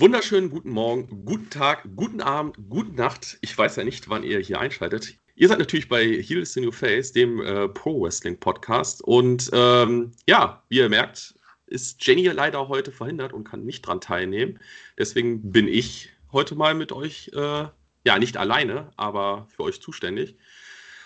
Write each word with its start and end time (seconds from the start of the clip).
wunderschönen 0.00 0.48
guten 0.48 0.70
Morgen, 0.70 1.26
guten 1.26 1.50
Tag, 1.50 1.86
guten 1.94 2.22
Abend, 2.22 2.56
guten 2.70 2.94
Nacht. 2.94 3.36
Ich 3.42 3.56
weiß 3.56 3.76
ja 3.76 3.84
nicht, 3.84 4.08
wann 4.08 4.22
ihr 4.22 4.38
hier 4.38 4.58
einschaltet. 4.58 5.18
Ihr 5.34 5.46
seid 5.46 5.58
natürlich 5.58 5.90
bei 5.90 6.02
Heels 6.22 6.56
in 6.56 6.64
Your 6.64 6.72
Face, 6.72 7.12
dem 7.12 7.42
äh, 7.42 7.68
Pro 7.68 8.00
Wrestling 8.00 8.40
Podcast. 8.40 9.02
Und 9.02 9.50
ähm, 9.52 10.12
ja, 10.26 10.62
wie 10.70 10.78
ihr 10.78 10.88
merkt, 10.88 11.34
ist 11.66 12.04
Jenny 12.06 12.26
leider 12.28 12.68
heute 12.68 12.92
verhindert 12.92 13.34
und 13.34 13.44
kann 13.44 13.66
nicht 13.66 13.82
dran 13.82 14.00
teilnehmen. 14.00 14.58
Deswegen 14.98 15.52
bin 15.52 15.68
ich 15.68 16.08
heute 16.32 16.54
mal 16.54 16.74
mit 16.74 16.92
euch, 16.92 17.30
äh, 17.34 17.66
ja, 18.04 18.18
nicht 18.18 18.38
alleine, 18.38 18.92
aber 18.96 19.48
für 19.54 19.64
euch 19.64 19.82
zuständig. 19.82 20.38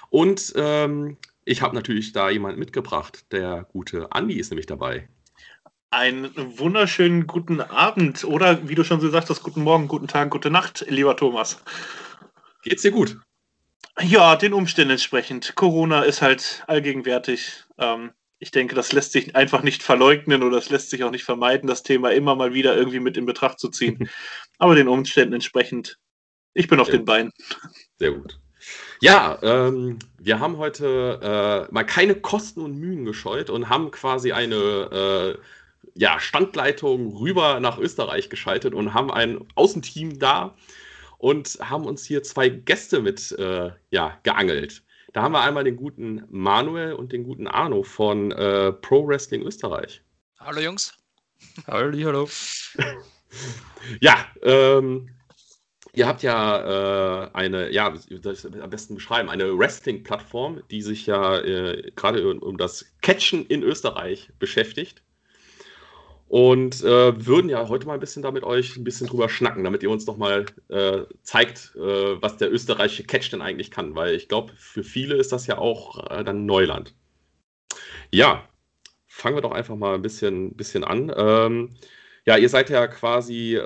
Und 0.09 0.53
ähm, 0.55 1.17
ich 1.45 1.63
habe 1.63 1.75
natürlich 1.75 2.13
da 2.13 2.31
jemanden 2.31 2.61
mitgebracht. 2.61 3.27
Der 3.33 3.67
gute 3.73 4.13
Andi 4.13 4.35
ist 4.35 4.51
nämlich 4.51 4.67
dabei. 4.67 5.09
Einen 5.95 6.59
wunderschönen 6.59 7.29
guten 7.29 7.61
Abend 7.61 8.25
oder 8.25 8.69
wie 8.69 8.75
du 8.75 8.83
schon 8.83 8.99
gesagt 8.99 9.31
hast, 9.31 9.45
guten 9.45 9.63
Morgen, 9.63 9.87
guten 9.87 10.09
Tag, 10.09 10.29
gute 10.31 10.51
Nacht, 10.51 10.85
lieber 10.89 11.17
Thomas. 11.17 11.63
Geht's 12.65 12.83
dir 12.83 12.91
gut? 12.91 13.17
Ja, 14.03 14.35
den 14.35 14.55
Umständen 14.55 14.91
entsprechend. 14.91 15.55
Corona 15.55 16.03
ist 16.03 16.21
halt 16.21 16.65
allgegenwärtig. 16.67 17.63
Ähm, 17.79 18.11
ich 18.41 18.51
denke, 18.51 18.75
das 18.75 18.91
lässt 18.91 19.13
sich 19.13 19.37
einfach 19.37 19.63
nicht 19.63 19.85
verleugnen 19.85 20.43
oder 20.43 20.57
das 20.57 20.69
lässt 20.69 20.91
sich 20.91 21.05
auch 21.05 21.13
nicht 21.13 21.23
vermeiden, 21.23 21.69
das 21.69 21.85
Thema 21.85 22.11
immer 22.11 22.35
mal 22.35 22.53
wieder 22.53 22.77
irgendwie 22.77 22.99
mit 22.99 23.17
in 23.17 23.25
Betracht 23.25 23.61
zu 23.61 23.69
ziehen. 23.69 24.11
Aber 24.59 24.75
den 24.75 24.89
Umständen 24.89 25.35
entsprechend, 25.35 26.01
ich 26.55 26.67
bin 26.67 26.81
auf 26.81 26.89
Sehr 26.89 26.97
den 26.97 27.05
Beinen. 27.05 27.31
Sehr 28.01 28.11
gut. 28.11 28.41
Ja, 29.01 29.39
ähm, 29.43 30.01
wir 30.19 30.41
haben 30.41 30.57
heute 30.57 31.69
äh, 31.71 31.73
mal 31.73 31.85
keine 31.85 32.17
Kosten 32.17 32.63
und 32.63 32.81
Mühen 32.81 33.05
gescheut 33.05 33.49
und 33.49 33.69
haben 33.69 33.93
quasi 33.93 34.33
eine 34.33 35.37
äh, 35.37 35.39
ja, 35.95 36.19
Standleitung 36.21 37.17
rüber 37.17 37.61
nach 37.61 37.79
Österreich 37.79 38.29
geschaltet 38.29 38.75
und 38.75 38.95
haben 38.95 39.11
ein 39.11 39.47
Außenteam 39.55 40.19
da 40.19 40.57
und 41.19 41.59
haben 41.61 41.87
uns 41.87 42.05
hier 42.05 42.23
zwei 42.23 42.49
Gäste 42.49 43.01
mit 43.01 43.33
äh, 43.33 43.71
ja, 43.91 44.19
geangelt. 44.25 44.83
Da 45.13 45.23
haben 45.23 45.33
wir 45.33 45.43
einmal 45.43 45.63
den 45.63 45.77
guten 45.77 46.25
Manuel 46.29 46.95
und 46.95 47.13
den 47.13 47.23
guten 47.23 47.47
Arno 47.47 47.85
von 47.85 48.33
äh, 48.33 48.73
Pro 48.73 49.07
Wrestling 49.07 49.43
Österreich. 49.43 50.03
Hallo 50.41 50.61
Jungs. 50.61 50.93
Hallo, 51.69 51.97
hallo. 52.05 52.29
ja, 54.01 54.27
ähm, 54.43 55.09
ihr 55.93 56.07
habt 56.07 56.23
ja 56.23 57.27
äh, 57.27 57.31
eine, 57.33 57.71
ja, 57.71 57.95
das 58.11 58.47
am 58.47 58.71
besten 58.71 58.97
beschreiben, 58.97 59.29
eine 59.29 59.57
Wrestling-Plattform, 59.57 60.63
die 60.71 60.83
sich 60.83 61.07
ja 61.07 61.39
äh, 61.39 61.93
gerade 61.95 62.29
um, 62.29 62.39
um, 62.39 62.57
das 62.57 62.87
Catchen 63.03 63.47
in 63.47 63.63
Österreich 63.63 64.31
beschäftigt. 64.39 65.04
Und 66.29 66.83
äh, 66.83 67.27
würden 67.27 67.49
ja 67.49 67.69
heute 67.69 67.87
mal 67.87 67.95
ein 67.95 68.01
bisschen 68.01 68.23
da 68.23 68.31
mit 68.31 68.45
euch 68.45 68.77
ein 68.77 68.85
bisschen 68.85 69.07
drüber 69.07 69.29
schnacken, 69.29 69.63
damit 69.63 69.83
ihr 69.83 69.91
uns 69.91 70.07
noch 70.07 70.17
mal 70.17 70.47
äh, 70.69 71.03
zeigt, 71.23 71.75
äh, 71.77 72.21
was 72.21 72.39
der 72.39 72.53
österreichische 72.53 73.05
Catch 73.05 73.31
denn 73.33 73.43
eigentlich 73.43 73.71
kann. 73.71 73.95
Weil 73.95 74.15
ich 74.15 74.29
glaube, 74.29 74.53
für 74.57 74.83
viele 74.83 75.17
ist 75.17 75.33
das 75.33 75.47
ja 75.47 75.59
auch 75.59 76.11
äh, 76.11 76.25
dann 76.25 76.47
Neuland. 76.47 76.95
Ja, 78.11 78.49
fangen 79.07 79.37
wir 79.37 79.43
doch 79.43 79.53
einfach 79.53 79.77
mal 79.77 79.95
ein 79.95 80.03
bisschen, 80.03 80.57
bisschen 80.57 80.83
an. 80.83 81.13
Ähm, 81.17 81.71
ja, 82.27 82.37
ihr 82.39 82.49
seid 82.49 82.71
ja 82.71 82.87
quasi 82.87 83.59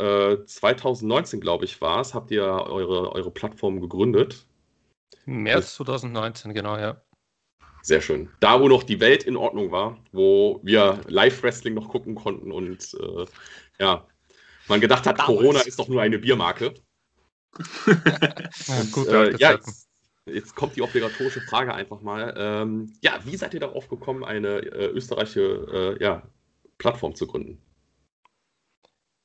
2019, 0.47 1.39
äh, 1.39 1.41
glaube 1.41 1.65
ich, 1.65 1.81
war 1.81 2.01
es, 2.01 2.13
habt 2.13 2.31
ihr 2.33 2.45
eure, 2.45 3.13
eure 3.13 3.31
Plattform 3.31 3.81
gegründet. 3.81 4.47
März 5.27 5.77
2019, 5.77 6.55
genau, 6.55 6.77
ja. 6.77 7.01
Sehr 7.89 8.03
schön. 8.03 8.29
Da, 8.41 8.61
wo 8.61 8.69
noch 8.69 8.83
die 8.83 9.01
Welt 9.01 9.25
in 9.25 9.35
Ordnung 9.35 9.73
war, 9.73 9.97
wo 10.13 10.61
wir 10.63 11.01
Live-Wrestling 11.07 11.73
noch 11.73 11.89
gucken 11.89 12.15
konnten 12.15 12.53
und 12.53 12.95
äh, 13.01 13.25
ja, 13.81 14.07
man 14.69 14.83
gedacht 14.83 15.07
hat, 15.07 15.19
Damals. 15.19 15.39
Corona 15.39 15.61
ist 15.61 15.79
doch 15.79 15.89
nur 15.89 16.03
eine 16.03 16.19
Biermarke. 16.19 16.75
ja, 17.87 18.83
gut, 18.93 19.09
äh, 19.09 19.35
ja, 19.39 19.53
jetzt, 19.53 19.89
jetzt, 20.27 20.55
kommt 20.55 20.77
die 20.77 20.83
obligatorische 20.83 21.41
Frage 21.41 21.73
einfach 21.73 22.03
mal. 22.03 22.35
Ähm, 22.37 22.93
ja, 23.01 23.21
wie 23.25 23.39
seid 23.39 23.55
ihr 23.55 23.61
darauf 23.61 23.89
gekommen, 23.89 24.23
eine 24.23 24.59
äh, 24.59 24.89
österreichische 24.89 25.97
äh, 25.99 26.05
ja, 26.05 26.29
Plattform 26.77 27.15
zu 27.15 27.27
gründen? 27.27 27.59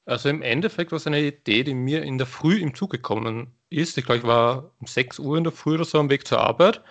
Also 0.05 0.29
im 0.29 0.41
Endeffekt 0.41 0.93
war 0.93 0.97
es 0.97 1.07
eine 1.07 1.19
Idee, 1.19 1.65
die 1.65 1.73
mir 1.73 2.01
in 2.03 2.17
der 2.17 2.27
Früh 2.27 2.61
im 2.61 2.73
Zug 2.73 2.91
gekommen 2.91 3.53
ist. 3.69 3.97
Ich 3.97 4.05
glaube, 4.05 4.19
ich 4.19 4.25
war 4.25 4.71
um 4.79 4.87
6 4.87 5.19
Uhr 5.19 5.37
in 5.37 5.43
der 5.43 5.51
Früh 5.51 5.73
oder 5.73 5.83
so 5.83 5.99
am 5.99 6.09
Weg 6.09 6.25
zur 6.25 6.39
Arbeit 6.39 6.81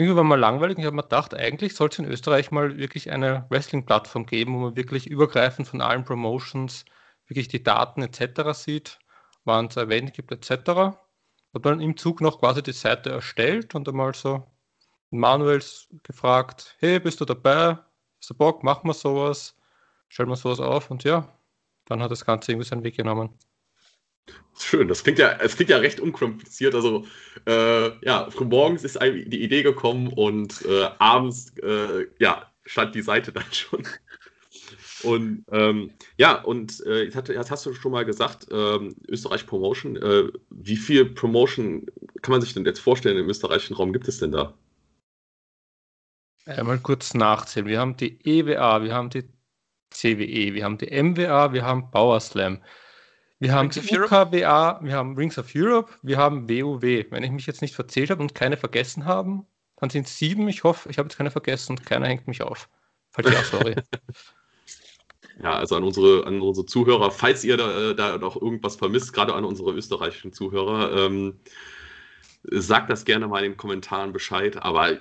irgendwie 0.00 0.16
war 0.16 0.24
mal 0.24 0.38
langweilig 0.38 0.78
und 0.78 0.82
ich 0.82 0.86
habe 0.86 0.96
mir 0.96 1.02
gedacht, 1.02 1.34
eigentlich 1.34 1.74
sollte 1.74 2.02
es 2.02 2.06
in 2.06 2.12
Österreich 2.12 2.50
mal 2.50 2.78
wirklich 2.78 3.10
eine 3.10 3.46
Wrestling-Plattform 3.50 4.24
geben, 4.24 4.54
wo 4.54 4.58
man 4.60 4.76
wirklich 4.76 5.06
übergreifend 5.06 5.68
von 5.68 5.82
allen 5.82 6.04
Promotions 6.04 6.86
wirklich 7.26 7.48
die 7.48 7.62
Daten 7.62 8.02
etc. 8.02 8.54
sieht, 8.54 8.98
wann 9.44 9.66
es 9.66 9.76
Event 9.76 10.14
gibt 10.14 10.32
etc. 10.32 10.70
Habe 10.70 10.98
dann 11.62 11.80
im 11.82 11.98
Zug 11.98 12.22
noch 12.22 12.40
quasi 12.40 12.62
die 12.62 12.72
Seite 12.72 13.10
erstellt 13.10 13.74
und 13.74 13.88
einmal 13.88 14.14
so 14.14 14.50
Manuels 15.10 15.88
gefragt, 16.02 16.76
hey, 16.80 16.98
bist 16.98 17.20
du 17.20 17.26
dabei? 17.26 17.78
Hast 18.20 18.30
du 18.30 18.34
Bock? 18.34 18.64
Machen 18.64 18.88
wir 18.88 18.94
sowas? 18.94 19.54
Stellen 20.08 20.30
wir 20.30 20.36
sowas 20.36 20.60
auf 20.60 20.90
und 20.90 21.04
ja, 21.04 21.28
dann 21.86 22.02
hat 22.02 22.10
das 22.10 22.24
Ganze 22.24 22.52
irgendwie 22.52 22.68
seinen 22.68 22.84
Weg 22.84 22.96
genommen. 22.96 23.38
Schön, 24.58 24.88
das 24.88 25.02
klingt 25.02 25.18
ja, 25.18 25.38
es 25.40 25.56
klingt 25.56 25.70
ja 25.70 25.78
recht 25.78 26.00
unkompliziert. 26.00 26.74
Also, 26.74 27.06
äh, 27.46 27.90
ja, 28.04 28.28
morgens 28.40 28.84
ist 28.84 28.98
die 29.00 29.42
Idee 29.42 29.62
gekommen 29.62 30.08
und 30.08 30.64
äh, 30.66 30.88
abends, 30.98 31.54
äh, 31.62 32.06
ja, 32.18 32.50
stand 32.66 32.94
die 32.94 33.02
Seite 33.02 33.32
dann 33.32 33.50
schon. 33.52 33.86
Und 35.02 35.44
ähm, 35.50 35.92
ja, 36.18 36.42
und 36.42 36.84
äh, 36.84 37.04
jetzt, 37.04 37.16
hat, 37.16 37.28
jetzt, 37.28 37.50
hast 37.50 37.64
du 37.64 37.72
schon 37.72 37.92
mal 37.92 38.04
gesagt, 38.04 38.48
ähm, 38.50 38.94
Österreich 39.08 39.46
Promotion. 39.46 39.96
Äh, 39.96 40.30
wie 40.50 40.76
viel 40.76 41.06
Promotion 41.06 41.86
kann 42.20 42.32
man 42.32 42.42
sich 42.42 42.52
denn 42.52 42.66
jetzt 42.66 42.80
vorstellen 42.80 43.16
im 43.16 43.28
österreichischen 43.28 43.76
Raum 43.76 43.92
gibt 43.94 44.08
es 44.08 44.18
denn 44.18 44.32
da? 44.32 44.52
Einmal 46.44 46.78
kurz 46.78 47.14
nachzählen. 47.14 47.66
Wir 47.66 47.80
haben 47.80 47.96
die 47.96 48.18
EWA, 48.24 48.82
wir 48.82 48.94
haben 48.94 49.10
die 49.10 49.24
CWE, 49.90 50.54
wir 50.54 50.64
haben 50.64 50.78
die 50.78 50.90
MWA, 51.02 51.52
wir 51.52 51.64
haben 51.64 51.90
Power 51.90 52.20
Slam. 52.20 52.62
Wir 53.40 53.54
haben 53.54 53.68
UKWA, 53.68 54.80
wir 54.82 54.92
haben 54.94 55.16
Rings 55.16 55.38
of 55.38 55.50
Europe, 55.54 55.90
wir 56.02 56.18
haben 56.18 56.48
WoW. 56.48 56.82
Wenn 56.82 57.22
ich 57.22 57.30
mich 57.30 57.46
jetzt 57.46 57.62
nicht 57.62 57.74
verzählt 57.74 58.10
habe 58.10 58.22
und 58.22 58.34
keine 58.34 58.58
vergessen 58.58 59.06
haben, 59.06 59.46
dann 59.76 59.88
sind 59.88 60.06
es 60.06 60.18
sieben. 60.18 60.46
Ich 60.48 60.62
hoffe, 60.62 60.90
ich 60.90 60.98
habe 60.98 61.08
jetzt 61.08 61.16
keine 61.16 61.30
vergessen 61.30 61.72
und 61.72 61.86
keiner 61.86 62.06
hängt 62.06 62.28
mich 62.28 62.42
auf. 62.42 62.68
Falls 63.10 63.32
ja, 63.32 63.42
sorry. 63.42 63.74
Ja, 65.42 65.54
also 65.56 65.74
an 65.74 65.84
unsere, 65.84 66.26
an 66.26 66.42
unsere 66.42 66.66
Zuhörer, 66.66 67.10
falls 67.10 67.44
ihr 67.44 67.56
da, 67.56 67.92
äh, 67.92 67.94
da 67.94 68.18
noch 68.18 68.36
irgendwas 68.36 68.76
vermisst, 68.76 69.14
gerade 69.14 69.32
an 69.32 69.46
unsere 69.46 69.72
österreichischen 69.72 70.34
Zuhörer, 70.34 70.92
ähm, 70.94 71.40
sagt 72.42 72.90
das 72.90 73.06
gerne 73.06 73.26
mal 73.26 73.42
in 73.42 73.52
den 73.52 73.56
Kommentaren 73.56 74.12
Bescheid. 74.12 74.62
Aber 74.62 74.98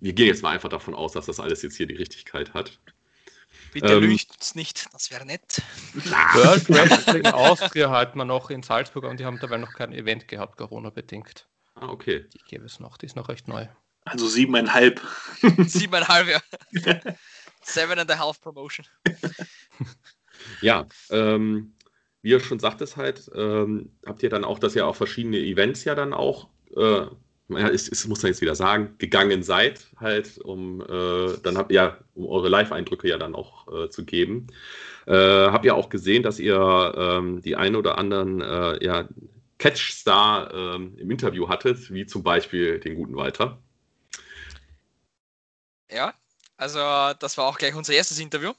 wir 0.00 0.12
gehen 0.14 0.28
jetzt 0.28 0.42
mal 0.42 0.48
einfach 0.48 0.70
davon 0.70 0.94
aus, 0.94 1.12
dass 1.12 1.26
das 1.26 1.40
alles 1.40 1.60
jetzt 1.60 1.76
hier 1.76 1.86
die 1.86 1.96
Richtigkeit 1.96 2.54
hat. 2.54 2.80
Bitte 3.72 3.94
ähm, 3.94 4.02
lügt 4.02 4.30
uns 4.36 4.54
nicht, 4.54 4.86
das 4.92 5.10
wäre 5.10 5.24
nett. 5.24 5.62
World 5.94 6.68
Wrestling 6.68 7.26
Austria 7.26 7.90
halten 7.90 8.18
wir 8.18 8.26
noch 8.26 8.50
in 8.50 8.62
Salzburg 8.62 9.04
und 9.04 9.18
die 9.18 9.24
haben 9.24 9.38
dabei 9.40 9.56
noch 9.56 9.72
kein 9.72 9.92
Event 9.92 10.28
gehabt, 10.28 10.58
Corona-bedingt. 10.58 11.48
Ah, 11.74 11.88
okay. 11.88 12.26
Die 12.34 12.38
gäbe 12.46 12.66
es 12.66 12.80
noch, 12.80 12.98
die 12.98 13.06
ist 13.06 13.16
noch 13.16 13.28
recht 13.28 13.48
neu. 13.48 13.66
Also 14.04 14.28
siebeneinhalb. 14.28 15.00
siebeneinhalb, 15.66 16.28
ja. 16.28 16.40
Seven 17.62 17.98
and 17.98 18.10
a 18.10 18.18
half 18.18 18.40
Promotion. 18.40 18.86
Ja, 20.60 20.88
ähm, 21.10 21.74
wie 22.22 22.30
ihr 22.30 22.40
schon 22.40 22.58
sagtest 22.58 22.96
halt, 22.96 23.30
ähm, 23.34 23.92
habt 24.04 24.22
ihr 24.22 24.30
dann 24.30 24.44
auch, 24.44 24.58
dass 24.58 24.74
ihr 24.74 24.86
auch 24.86 24.96
verschiedene 24.96 25.38
Events 25.38 25.84
ja 25.84 25.94
dann 25.94 26.12
auch 26.12 26.48
äh, 26.76 27.06
ja, 27.48 27.70
ich, 27.70 27.90
ich, 27.90 28.06
muss 28.06 28.22
man 28.22 28.32
jetzt 28.32 28.40
wieder 28.40 28.54
sagen, 28.54 28.94
gegangen 28.98 29.42
seid, 29.42 29.86
halt, 29.96 30.38
um 30.38 30.80
äh, 30.80 31.36
dann 31.42 31.58
habt 31.58 31.72
ihr, 31.72 31.98
um 32.14 32.26
eure 32.26 32.48
Live-Eindrücke 32.48 33.08
ja 33.08 33.18
dann 33.18 33.34
auch 33.34 33.66
äh, 33.72 33.90
zu 33.90 34.04
geben. 34.04 34.46
Äh, 35.06 35.14
habt 35.14 35.64
ihr 35.64 35.74
auch 35.74 35.88
gesehen, 35.88 36.22
dass 36.22 36.38
ihr 36.38 36.94
ähm, 36.96 37.42
die 37.42 37.56
ein 37.56 37.76
oder 37.76 37.98
anderen 37.98 38.40
äh, 38.40 38.84
ja, 38.84 39.08
Catch-Star 39.58 40.52
ähm, 40.54 40.96
im 40.98 41.10
Interview 41.10 41.48
hattet, 41.48 41.92
wie 41.92 42.06
zum 42.06 42.22
Beispiel 42.22 42.80
den 42.80 42.94
guten 42.94 43.16
Walter? 43.16 43.58
Ja, 45.90 46.14
also 46.56 46.78
das 47.18 47.36
war 47.36 47.46
auch 47.46 47.58
gleich 47.58 47.74
unser 47.74 47.92
erstes 47.92 48.18
Interview. 48.18 48.52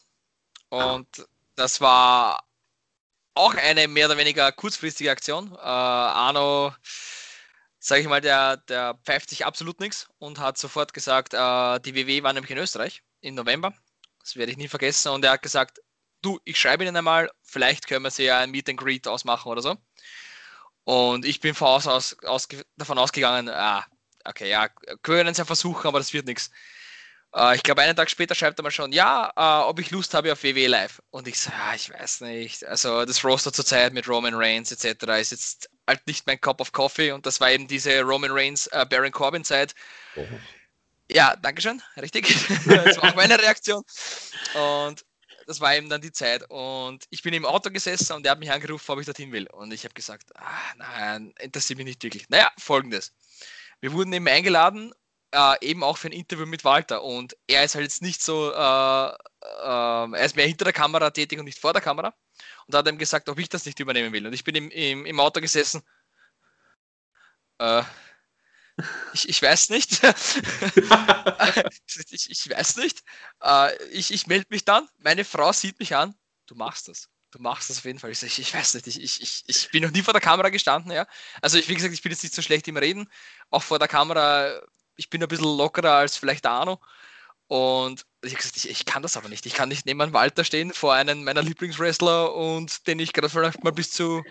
Und 0.69 1.07
ah. 1.19 1.23
das 1.55 1.81
war 1.81 2.43
auch 3.35 3.55
eine 3.55 3.87
mehr 3.87 4.07
oder 4.07 4.17
weniger 4.17 4.51
kurzfristige 4.51 5.11
Aktion. 5.11 5.51
Äh, 5.53 5.57
Arno 5.59 6.73
sage 7.83 8.01
ich 8.01 8.07
mal, 8.07 8.21
der, 8.21 8.57
der 8.57 8.97
pfeift 9.03 9.29
sich 9.29 9.45
absolut 9.45 9.81
nichts 9.81 10.07
und 10.17 10.39
hat 10.39 10.57
sofort 10.57 10.93
gesagt, 10.93 11.33
äh, 11.33 11.79
die 11.81 11.93
WW 11.95 12.23
war 12.23 12.31
nämlich 12.31 12.51
in 12.51 12.57
Österreich 12.57 13.03
im 13.19 13.35
November. 13.35 13.73
Das 14.21 14.37
werde 14.37 14.53
ich 14.53 14.57
nie 14.57 14.69
vergessen. 14.69 15.09
Und 15.09 15.25
er 15.25 15.31
hat 15.31 15.41
gesagt, 15.41 15.81
du, 16.21 16.39
ich 16.45 16.57
schreibe 16.57 16.85
Ihnen 16.85 16.95
einmal, 16.95 17.29
vielleicht 17.41 17.87
können 17.87 18.05
wir 18.05 18.11
sie 18.11 18.23
ja 18.23 18.39
ein 18.39 18.51
Meet 18.51 18.69
and 18.69 18.79
Greet 18.79 19.05
ausmachen 19.05 19.51
oder 19.51 19.61
so. 19.61 19.75
Und 20.85 21.25
ich 21.25 21.41
bin 21.41 21.55
aus, 21.59 21.85
aus, 21.85 22.15
aus, 22.23 22.47
davon 22.77 22.97
ausgegangen, 22.97 23.49
ah, 23.49 23.85
okay, 24.23 24.49
ja, 24.49 24.69
können 25.01 25.27
es 25.27 25.37
ja 25.37 25.45
versuchen, 25.45 25.85
aber 25.85 25.99
das 25.99 26.13
wird 26.13 26.25
nichts. 26.25 26.51
Äh, 27.35 27.57
ich 27.57 27.63
glaube, 27.63 27.81
einen 27.81 27.97
Tag 27.97 28.09
später 28.09 28.33
schreibt 28.33 28.59
er 28.59 28.63
mal 28.63 28.71
schon, 28.71 28.93
ja, 28.93 29.33
äh, 29.35 29.67
ob 29.67 29.79
ich 29.79 29.91
Lust 29.91 30.13
habe 30.13 30.31
auf 30.31 30.43
WWE 30.43 30.67
Live. 30.67 31.01
Und 31.09 31.27
ich 31.27 31.37
so, 31.37 31.51
ja, 31.51 31.75
ich 31.75 31.89
weiß 31.89 32.21
nicht. 32.21 32.65
Also 32.65 33.03
das 33.03 33.25
Roster 33.25 33.51
zurzeit 33.51 33.91
mit 33.91 34.07
Roman 34.07 34.35
Reigns 34.35 34.71
etc. 34.71 35.03
ist 35.19 35.31
jetzt 35.31 35.69
halt 35.87 36.05
nicht 36.07 36.25
mein 36.27 36.39
Cup 36.39 36.61
of 36.61 36.71
Coffee. 36.71 37.11
Und 37.11 37.25
das 37.25 37.39
war 37.39 37.51
eben 37.51 37.67
diese 37.67 38.01
Roman 38.01 38.31
Reigns, 38.31 38.67
äh, 38.67 38.85
Baron 38.89 39.11
Corbin 39.11 39.43
Zeit. 39.43 39.75
Oh. 40.15 40.25
Ja, 41.11 41.35
Dankeschön, 41.35 41.81
richtig. 41.97 42.27
das 42.65 42.97
war 42.97 43.11
auch 43.11 43.15
meine 43.15 43.37
Reaktion. 43.37 43.83
Und 44.55 45.05
das 45.45 45.59
war 45.59 45.75
eben 45.75 45.89
dann 45.89 46.01
die 46.01 46.11
Zeit. 46.11 46.49
Und 46.49 47.05
ich 47.09 47.21
bin 47.21 47.33
im 47.33 47.45
Auto 47.45 47.69
gesessen 47.69 48.13
und 48.13 48.25
er 48.25 48.31
hat 48.31 48.39
mich 48.39 48.51
angerufen, 48.51 48.91
ob 48.91 48.99
ich 48.99 49.05
dorthin 49.05 49.31
will. 49.31 49.47
Und 49.47 49.73
ich 49.73 49.83
habe 49.83 49.93
gesagt, 49.93 50.31
ah, 50.35 50.73
nein, 50.77 51.33
interessiert 51.39 51.77
mich 51.77 51.85
nicht 51.85 52.03
wirklich. 52.03 52.29
Naja, 52.29 52.51
folgendes. 52.57 53.13
Wir 53.81 53.91
wurden 53.91 54.13
eben 54.13 54.27
eingeladen 54.27 54.93
äh, 55.33 55.55
eben 55.61 55.83
auch 55.83 55.97
für 55.97 56.09
ein 56.09 56.13
Interview 56.13 56.45
mit 56.45 56.63
Walter. 56.63 57.03
Und 57.03 57.35
er 57.47 57.63
ist 57.63 57.75
halt 57.75 57.83
jetzt 57.83 58.01
nicht 58.01 58.21
so, 58.21 58.51
äh, 58.51 58.55
äh, 58.55 59.15
er 59.41 60.25
ist 60.25 60.35
mehr 60.35 60.47
hinter 60.47 60.65
der 60.65 60.73
Kamera 60.73 61.09
tätig 61.09 61.39
und 61.39 61.45
nicht 61.45 61.59
vor 61.59 61.73
der 61.73 61.81
Kamera. 61.81 62.13
Und 62.67 62.75
hat 62.75 62.87
ihm 62.87 62.97
gesagt, 62.97 63.29
ob 63.29 63.39
ich 63.39 63.49
das 63.49 63.65
nicht 63.65 63.79
übernehmen 63.79 64.13
will. 64.13 64.27
Und 64.27 64.33
ich 64.33 64.43
bin 64.43 64.55
im, 64.55 64.69
im, 64.71 65.05
im 65.05 65.19
Auto 65.19 65.41
gesessen. 65.41 65.81
Äh, 67.59 67.83
ich, 69.13 69.29
ich 69.29 69.41
weiß 69.41 69.69
nicht. 69.69 70.03
ich, 72.11 72.29
ich 72.29 72.49
weiß 72.49 72.77
nicht. 72.77 73.03
Äh, 73.41 73.75
ich 73.87 74.11
ich 74.11 74.27
melde 74.27 74.47
mich 74.49 74.65
dann. 74.65 74.87
Meine 74.99 75.25
Frau 75.25 75.51
sieht 75.51 75.79
mich 75.79 75.95
an. 75.95 76.15
Du 76.47 76.55
machst 76.55 76.87
das 76.87 77.09
du 77.33 77.41
machst 77.41 77.69
das 77.69 77.79
auf 77.79 77.85
jeden 77.85 77.99
Fall. 77.99 78.11
Ich, 78.11 78.21
ich, 78.21 78.39
ich 78.39 78.53
weiß 78.53 78.75
nicht, 78.75 78.87
ich, 78.87 79.21
ich, 79.21 79.43
ich 79.47 79.71
bin 79.71 79.83
noch 79.83 79.91
nie 79.91 80.03
vor 80.03 80.13
der 80.13 80.21
Kamera 80.21 80.49
gestanden, 80.49 80.91
ja. 80.91 81.07
Also 81.41 81.57
ich, 81.57 81.67
wie 81.67 81.75
gesagt, 81.75 81.93
ich 81.93 82.01
bin 82.01 82.11
jetzt 82.11 82.23
nicht 82.23 82.35
so 82.35 82.41
schlecht 82.41 82.67
im 82.67 82.77
Reden. 82.77 83.09
Auch 83.49 83.63
vor 83.63 83.79
der 83.79 83.87
Kamera 83.87 84.61
ich 84.95 85.09
bin 85.09 85.21
ein 85.21 85.27
bisschen 85.27 85.57
lockerer 85.57 85.93
als 85.93 86.17
vielleicht 86.17 86.45
Arno. 86.45 86.79
Und 87.47 88.05
ich 88.21 88.31
habe 88.31 88.41
gesagt, 88.41 88.57
ich, 88.57 88.69
ich, 88.69 88.85
kann 88.85 89.03
das 89.03 89.17
aber 89.17 89.29
nicht. 89.29 89.45
Ich 89.45 89.53
kann 89.53 89.69
nicht 89.69 89.85
neben 89.85 90.01
einem 90.01 90.13
Walter 90.13 90.43
stehen 90.43 90.73
vor 90.73 90.93
einem 90.93 91.23
meiner 91.23 91.43
Lieblingswrestler 91.43 92.33
und 92.33 92.87
den 92.87 92.99
ich 92.99 93.13
gerade 93.13 93.29
vielleicht 93.29 93.63
mal 93.63 93.71
bis, 93.71 93.91
zu, 93.91 94.23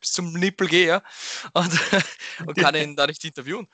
bis 0.00 0.12
zum 0.12 0.32
Nippel 0.34 0.68
gehe 0.68 1.02
und, 1.54 1.72
und 2.46 2.56
kann 2.56 2.74
ihn 2.74 2.94
da 2.94 3.06
nicht 3.06 3.24
interviewen. 3.24 3.66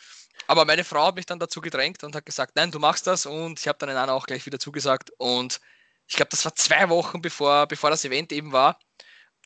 Aber 0.46 0.64
meine 0.64 0.84
Frau 0.84 1.06
hat 1.06 1.16
mich 1.16 1.26
dann 1.26 1.38
dazu 1.38 1.60
gedrängt 1.60 2.04
und 2.04 2.14
hat 2.14 2.26
gesagt, 2.26 2.56
nein, 2.56 2.70
du 2.70 2.78
machst 2.78 3.06
das. 3.06 3.26
Und 3.26 3.58
ich 3.60 3.68
habe 3.68 3.78
dann 3.78 3.88
den 3.88 3.98
anderen 3.98 4.18
auch 4.18 4.26
gleich 4.26 4.46
wieder 4.46 4.58
zugesagt. 4.58 5.10
Und 5.18 5.60
ich 6.06 6.16
glaube, 6.16 6.30
das 6.30 6.44
war 6.44 6.54
zwei 6.54 6.88
Wochen 6.88 7.20
bevor, 7.20 7.66
bevor 7.66 7.90
das 7.90 8.04
Event 8.04 8.32
eben 8.32 8.52
war. 8.52 8.78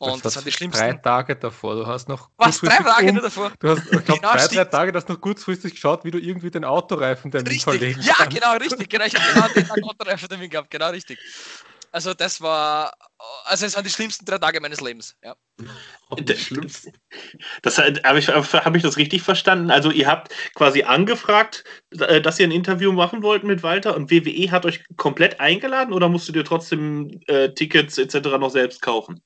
Und 0.01 0.17
das, 0.17 0.23
das 0.23 0.37
waren 0.37 0.45
die 0.45 0.53
schlimmsten. 0.53 0.81
Drei 0.81 0.93
Tage 0.95 1.37
davor. 1.37 1.75
Du 1.75 1.87
hast 1.87 2.09
noch. 2.09 2.31
Was? 2.37 2.61
Drei 2.61 2.77
Tage 2.77 3.11
um, 3.11 3.17
davor? 3.17 3.53
Du 3.59 3.69
hast, 3.69 3.85
ich 3.85 3.91
glaube, 3.91 4.21
genau, 4.21 4.33
drei, 4.33 4.47
drei 4.47 4.65
Tage, 4.65 4.93
du 4.93 4.97
hast 4.97 5.09
noch 5.09 5.21
kurzfristig 5.21 5.73
geschaut, 5.73 6.05
wie 6.05 6.11
du 6.11 6.19
irgendwie 6.19 6.51
den 6.51 6.65
Autoreifen 6.65 7.31
der 7.31 7.45
verlegen 7.45 8.01
Ja, 8.03 8.15
kannst. 8.15 8.35
genau, 8.35 8.53
richtig. 8.57 8.89
Genau, 8.89 9.05
ich 9.05 9.15
habe 9.15 9.33
genau 9.35 9.49
den 9.49 9.67
Tag 9.67 9.79
Autoreifen 9.83 10.29
der 10.29 10.49
gehabt. 10.49 10.71
Genau, 10.71 10.91
richtig. 10.91 11.19
Also, 11.91 12.15
das 12.15 12.41
war. 12.41 12.93
Also, 13.45 13.67
es 13.67 13.75
waren 13.75 13.85
die 13.85 13.91
schlimmsten 13.91 14.25
drei 14.25 14.39
Tage 14.39 14.61
meines 14.61 14.81
Lebens. 14.81 15.17
Ja. 15.25 15.35
Der 16.19 16.37
schlimmste. 16.37 16.93
Das, 17.63 17.79
habe 17.79 18.19
ich, 18.19 18.29
hab 18.29 18.77
ich 18.77 18.83
das 18.83 18.97
richtig 18.99 19.23
verstanden? 19.23 19.71
Also, 19.71 19.91
ihr 19.91 20.07
habt 20.07 20.33
quasi 20.55 20.83
angefragt, 20.83 21.65
äh, 21.99 22.21
dass 22.21 22.39
ihr 22.39 22.47
ein 22.47 22.53
Interview 22.53 22.93
machen 22.93 23.23
wollt 23.23 23.43
mit 23.43 23.63
Walter 23.63 23.97
und 23.97 24.11
WWE 24.11 24.51
hat 24.51 24.67
euch 24.67 24.85
komplett 24.97 25.41
eingeladen 25.41 25.93
oder 25.93 26.09
musstet 26.09 26.37
ihr 26.37 26.45
trotzdem 26.45 27.21
äh, 27.27 27.49
Tickets 27.51 27.99
etc. 27.99 28.29
noch 28.39 28.51
selbst 28.51 28.83
kaufen? 28.83 29.21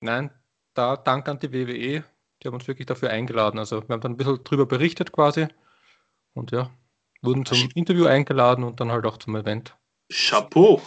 Nein, 0.00 0.30
da 0.74 0.96
Dank 0.96 1.28
an 1.28 1.38
die 1.38 1.52
WWE, 1.52 2.04
die 2.42 2.48
haben 2.48 2.54
uns 2.54 2.66
wirklich 2.68 2.86
dafür 2.86 3.10
eingeladen. 3.10 3.58
Also 3.58 3.86
wir 3.86 3.94
haben 3.94 4.00
dann 4.00 4.12
ein 4.12 4.16
bisschen 4.16 4.42
drüber 4.44 4.66
berichtet 4.66 5.12
quasi 5.12 5.48
und 6.34 6.52
ja, 6.52 6.70
wurden 7.22 7.44
zum 7.44 7.68
Interview 7.74 8.06
eingeladen 8.06 8.64
und 8.64 8.80
dann 8.80 8.90
halt 8.90 9.04
auch 9.06 9.18
zum 9.18 9.36
Event. 9.36 9.76
Chapeau! 10.10 10.80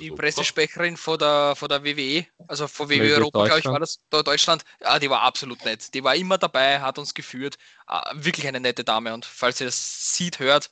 Die 0.00 0.10
Pressesprecherin 0.10 0.96
von 0.96 1.18
der, 1.18 1.54
von 1.56 1.68
der 1.68 1.84
WWE, 1.84 2.24
also 2.46 2.68
von 2.68 2.88
WWE 2.88 3.16
Europa, 3.16 3.46
glaube 3.46 3.58
ich, 3.58 3.64
war 3.64 3.80
das, 3.80 3.98
da 4.10 4.22
Deutschland, 4.22 4.64
ja, 4.80 4.96
die 5.00 5.10
war 5.10 5.22
absolut 5.22 5.64
nett. 5.64 5.92
Die 5.92 6.04
war 6.04 6.14
immer 6.14 6.38
dabei, 6.38 6.80
hat 6.80 7.00
uns 7.00 7.14
geführt. 7.14 7.58
Ah, 7.86 8.12
wirklich 8.14 8.46
eine 8.46 8.60
nette 8.60 8.84
Dame. 8.84 9.12
Und 9.12 9.24
falls 9.24 9.60
ihr 9.60 9.66
das 9.66 10.14
sieht, 10.14 10.38
hört, 10.38 10.70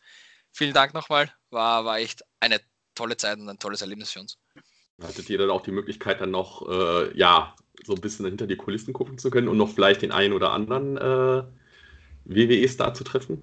vielen 0.52 0.74
Dank 0.74 0.94
nochmal. 0.94 1.32
War, 1.50 1.84
war 1.84 1.98
echt 1.98 2.22
eine 2.38 2.60
tolle 2.94 3.16
Zeit 3.16 3.38
und 3.38 3.48
ein 3.48 3.58
tolles 3.58 3.80
Erlebnis 3.80 4.12
für 4.12 4.20
uns. 4.20 4.38
Hattet 5.02 5.28
ihr 5.28 5.38
dann 5.38 5.50
auch 5.50 5.62
die 5.62 5.72
Möglichkeit, 5.72 6.20
dann 6.20 6.30
noch, 6.30 6.66
äh, 6.68 7.16
ja, 7.16 7.56
so 7.86 7.94
ein 7.94 8.00
bisschen 8.00 8.26
hinter 8.26 8.46
die 8.46 8.56
Kulissen 8.56 8.92
gucken 8.92 9.18
zu 9.18 9.30
können 9.30 9.48
und 9.48 9.56
noch 9.56 9.72
vielleicht 9.72 10.02
den 10.02 10.12
einen 10.12 10.32
oder 10.32 10.52
anderen 10.52 10.96
äh, 10.96 11.44
WWE-Star 12.24 12.94
zu 12.94 13.04
treffen? 13.04 13.42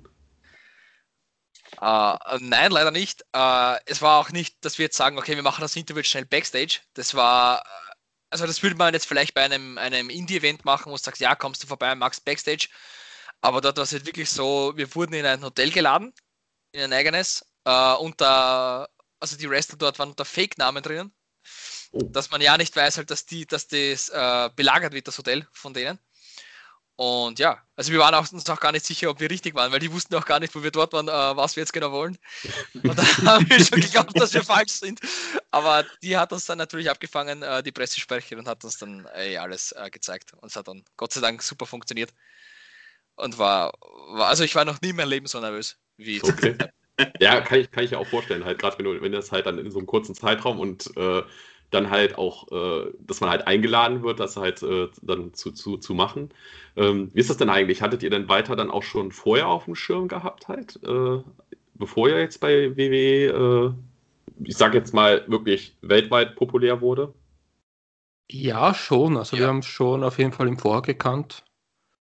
Uh, 1.82 2.18
nein, 2.40 2.72
leider 2.72 2.92
nicht. 2.92 3.24
Uh, 3.36 3.76
es 3.86 4.02
war 4.02 4.20
auch 4.20 4.32
nicht, 4.32 4.64
dass 4.64 4.78
wir 4.78 4.86
jetzt 4.86 4.98
sagen, 4.98 5.18
okay, 5.18 5.36
wir 5.36 5.44
machen 5.44 5.62
das 5.62 5.76
Interview 5.76 6.04
schnell 6.04 6.26
Backstage. 6.26 6.80
Das 6.94 7.16
war, 7.16 7.64
also 8.30 8.46
das 8.46 8.62
würde 8.64 8.76
man 8.76 8.94
jetzt 8.94 9.08
vielleicht 9.08 9.34
bei 9.34 9.44
einem, 9.44 9.78
einem 9.78 10.10
Indie-Event 10.10 10.66
machen, 10.66 10.92
wo 10.92 10.96
du 10.96 11.02
sagst, 11.02 11.22
ja, 11.22 11.36
kommst 11.36 11.64
du 11.64 11.68
vorbei, 11.68 11.94
magst 11.96 12.26
Backstage. 12.26 12.68
Aber 13.42 13.60
dort 13.62 13.78
war 13.78 13.84
es 13.84 13.92
halt 13.92 14.06
wirklich 14.06 14.30
so, 14.30 14.74
wir 14.76 14.94
wurden 14.96 15.14
in 15.14 15.26
ein 15.26 15.44
Hotel 15.44 15.72
geladen, 15.72 16.14
in 16.72 16.82
ein 16.82 16.94
eigenes, 16.94 17.46
uh, 17.68 17.96
unter, 18.00 18.90
also 19.20 19.38
die 19.38 19.50
Wrestler 19.50 19.78
dort 19.78 20.00
waren 20.00 20.10
unter 20.10 20.26
Fake-Namen 20.26 20.84
drinnen. 20.84 21.14
Dass 21.94 22.32
man 22.32 22.42
ja 22.42 22.58
nicht 22.58 22.76
weiß, 22.76 22.98
halt, 22.98 23.12
dass, 23.12 23.26
die, 23.26 23.46
dass 23.46 23.68
das 23.68 24.10
äh, 24.10 24.50
belagert 24.56 24.94
wird, 24.94 25.08
das 25.08 25.18
Hotel 25.18 25.48
von 25.52 25.74
denen. 25.74 26.00
Und 26.96 27.40
ja, 27.40 27.60
also 27.76 27.92
wir 27.92 28.00
waren 28.00 28.14
auch, 28.14 28.32
uns 28.32 28.48
auch 28.50 28.60
gar 28.60 28.72
nicht 28.72 28.86
sicher, 28.86 29.10
ob 29.10 29.20
wir 29.20 29.30
richtig 29.30 29.56
waren, 29.56 29.72
weil 29.72 29.80
die 29.80 29.92
wussten 29.92 30.14
auch 30.14 30.26
gar 30.26 30.40
nicht, 30.40 30.54
wo 30.54 30.62
wir 30.62 30.70
dort 30.70 30.94
waren, 30.94 31.08
äh, 31.08 31.12
was 31.12 31.56
wir 31.56 31.62
jetzt 31.62 31.74
genau 31.74 31.92
wollen. 31.92 32.18
Und 32.84 32.98
da 32.98 33.04
haben 33.26 33.50
wir 33.50 33.60
schon 33.66 33.82
geglaubt, 33.82 34.20
dass 34.20 34.34
wir 34.34 34.44
falsch 34.44 34.74
sind. 34.74 35.00
Aber 35.50 35.86
die 36.04 36.16
hat 36.16 36.32
uns 36.32 36.46
dann 36.46 36.60
natürlich 36.60 36.90
abgefangen, 36.90 37.42
äh, 37.42 37.64
die 37.64 37.72
Pressesprecherin, 37.72 38.40
und 38.40 38.48
hat 38.48 38.64
uns 38.64 38.78
dann 38.78 39.06
ey, 39.16 39.38
alles 39.38 39.72
äh, 39.72 39.90
gezeigt. 39.90 40.34
Und 40.34 40.50
es 40.50 40.56
hat 40.56 40.68
dann 40.68 40.84
Gott 40.96 41.14
sei 41.14 41.22
Dank 41.22 41.42
super 41.42 41.66
funktioniert. 41.66 42.14
Und 43.16 43.40
war, 43.40 43.74
war, 44.10 44.28
also 44.28 44.44
ich 44.44 44.54
war 44.54 44.66
noch 44.66 44.82
nie 44.82 44.90
in 44.90 44.96
meinem 44.96 45.10
Leben 45.10 45.28
so 45.28 45.40
nervös 45.40 45.78
wie 45.98 46.16
jetzt. 46.16 46.30
Okay. 46.30 46.58
Ja, 47.20 47.42
kann 47.42 47.60
ich, 47.60 47.72
kann 47.72 47.84
ich 47.84 47.90
ja 47.90 47.98
auch 47.98 48.06
vorstellen, 48.06 48.46
halt, 48.46 48.60
gerade 48.60 48.78
wenn, 48.78 49.02
wenn 49.02 49.12
das 49.12 49.32
halt 49.32 49.48
dann 49.48 49.58
in 49.58 49.72
so 49.72 49.80
einem 49.80 49.88
kurzen 49.88 50.14
Zeitraum 50.14 50.60
und 50.60 50.96
äh, 50.96 51.24
dann 51.74 51.90
halt 51.90 52.18
auch, 52.18 52.52
äh, 52.52 52.92
dass 53.00 53.22
man 53.22 53.30
halt 53.30 53.48
eingeladen 53.48 54.04
wird, 54.04 54.20
das 54.20 54.38
halt 54.38 54.62
äh, 54.64 54.90
dann 55.02 55.34
zu, 55.34 55.52
zu, 55.52 55.78
zu 55.78 55.94
machen. 55.94 56.30
Ähm, 56.76 57.10
wie 57.14 57.20
ist 57.20 57.30
das 57.30 57.38
denn 57.38 57.50
eigentlich? 57.50 57.82
Hattet 57.82 58.04
ihr 58.04 58.10
denn 58.10 58.30
weiter 58.30 58.56
dann 58.56 58.72
auch 58.72 58.84
schon 58.84 59.12
vorher 59.12 59.48
auf 59.48 59.66
dem 59.66 59.76
Schirm 59.76 60.08
gehabt 60.08 60.48
halt, 60.48 60.80
äh, 60.84 61.22
bevor 61.76 62.10
ihr 62.10 62.20
jetzt 62.20 62.40
bei 62.40 62.76
WWE, 62.76 63.28
äh, 63.28 63.74
ich 64.44 64.58
sag 64.58 64.74
jetzt 64.74 64.94
mal, 64.94 65.24
wirklich 65.28 65.76
weltweit 65.82 66.36
populär 66.36 66.82
wurde? 66.82 67.14
Ja, 68.30 68.74
schon. 68.74 69.18
Also 69.18 69.36
ja. 69.36 69.44
wir 69.44 69.48
haben 69.48 69.60
es 69.60 69.66
schon 69.66 70.04
auf 70.04 70.18
jeden 70.18 70.32
Fall 70.32 70.48
im 70.48 70.58
Vorher 70.58 70.82
gekannt. 70.82 71.44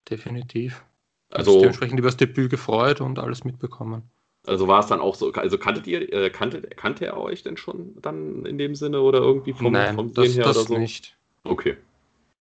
Definitiv. 0.09 0.85
Also 1.31 1.59
dementsprechend 1.61 1.99
über 1.99 2.09
das 2.09 2.17
Debüt 2.17 2.51
gefreut 2.51 3.01
und 3.01 3.19
alles 3.19 3.45
mitbekommen. 3.45 4.09
Also 4.47 4.69
war 4.69 4.81
es 4.81 4.87
dann 4.87 5.01
auch 5.01 5.15
so, 5.15 5.33
also 5.33 5.59
kanntet 5.59 5.87
ihr, 5.87 6.13
äh, 6.13 6.31
kannte, 6.31 6.61
kannte 6.61 7.07
er 7.07 7.17
euch 7.17 7.43
denn 7.43 7.57
schon 7.57 8.01
dann 8.03 8.45
in 8.45 8.59
dem 8.59 8.75
Sinne 8.75 9.01
oder 9.01 9.21
irgendwie 9.21 9.55
vom, 9.55 9.73
Nein, 9.73 9.95
vom 9.95 10.13
das, 10.13 10.35
her 10.35 10.45
das 10.45 10.57
oder 10.57 10.67
so? 10.67 10.79
nicht. 10.79 11.17
Okay. 11.45 11.77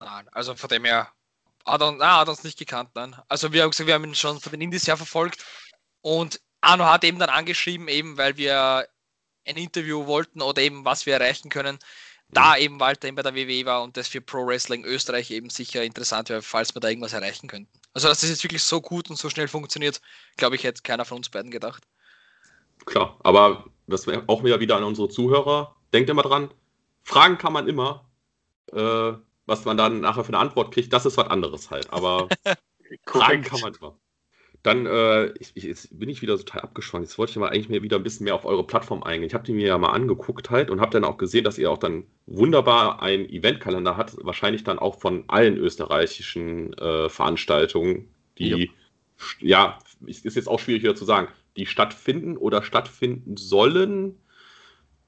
Nein, 0.00 0.28
also 0.32 0.54
von 0.56 0.68
dem 0.68 0.84
her 0.84 1.08
hat 1.64 1.80
er, 1.80 1.92
nein, 1.92 2.08
hat 2.08 2.26
er 2.26 2.32
uns 2.32 2.42
nicht 2.42 2.58
gekannt, 2.58 2.90
nein. 2.94 3.14
Also 3.28 3.52
wir 3.52 3.62
haben 3.62 3.70
gesagt, 3.70 3.86
wir 3.86 3.94
haben 3.94 4.04
ihn 4.04 4.16
schon 4.16 4.40
von 4.40 4.50
den 4.50 4.60
Indies 4.60 4.86
her 4.88 4.96
verfolgt 4.96 5.44
und 6.00 6.40
Arno 6.60 6.84
hat 6.86 7.04
eben 7.04 7.18
dann 7.20 7.30
angeschrieben, 7.30 7.86
eben 7.88 8.18
weil 8.18 8.36
wir 8.36 8.86
ein 9.46 9.56
Interview 9.56 10.06
wollten 10.06 10.42
oder 10.42 10.60
eben 10.62 10.84
was 10.84 11.06
wir 11.06 11.14
erreichen 11.14 11.50
können, 11.50 11.78
da 12.32 12.56
eben 12.56 12.80
Walter 12.80 13.08
eben 13.08 13.16
bei 13.16 13.22
der 13.22 13.34
WWE 13.34 13.66
war 13.66 13.82
und 13.82 13.96
das 13.96 14.08
für 14.08 14.20
Pro 14.20 14.46
Wrestling 14.46 14.84
Österreich 14.84 15.30
eben 15.30 15.50
sicher 15.50 15.84
interessant 15.84 16.30
wäre, 16.30 16.42
falls 16.42 16.74
wir 16.74 16.80
da 16.80 16.88
irgendwas 16.88 17.12
erreichen 17.12 17.46
könnten. 17.46 17.70
Also 17.94 18.08
dass 18.08 18.20
das 18.20 18.30
jetzt 18.30 18.42
wirklich 18.42 18.62
so 18.62 18.80
gut 18.80 19.10
und 19.10 19.16
so 19.16 19.28
schnell 19.28 19.48
funktioniert, 19.48 20.00
glaube 20.36 20.56
ich, 20.56 20.64
hätte 20.64 20.82
keiner 20.82 21.04
von 21.04 21.18
uns 21.18 21.28
beiden 21.28 21.50
gedacht. 21.50 21.86
Klar, 22.86 23.18
aber 23.22 23.66
das 23.86 24.06
wäre 24.06 24.24
auch 24.26 24.42
wieder 24.42 24.76
an 24.76 24.84
unsere 24.84 25.08
Zuhörer. 25.08 25.76
Denkt 25.92 26.10
immer 26.10 26.22
dran, 26.22 26.50
Fragen 27.04 27.38
kann 27.38 27.52
man 27.52 27.68
immer. 27.68 28.08
Äh, 28.72 29.12
was 29.46 29.64
man 29.64 29.76
dann 29.76 30.00
nachher 30.00 30.24
für 30.24 30.28
eine 30.28 30.38
Antwort 30.38 30.72
kriegt, 30.72 30.92
das 30.92 31.04
ist 31.04 31.16
was 31.16 31.28
anderes 31.28 31.70
halt. 31.70 31.92
Aber 31.92 32.28
Fragen 33.06 33.42
kann 33.42 33.60
man 33.60 33.74
immer. 33.74 33.96
Dann 34.62 34.86
äh, 34.86 35.26
ich, 35.38 35.52
ich, 35.54 35.64
jetzt 35.64 35.98
bin 35.98 36.08
ich 36.08 36.22
wieder 36.22 36.36
total 36.36 36.62
abgeschwankt. 36.62 37.08
Jetzt 37.08 37.18
wollte 37.18 37.32
ich 37.32 37.36
mal 37.36 37.48
eigentlich 37.48 37.68
mehr, 37.68 37.82
wieder 37.82 37.96
ein 37.96 38.04
bisschen 38.04 38.24
mehr 38.24 38.34
auf 38.34 38.44
eure 38.44 38.64
Plattform 38.64 39.02
eingehen. 39.02 39.26
Ich 39.26 39.34
habe 39.34 39.44
die 39.44 39.52
mir 39.52 39.66
ja 39.66 39.78
mal 39.78 39.90
angeguckt 39.90 40.50
halt 40.50 40.70
und 40.70 40.80
habe 40.80 40.92
dann 40.92 41.04
auch 41.04 41.18
gesehen, 41.18 41.42
dass 41.42 41.58
ihr 41.58 41.70
auch 41.70 41.78
dann 41.78 42.04
wunderbar 42.26 43.02
einen 43.02 43.28
Eventkalender 43.28 43.96
habt. 43.96 44.16
Wahrscheinlich 44.24 44.62
dann 44.62 44.78
auch 44.78 45.00
von 45.00 45.24
allen 45.26 45.56
österreichischen 45.56 46.72
äh, 46.74 47.08
Veranstaltungen, 47.08 48.08
die, 48.38 48.70
ja. 49.40 49.78
ja, 49.78 49.78
ist 50.06 50.24
jetzt 50.24 50.48
auch 50.48 50.60
schwierig 50.60 50.82
wieder 50.84 50.94
zu 50.94 51.04
sagen, 51.04 51.28
die 51.56 51.66
stattfinden 51.66 52.36
oder 52.36 52.62
stattfinden 52.62 53.36
sollen 53.36 54.16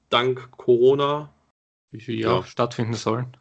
dank 0.09 0.51
Corona. 0.51 1.33
Wie 1.91 2.01
viel 2.01 2.19
ja, 2.19 2.39
ja. 2.39 2.43
stattfinden 2.43 2.93
sollen. 2.93 3.37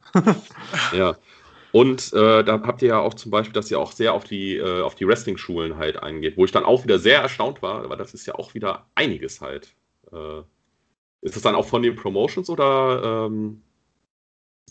ja. 0.92 1.16
Und 1.74 2.12
äh, 2.12 2.44
da 2.44 2.62
habt 2.62 2.82
ihr 2.82 2.88
ja 2.90 3.00
auch 3.00 3.14
zum 3.14 3.32
Beispiel, 3.32 3.52
dass 3.52 3.68
ihr 3.68 3.80
auch 3.80 3.90
sehr 3.90 4.14
auf 4.14 4.22
die, 4.22 4.56
äh, 4.56 4.82
auf 4.82 4.94
die 4.94 5.08
Wrestling-Schulen 5.08 5.76
halt 5.76 5.96
eingeht, 5.96 6.36
wo 6.36 6.44
ich 6.44 6.52
dann 6.52 6.64
auch 6.64 6.84
wieder 6.84 7.00
sehr 7.00 7.20
erstaunt 7.20 7.62
war, 7.62 7.82
aber 7.82 7.96
das 7.96 8.14
ist 8.14 8.26
ja 8.26 8.36
auch 8.36 8.54
wieder 8.54 8.86
einiges 8.94 9.40
halt. 9.40 9.74
Äh, 10.12 10.42
Ist 11.22 11.36
das 11.36 11.42
dann 11.42 11.56
auch 11.56 11.66
von 11.66 11.82
den 11.82 11.96
Promotions 11.96 12.50
oder 12.50 13.26
ähm, 13.26 13.62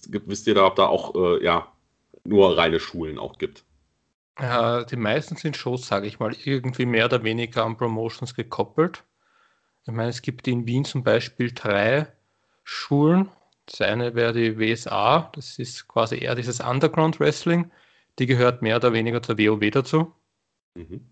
wisst 0.08 0.48
ihr 0.48 0.56
da, 0.56 0.66
ob 0.66 0.76
da 0.78 0.88
auch 0.88 1.16
äh, 1.16 1.44
ja, 1.44 1.72
nur 2.26 2.58
reine 2.58 2.80
Schulen 2.80 3.20
auch 3.20 3.38
gibt? 3.38 3.66
Ja, 4.40 4.84
die 4.84 4.96
meisten 4.96 5.36
sind 5.36 5.58
Shows, 5.58 5.88
sage 5.88 6.06
ich 6.08 6.20
mal, 6.20 6.36
irgendwie 6.44 6.86
mehr 6.86 7.06
oder 7.06 7.24
weniger 7.24 7.66
an 7.66 7.78
Promotions 7.78 8.36
gekoppelt. 8.36 9.04
Ich 9.86 9.94
meine, 9.94 10.10
es 10.10 10.22
gibt 10.22 10.48
in 10.48 10.68
Wien 10.68 10.86
zum 10.86 11.04
Beispiel 11.04 11.52
drei 11.54 12.08
Schulen. 12.64 13.30
Das 13.66 13.82
eine 13.82 14.14
wäre 14.16 14.34
die 14.34 14.58
WSA, 14.58 15.32
das 15.34 15.58
ist 15.58 15.88
quasi 15.88 16.18
eher 16.18 16.36
dieses 16.36 16.60
Underground 16.60 17.20
Wrestling. 17.20 17.72
Die 18.20 18.26
gehört 18.26 18.62
mehr 18.62 18.76
oder 18.76 18.94
weniger 18.94 19.22
zur 19.24 19.38
WoW 19.38 19.72
dazu. 19.72 20.14
Mhm. 20.76 21.10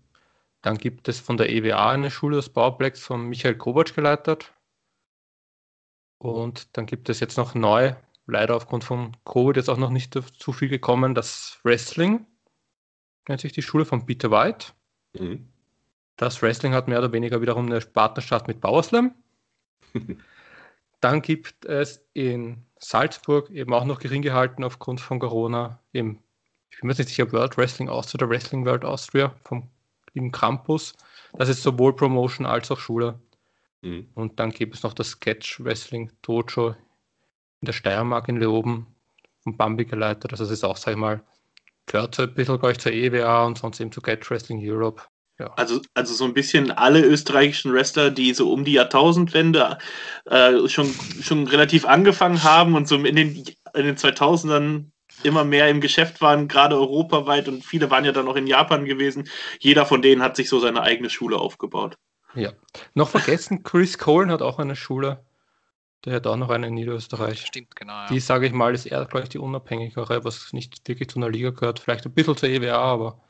Dann 0.60 0.78
gibt 0.78 1.08
es 1.08 1.18
von 1.18 1.36
der 1.36 1.50
EWA 1.50 1.90
eine 1.90 2.10
Schule, 2.10 2.36
das 2.36 2.48
Bauplex 2.48 3.00
von 3.00 3.28
Michael 3.28 3.56
Kovac 3.56 3.94
geleitet. 3.94 4.52
Und 6.18 6.76
dann 6.76 6.86
gibt 6.86 7.08
es 7.08 7.18
jetzt 7.18 7.36
noch 7.36 7.54
neu, 7.54 7.94
leider 8.26 8.54
aufgrund 8.54 8.84
von 8.84 9.16
Covid 9.24 9.56
jetzt 9.56 9.68
auch 9.68 9.78
noch 9.78 9.90
nicht 9.90 10.14
zu 10.14 10.52
viel 10.52 10.68
gekommen, 10.68 11.16
das 11.16 11.58
Wrestling. 11.64 12.26
Nennt 13.28 13.40
sich 13.40 13.52
die 13.52 13.62
Schule 13.62 13.84
von 13.84 14.06
Peter 14.06 14.30
White. 14.30 14.68
Mhm. 15.18 15.48
Das 16.16 16.42
Wrestling 16.42 16.74
hat 16.74 16.86
mehr 16.86 16.98
oder 16.98 17.12
weniger 17.12 17.40
wiederum 17.40 17.66
eine 17.66 17.80
Partnerschaft 17.80 18.46
mit 18.46 18.60
Powerslam. 18.60 19.14
Dann 21.02 21.20
gibt 21.20 21.66
es 21.66 22.02
in 22.14 22.64
Salzburg 22.78 23.50
eben 23.50 23.74
auch 23.74 23.84
noch 23.84 23.98
gering 23.98 24.22
gehalten 24.22 24.64
aufgrund 24.64 25.00
von 25.00 25.18
Corona, 25.18 25.78
eben, 25.92 26.22
ich 26.70 26.80
bin 26.80 26.86
mir 26.86 26.94
nicht 26.94 27.08
sicher, 27.08 27.30
World 27.32 27.58
Wrestling 27.58 27.88
Austria 27.90 28.22
oder 28.24 28.30
Wrestling 28.30 28.64
World 28.64 28.84
Austria 28.84 29.34
vom 29.44 29.68
im 30.14 30.30
Campus. 30.30 30.94
Das 31.34 31.48
ist 31.48 31.62
sowohl 31.62 31.96
Promotion 31.96 32.46
als 32.46 32.70
auch 32.70 32.78
Schule. 32.78 33.18
Mhm. 33.82 34.08
Und 34.14 34.38
dann 34.38 34.50
gibt 34.50 34.74
es 34.74 34.82
noch 34.82 34.92
das 34.92 35.08
Sketch 35.10 35.62
Wrestling 35.64 36.12
Dojo 36.22 36.70
in 36.70 37.66
der 37.66 37.72
Steiermark 37.72 38.28
in 38.28 38.36
Leoben 38.36 38.86
vom 39.42 39.56
Bambi 39.56 39.84
geleitet. 39.84 40.32
Also 40.32 40.44
das 40.44 40.52
ist 40.52 40.64
auch, 40.64 40.76
sag 40.76 40.92
ich 40.92 40.98
mal, 40.98 41.22
gehört 41.86 42.14
so 42.14 42.22
ein 42.22 42.34
bisschen, 42.34 42.58
glaube 42.58 42.72
ich, 42.72 42.78
zur 42.78 42.92
EWA 42.92 43.44
und 43.44 43.58
sonst 43.58 43.80
eben 43.80 43.92
zu 43.92 44.00
Sketch 44.00 44.30
Wrestling 44.30 44.60
Europe. 44.62 45.02
Ja. 45.42 45.52
Also, 45.56 45.80
also 45.94 46.14
so 46.14 46.24
ein 46.24 46.34
bisschen 46.34 46.70
alle 46.70 47.00
österreichischen 47.00 47.72
Wrestler, 47.72 48.10
die 48.10 48.32
so 48.32 48.52
um 48.52 48.64
die 48.64 48.74
Jahrtausendwende 48.74 49.78
äh, 50.26 50.68
schon, 50.68 50.94
schon 51.20 51.48
relativ 51.48 51.84
angefangen 51.84 52.44
haben 52.44 52.76
und 52.76 52.86
so 52.86 52.94
in 52.94 53.16
den, 53.16 53.44
in 53.74 53.84
den 53.84 53.96
2000ern 53.96 54.84
immer 55.24 55.44
mehr 55.44 55.68
im 55.68 55.80
Geschäft 55.80 56.20
waren, 56.20 56.46
gerade 56.46 56.76
europaweit 56.76 57.48
und 57.48 57.64
viele 57.64 57.90
waren 57.90 58.04
ja 58.04 58.12
dann 58.12 58.28
auch 58.28 58.36
in 58.36 58.46
Japan 58.46 58.84
gewesen. 58.84 59.28
Jeder 59.58 59.84
von 59.84 60.00
denen 60.00 60.22
hat 60.22 60.36
sich 60.36 60.48
so 60.48 60.60
seine 60.60 60.82
eigene 60.82 61.10
Schule 61.10 61.38
aufgebaut. 61.38 61.96
Ja. 62.34 62.52
Noch 62.94 63.08
vergessen, 63.08 63.64
Chris 63.64 63.98
Cohen 63.98 64.30
hat 64.30 64.42
auch 64.42 64.60
eine 64.60 64.76
Schule. 64.76 65.24
Der 66.04 66.14
hat 66.14 66.26
auch 66.26 66.36
noch 66.36 66.50
eine 66.50 66.68
in 66.68 66.74
Niederösterreich. 66.74 67.46
Stimmt, 67.46 67.74
genau. 67.74 67.92
Ja. 67.92 68.06
Die, 68.08 68.20
sage 68.20 68.46
ich 68.46 68.52
mal, 68.52 68.74
ist 68.74 68.86
eher, 68.86 69.04
glaube 69.06 69.24
ich, 69.24 69.28
die 69.28 69.38
unabhängigere, 69.38 70.24
was 70.24 70.52
nicht 70.52 70.88
wirklich 70.88 71.10
zu 71.10 71.18
einer 71.18 71.30
Liga 71.30 71.50
gehört. 71.50 71.80
Vielleicht 71.80 72.06
ein 72.06 72.14
bisschen 72.14 72.36
zur 72.36 72.48
EWA, 72.48 72.76
aber 72.76 73.20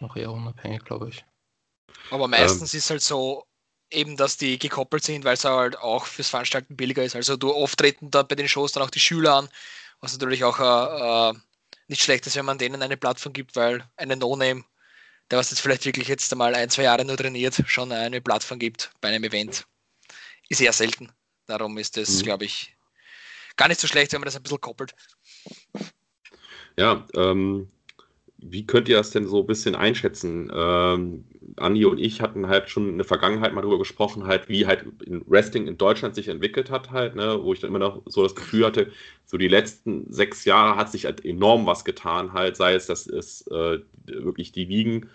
noch 0.00 0.16
eher 0.16 0.32
unabhängig, 0.32 0.84
glaube 0.84 1.08
ich. 1.10 1.24
Aber 2.10 2.28
meistens 2.28 2.74
ähm. 2.74 2.78
ist 2.78 2.90
halt 2.90 3.02
so, 3.02 3.46
eben, 3.90 4.16
dass 4.16 4.36
die 4.36 4.58
gekoppelt 4.58 5.04
sind, 5.04 5.24
weil 5.24 5.34
es 5.34 5.44
halt 5.44 5.76
auch 5.78 6.06
fürs 6.06 6.28
Veranstalten 6.28 6.76
billiger 6.76 7.04
ist. 7.04 7.16
Also 7.16 7.36
du 7.36 7.54
oft 7.54 7.78
treten 7.78 8.10
da 8.10 8.22
bei 8.22 8.34
den 8.34 8.48
Shows 8.48 8.72
dann 8.72 8.82
auch 8.82 8.90
die 8.90 9.00
Schüler 9.00 9.34
an, 9.34 9.48
was 10.00 10.12
natürlich 10.12 10.44
auch 10.44 10.58
äh, 10.60 11.30
äh, 11.30 11.34
nicht 11.88 12.02
schlecht 12.02 12.26
ist, 12.26 12.36
wenn 12.36 12.44
man 12.44 12.58
denen 12.58 12.82
eine 12.82 12.96
Plattform 12.96 13.32
gibt, 13.32 13.56
weil 13.56 13.84
eine 13.96 14.16
No-Name, 14.16 14.64
der 15.30 15.38
was 15.38 15.50
jetzt 15.50 15.60
vielleicht 15.60 15.84
wirklich 15.84 16.08
jetzt 16.08 16.32
einmal 16.32 16.54
ein, 16.54 16.70
zwei 16.70 16.84
Jahre 16.84 17.04
nur 17.04 17.16
trainiert, 17.16 17.62
schon 17.66 17.92
eine 17.92 18.20
Plattform 18.20 18.58
gibt 18.58 18.90
bei 19.00 19.08
einem 19.08 19.24
Event, 19.24 19.66
ist 20.48 20.60
eher 20.60 20.72
selten. 20.72 21.12
Darum 21.46 21.76
ist 21.78 21.96
es, 21.96 22.20
mhm. 22.20 22.24
glaube 22.24 22.44
ich, 22.44 22.76
gar 23.56 23.68
nicht 23.68 23.80
so 23.80 23.88
schlecht, 23.88 24.12
wenn 24.12 24.20
man 24.20 24.26
das 24.26 24.36
ein 24.36 24.42
bisschen 24.42 24.60
koppelt. 24.60 24.94
Ja, 26.76 27.06
ähm, 27.14 27.70
wie 28.42 28.66
könnt 28.66 28.88
ihr 28.88 28.96
das 28.96 29.10
denn 29.10 29.26
so 29.26 29.40
ein 29.40 29.46
bisschen 29.46 29.74
einschätzen? 29.74 30.50
Ähm, 30.54 31.24
Andi 31.56 31.84
und 31.84 31.98
ich 31.98 32.20
hatten 32.20 32.48
halt 32.48 32.70
schon 32.70 32.88
in 32.88 32.96
der 32.98 33.04
Vergangenheit 33.04 33.52
mal 33.52 33.60
darüber 33.60 33.78
gesprochen, 33.78 34.26
halt, 34.26 34.48
wie 34.48 34.66
halt 34.66 34.84
in 35.04 35.22
Wrestling 35.26 35.66
in 35.66 35.76
Deutschland 35.78 36.14
sich 36.14 36.28
entwickelt 36.28 36.70
hat, 36.70 36.90
halt, 36.90 37.16
ne, 37.16 37.38
wo 37.42 37.52
ich 37.52 37.60
dann 37.60 37.68
immer 37.70 37.78
noch 37.78 38.02
so 38.06 38.22
das 38.22 38.34
Gefühl 38.34 38.64
hatte, 38.66 38.92
so 39.26 39.36
die 39.36 39.48
letzten 39.48 40.12
sechs 40.12 40.44
Jahre 40.44 40.76
hat 40.76 40.90
sich 40.90 41.04
halt 41.04 41.24
enorm 41.24 41.66
was 41.66 41.84
getan, 41.84 42.32
halt, 42.32 42.56
sei 42.56 42.74
es, 42.74 42.86
dass 42.86 43.06
es 43.06 43.46
äh, 43.48 43.80
wirklich 44.06 44.52
die 44.52 44.64
Ligen, 44.64 45.10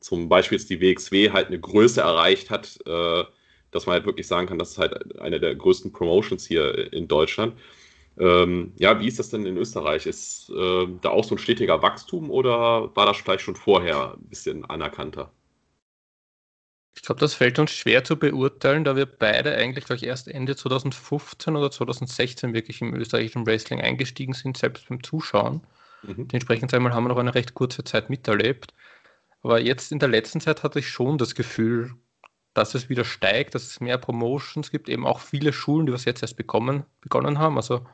zum 0.00 0.28
Beispiel 0.28 0.58
jetzt 0.58 0.70
die 0.70 0.80
WXW, 0.80 1.30
halt 1.32 1.48
eine 1.48 1.58
Größe 1.58 2.00
erreicht 2.00 2.50
hat, 2.50 2.78
äh, 2.86 3.24
dass 3.70 3.86
man 3.86 3.94
halt 3.94 4.06
wirklich 4.06 4.26
sagen 4.26 4.46
kann, 4.46 4.58
das 4.58 4.72
ist 4.72 4.78
halt 4.78 5.20
eine 5.20 5.40
der 5.40 5.54
größten 5.54 5.92
Promotions 5.92 6.46
hier 6.46 6.92
in 6.92 7.08
Deutschland. 7.08 7.54
Ähm, 8.18 8.72
ja, 8.76 8.98
wie 9.00 9.06
ist 9.06 9.18
das 9.18 9.30
denn 9.30 9.46
in 9.46 9.56
Österreich? 9.56 10.06
Ist 10.06 10.50
äh, 10.50 10.86
da 11.00 11.10
auch 11.10 11.24
so 11.24 11.34
ein 11.34 11.38
stetiger 11.38 11.82
Wachstum 11.82 12.30
oder 12.30 12.94
war 12.96 13.06
das 13.06 13.18
vielleicht 13.18 13.42
schon 13.42 13.54
vorher 13.54 14.14
ein 14.14 14.28
bisschen 14.28 14.64
anerkannter? 14.64 15.30
Ich 16.96 17.02
glaube, 17.02 17.20
das 17.20 17.34
fällt 17.34 17.60
uns 17.60 17.70
schwer 17.70 18.02
zu 18.02 18.16
beurteilen, 18.16 18.82
da 18.82 18.96
wir 18.96 19.06
beide 19.06 19.54
eigentlich 19.54 19.84
gleich 19.84 20.02
erst 20.02 20.26
Ende 20.26 20.56
2015 20.56 21.54
oder 21.54 21.70
2016 21.70 22.54
wirklich 22.54 22.80
im 22.80 22.92
österreichischen 22.94 23.46
Wrestling 23.46 23.80
eingestiegen 23.80 24.32
sind, 24.32 24.56
selbst 24.56 24.88
beim 24.88 25.00
Zuschauen. 25.04 25.62
Mhm. 26.02 26.26
Dementsprechend 26.26 26.74
einmal 26.74 26.94
haben 26.94 27.04
wir 27.04 27.10
noch 27.10 27.18
eine 27.18 27.36
recht 27.36 27.54
kurze 27.54 27.84
Zeit 27.84 28.10
miterlebt. 28.10 28.74
Aber 29.42 29.60
jetzt 29.60 29.92
in 29.92 30.00
der 30.00 30.08
letzten 30.08 30.40
Zeit 30.40 30.64
hatte 30.64 30.80
ich 30.80 30.88
schon 30.88 31.18
das 31.18 31.36
Gefühl, 31.36 31.94
dass 32.52 32.74
es 32.74 32.88
wieder 32.88 33.04
steigt, 33.04 33.54
dass 33.54 33.66
es 33.66 33.80
mehr 33.80 33.98
Promotions 33.98 34.72
gibt, 34.72 34.88
eben 34.88 35.06
auch 35.06 35.20
viele 35.20 35.52
Schulen, 35.52 35.86
die 35.86 35.92
was 35.92 36.04
jetzt 36.04 36.22
erst 36.22 36.36
bekommen, 36.36 36.84
begonnen 37.00 37.38
haben. 37.38 37.56
Also 37.56 37.86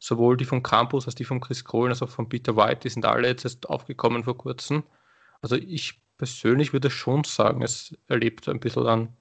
sowohl 0.00 0.36
die 0.36 0.46
vom 0.46 0.62
Campus 0.62 1.06
als 1.06 1.14
die 1.14 1.24
von 1.24 1.40
Chris 1.40 1.62
Kohlen 1.64 1.92
als 1.92 2.02
auch 2.02 2.08
von 2.08 2.28
Peter 2.28 2.56
White, 2.56 2.80
die 2.82 2.88
sind 2.88 3.04
alle 3.04 3.28
jetzt 3.28 3.44
erst 3.44 3.68
aufgekommen 3.68 4.24
vor 4.24 4.36
kurzem. 4.36 4.82
Also 5.42 5.56
ich 5.56 6.00
persönlich 6.16 6.72
würde 6.72 6.90
schon 6.90 7.22
sagen, 7.24 7.62
es 7.62 7.96
erlebt 8.08 8.48
ein 8.48 8.60
bisschen 8.60 8.86
an, 8.86 9.16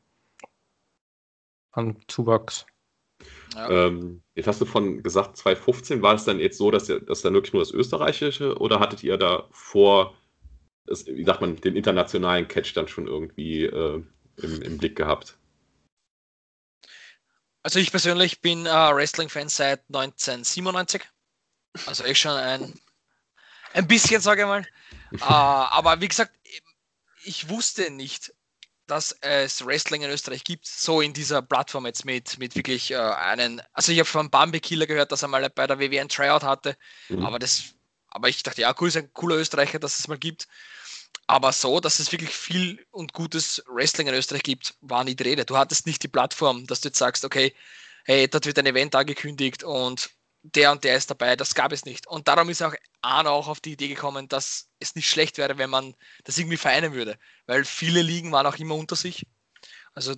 an 1.71 1.97
Zuwachs. 2.07 2.65
Ja. 3.55 3.87
Ähm, 3.87 4.21
jetzt 4.35 4.47
hast 4.47 4.61
du 4.61 4.65
von 4.65 5.03
gesagt, 5.03 5.37
2015 5.37 6.01
war 6.01 6.15
es 6.15 6.23
dann 6.23 6.39
jetzt 6.39 6.57
so, 6.57 6.71
dass, 6.71 6.87
ihr, 6.87 7.01
dass 7.01 7.21
dann 7.21 7.33
wirklich 7.33 7.53
nur 7.53 7.61
das 7.61 7.71
Österreichische 7.71 8.57
oder 8.57 8.79
hattet 8.79 9.03
ihr 9.03 9.17
da 9.17 9.47
vor, 9.51 10.15
das, 10.85 11.05
wie 11.07 11.25
sagt 11.25 11.41
man, 11.41 11.57
den 11.57 11.75
internationalen 11.75 12.47
Catch 12.47 12.75
dann 12.75 12.87
schon 12.87 13.07
irgendwie 13.07 13.65
äh, 13.65 14.01
im, 14.37 14.61
im 14.61 14.77
Blick 14.77 14.95
gehabt? 14.95 15.38
Also 17.63 17.79
ich 17.79 17.91
persönlich 17.91 18.41
bin 18.41 18.65
äh, 18.65 18.69
Wrestling-Fan 18.69 19.49
seit 19.49 19.81
1997. 19.87 21.01
Also 21.85 22.05
ich 22.05 22.19
schon 22.19 22.31
ein, 22.31 22.79
ein 23.73 23.87
bisschen, 23.87 24.21
sage 24.21 24.41
ich 24.41 24.47
mal. 24.47 24.65
äh, 25.11 25.23
aber 25.23 26.01
wie 26.01 26.07
gesagt, 26.07 26.31
ich 27.23 27.49
wusste 27.49 27.91
nicht, 27.91 28.33
dass 28.89 29.11
es 29.21 29.65
Wrestling 29.65 30.01
in 30.01 30.09
Österreich 30.09 30.43
gibt, 30.43 30.65
so 30.65 31.01
in 31.01 31.13
dieser 31.13 31.41
Plattform 31.41 31.85
jetzt 31.85 32.05
mit, 32.05 32.39
mit 32.39 32.55
wirklich 32.55 32.91
äh, 32.91 32.97
einen, 32.97 33.61
also 33.73 33.91
ich 33.91 33.99
habe 33.99 34.09
von 34.09 34.29
Bambi 34.29 34.59
Killer 34.59 34.87
gehört, 34.87 35.11
dass 35.11 35.21
er 35.21 35.27
mal 35.27 35.47
bei 35.49 35.67
der 35.67 35.79
WWN 35.79 36.09
Tryout 36.09 36.43
hatte, 36.43 36.75
mhm. 37.09 37.23
aber 37.23 37.39
das, 37.39 37.75
aber 38.07 38.29
ich 38.29 38.41
dachte, 38.41 38.61
ja, 38.61 38.73
cool, 38.79 38.87
ist 38.87 38.97
ein 38.97 39.13
cooler 39.13 39.35
Österreicher, 39.35 39.79
dass 39.79 39.99
es 39.99 40.07
mal 40.07 40.17
gibt. 40.17 40.47
Aber 41.29 41.51
so, 41.51 41.79
dass 41.79 41.99
es 41.99 42.11
wirklich 42.11 42.31
viel 42.31 42.83
und 42.89 43.13
gutes 43.13 43.63
Wrestling 43.67 44.07
in 44.07 44.15
Österreich 44.15 44.41
gibt, 44.41 44.73
war 44.81 45.03
nie 45.03 45.13
die 45.13 45.21
Rede. 45.21 45.45
Du 45.45 45.57
hattest 45.57 45.85
nicht 45.85 46.01
die 46.01 46.07
Plattform, 46.07 46.65
dass 46.65 46.81
du 46.81 46.87
jetzt 46.87 46.97
sagst, 46.97 47.23
okay, 47.23 47.53
hey, 48.05 48.27
dort 48.27 48.47
wird 48.47 48.57
ein 48.57 48.65
Event 48.65 48.95
angekündigt 48.95 49.63
und 49.63 50.09
der 50.41 50.71
und 50.71 50.83
der 50.83 50.95
ist 50.95 51.11
dabei. 51.11 51.35
Das 51.35 51.53
gab 51.53 51.71
es 51.71 51.85
nicht. 51.85 52.07
Und 52.07 52.27
darum 52.27 52.49
ist 52.49 52.63
auch 52.63 52.73
Arno 53.03 53.29
auch 53.29 53.47
auf 53.47 53.59
die 53.59 53.73
Idee 53.73 53.89
gekommen, 53.89 54.27
dass 54.27 54.69
es 54.79 54.95
nicht 54.95 55.07
schlecht 55.07 55.37
wäre, 55.37 55.59
wenn 55.59 55.69
man 55.69 55.93
das 56.23 56.39
irgendwie 56.39 56.57
vereinen 56.57 56.93
würde. 56.93 57.19
Weil 57.45 57.63
viele 57.63 58.01
Ligen 58.01 58.31
waren 58.31 58.47
auch 58.47 58.57
immer 58.57 58.73
unter 58.73 58.95
sich. 58.95 59.27
Also 59.93 60.15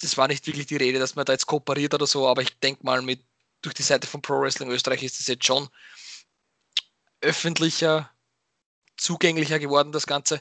das 0.00 0.16
war 0.16 0.28
nicht 0.28 0.46
wirklich 0.46 0.66
die 0.66 0.76
Rede, 0.76 1.00
dass 1.00 1.16
man 1.16 1.24
da 1.24 1.32
jetzt 1.32 1.46
kooperiert 1.46 1.92
oder 1.92 2.06
so, 2.06 2.28
aber 2.28 2.42
ich 2.42 2.56
denke 2.60 2.86
mal, 2.86 3.02
mit 3.02 3.26
durch 3.62 3.74
die 3.74 3.82
Seite 3.82 4.06
von 4.06 4.22
Pro 4.22 4.40
Wrestling 4.40 4.70
Österreich 4.70 5.02
ist 5.02 5.18
es 5.18 5.26
jetzt 5.26 5.44
schon 5.44 5.68
öffentlicher 7.20 8.13
zugänglicher 8.96 9.58
geworden, 9.58 9.92
das 9.92 10.06
Ganze. 10.06 10.40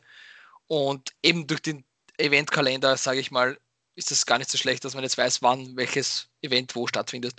Und 0.68 1.12
eben 1.22 1.48
durch 1.48 1.62
den 1.62 1.84
Eventkalender, 2.18 2.98
sage 2.98 3.20
ich 3.20 3.32
mal, 3.32 3.58
ist 3.96 4.12
es 4.12 4.26
gar 4.26 4.38
nicht 4.38 4.50
so 4.50 4.58
schlecht, 4.58 4.86
dass 4.86 4.96
man 4.96 5.04
jetzt 5.04 5.18
weiß, 5.18 5.42
wann 5.42 5.76
welches 5.76 6.30
Event 6.42 6.76
wo 6.76 6.88
stattfindet. 6.88 7.36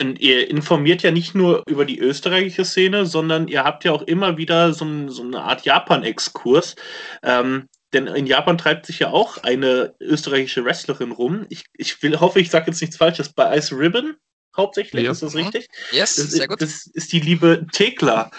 Und 0.00 0.18
ihr 0.20 0.50
informiert 0.50 1.02
ja 1.02 1.12
nicht 1.12 1.34
nur 1.34 1.62
über 1.68 1.84
die 1.84 1.98
österreichische 1.98 2.64
Szene, 2.64 3.06
sondern 3.06 3.48
ihr 3.48 3.64
habt 3.64 3.84
ja 3.84 3.92
auch 3.92 4.02
immer 4.02 4.36
wieder 4.36 4.72
so, 4.72 4.84
ein, 4.84 5.08
so 5.08 5.22
eine 5.22 5.40
Art 5.42 5.64
Japan-Exkurs. 5.64 6.74
Ähm, 7.22 7.68
denn 7.92 8.08
in 8.08 8.26
Japan 8.26 8.58
treibt 8.58 8.86
sich 8.86 8.98
ja 8.98 9.10
auch 9.10 9.38
eine 9.44 9.94
österreichische 10.00 10.64
Wrestlerin 10.64 11.12
rum. 11.12 11.46
Ich, 11.48 11.64
ich 11.74 12.02
will, 12.02 12.18
hoffe, 12.18 12.40
ich 12.40 12.50
sage 12.50 12.66
jetzt 12.70 12.80
nichts 12.80 12.96
Falsches. 12.96 13.32
Bei 13.32 13.56
Ice 13.56 13.76
Ribbon 13.76 14.16
hauptsächlich, 14.56 15.04
ja. 15.04 15.10
ist 15.10 15.22
das 15.22 15.34
richtig? 15.34 15.68
Yes, 15.90 16.16
das, 16.16 16.30
sehr 16.30 16.48
gut. 16.48 16.60
Das 16.60 16.86
ist 16.86 17.12
die 17.12 17.20
liebe 17.20 17.66
Thekla. 17.72 18.30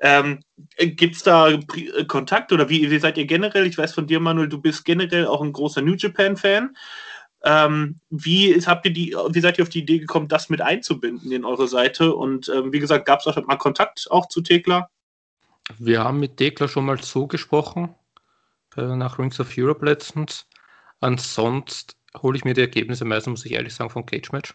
Ähm, 0.00 0.40
Gibt 0.78 1.16
es 1.16 1.22
da 1.22 1.58
Kontakt 2.08 2.52
oder 2.52 2.68
wie, 2.68 2.90
wie, 2.90 2.98
seid 2.98 3.18
ihr 3.18 3.26
generell? 3.26 3.66
Ich 3.66 3.78
weiß 3.78 3.94
von 3.94 4.06
dir, 4.06 4.20
Manuel, 4.20 4.48
du 4.48 4.60
bist 4.60 4.84
generell 4.84 5.26
auch 5.26 5.42
ein 5.42 5.52
großer 5.52 5.82
New 5.82 5.94
Japan-Fan. 5.94 6.76
Ähm, 7.44 8.00
wie, 8.10 8.54
habt 8.64 8.86
ihr 8.86 8.92
die, 8.92 9.16
wie 9.30 9.40
seid 9.40 9.58
ihr 9.58 9.62
auf 9.62 9.68
die 9.68 9.80
Idee 9.80 9.98
gekommen, 9.98 10.28
das 10.28 10.48
mit 10.48 10.60
einzubinden 10.60 11.32
in 11.32 11.44
eure 11.44 11.68
Seite? 11.68 12.14
Und 12.14 12.48
ähm, 12.48 12.72
wie 12.72 12.78
gesagt, 12.78 13.06
gab 13.06 13.20
es 13.20 13.26
auch 13.26 13.46
mal 13.46 13.56
Kontakt 13.56 14.06
auch 14.10 14.28
zu 14.28 14.42
Tekla? 14.42 14.88
Wir 15.78 16.04
haben 16.04 16.20
mit 16.20 16.36
Tekla 16.36 16.68
schon 16.68 16.84
mal 16.84 17.02
so 17.02 17.26
gesprochen, 17.26 17.94
äh, 18.76 18.96
nach 18.96 19.18
Rings 19.18 19.40
of 19.40 19.52
Europe 19.56 19.84
letztens. 19.84 20.46
Ansonsten 21.00 21.94
hole 22.20 22.36
ich 22.36 22.44
mir 22.44 22.54
die 22.54 22.60
Ergebnisse 22.60 23.04
meistens, 23.04 23.30
muss 23.30 23.46
ich 23.46 23.52
ehrlich 23.52 23.74
sagen, 23.74 23.90
von 23.90 24.06
Cage 24.06 24.32
Match. 24.32 24.54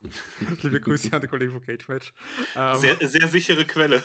Liebe 0.62 0.80
Grüße 0.80 1.12
an 1.12 1.20
die 1.20 1.28
Kollegen 1.28 1.52
von 1.52 1.62
Cage 1.62 1.88
Match. 1.88 2.14
Ähm, 2.54 2.78
sehr, 2.78 3.08
sehr 3.08 3.28
sichere 3.28 3.64
Quelle. 3.64 4.02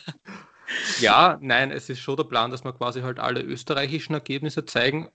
ja, 1.00 1.38
nein, 1.40 1.70
es 1.70 1.88
ist 1.88 2.00
schon 2.00 2.16
der 2.16 2.24
Plan, 2.24 2.50
dass 2.50 2.64
wir 2.64 2.72
quasi 2.72 3.02
halt 3.02 3.18
alle 3.18 3.42
österreichischen 3.42 4.14
Ergebnisse 4.14 4.64
zeigen, 4.64 5.08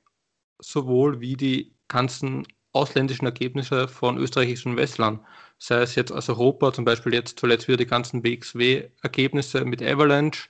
sowohl 0.60 1.20
wie 1.20 1.36
die 1.36 1.76
ganzen 1.88 2.46
ausländischen 2.72 3.26
Ergebnisse 3.26 3.88
von 3.88 4.18
österreichischen 4.18 4.76
Wrestlern. 4.76 5.26
Sei 5.58 5.82
es 5.82 5.96
jetzt 5.96 6.12
aus 6.12 6.30
Europa, 6.30 6.74
zum 6.74 6.84
Beispiel 6.84 7.14
jetzt 7.14 7.40
zuletzt 7.40 7.68
wieder 7.68 7.78
die 7.78 7.86
ganzen 7.86 8.22
BXW-Ergebnisse 8.22 9.64
mit 9.64 9.82
Avalanche, 9.82 10.50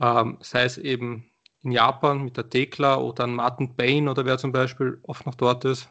ähm, 0.00 0.38
sei 0.40 0.64
es 0.64 0.78
eben 0.78 1.29
in 1.62 1.72
Japan 1.72 2.24
mit 2.24 2.36
der 2.36 2.48
Tekla 2.48 2.98
oder 2.98 3.24
an 3.24 3.34
Martin 3.34 3.76
Payne 3.76 4.10
oder 4.10 4.24
wer 4.24 4.38
zum 4.38 4.52
Beispiel 4.52 4.98
oft 5.02 5.26
noch 5.26 5.34
dort 5.34 5.64
ist. 5.64 5.88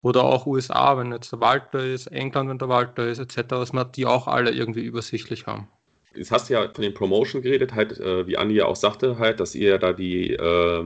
Oder 0.00 0.24
auch 0.24 0.46
USA, 0.46 0.96
wenn 0.96 1.12
jetzt 1.12 1.32
der 1.32 1.40
Walter 1.40 1.84
ist, 1.84 2.06
England, 2.06 2.48
wenn 2.48 2.58
der 2.58 2.68
Walter 2.68 3.06
ist, 3.08 3.18
etc., 3.18 3.48
dass 3.48 3.72
wir 3.72 3.84
die 3.84 4.06
auch 4.06 4.28
alle 4.28 4.52
irgendwie 4.52 4.82
übersichtlich 4.82 5.46
haben. 5.46 5.68
Jetzt 6.14 6.30
hast 6.30 6.48
du 6.48 6.54
ja 6.54 6.68
von 6.72 6.82
den 6.82 6.94
Promotion 6.94 7.42
geredet, 7.42 7.74
halt, 7.74 7.98
äh, 7.98 8.26
wie 8.26 8.36
Andi 8.36 8.54
ja 8.54 8.66
auch 8.66 8.76
sagte, 8.76 9.18
halt, 9.18 9.40
dass 9.40 9.54
ihr 9.54 9.78
da 9.78 9.92
die 9.92 10.32
äh, 10.32 10.84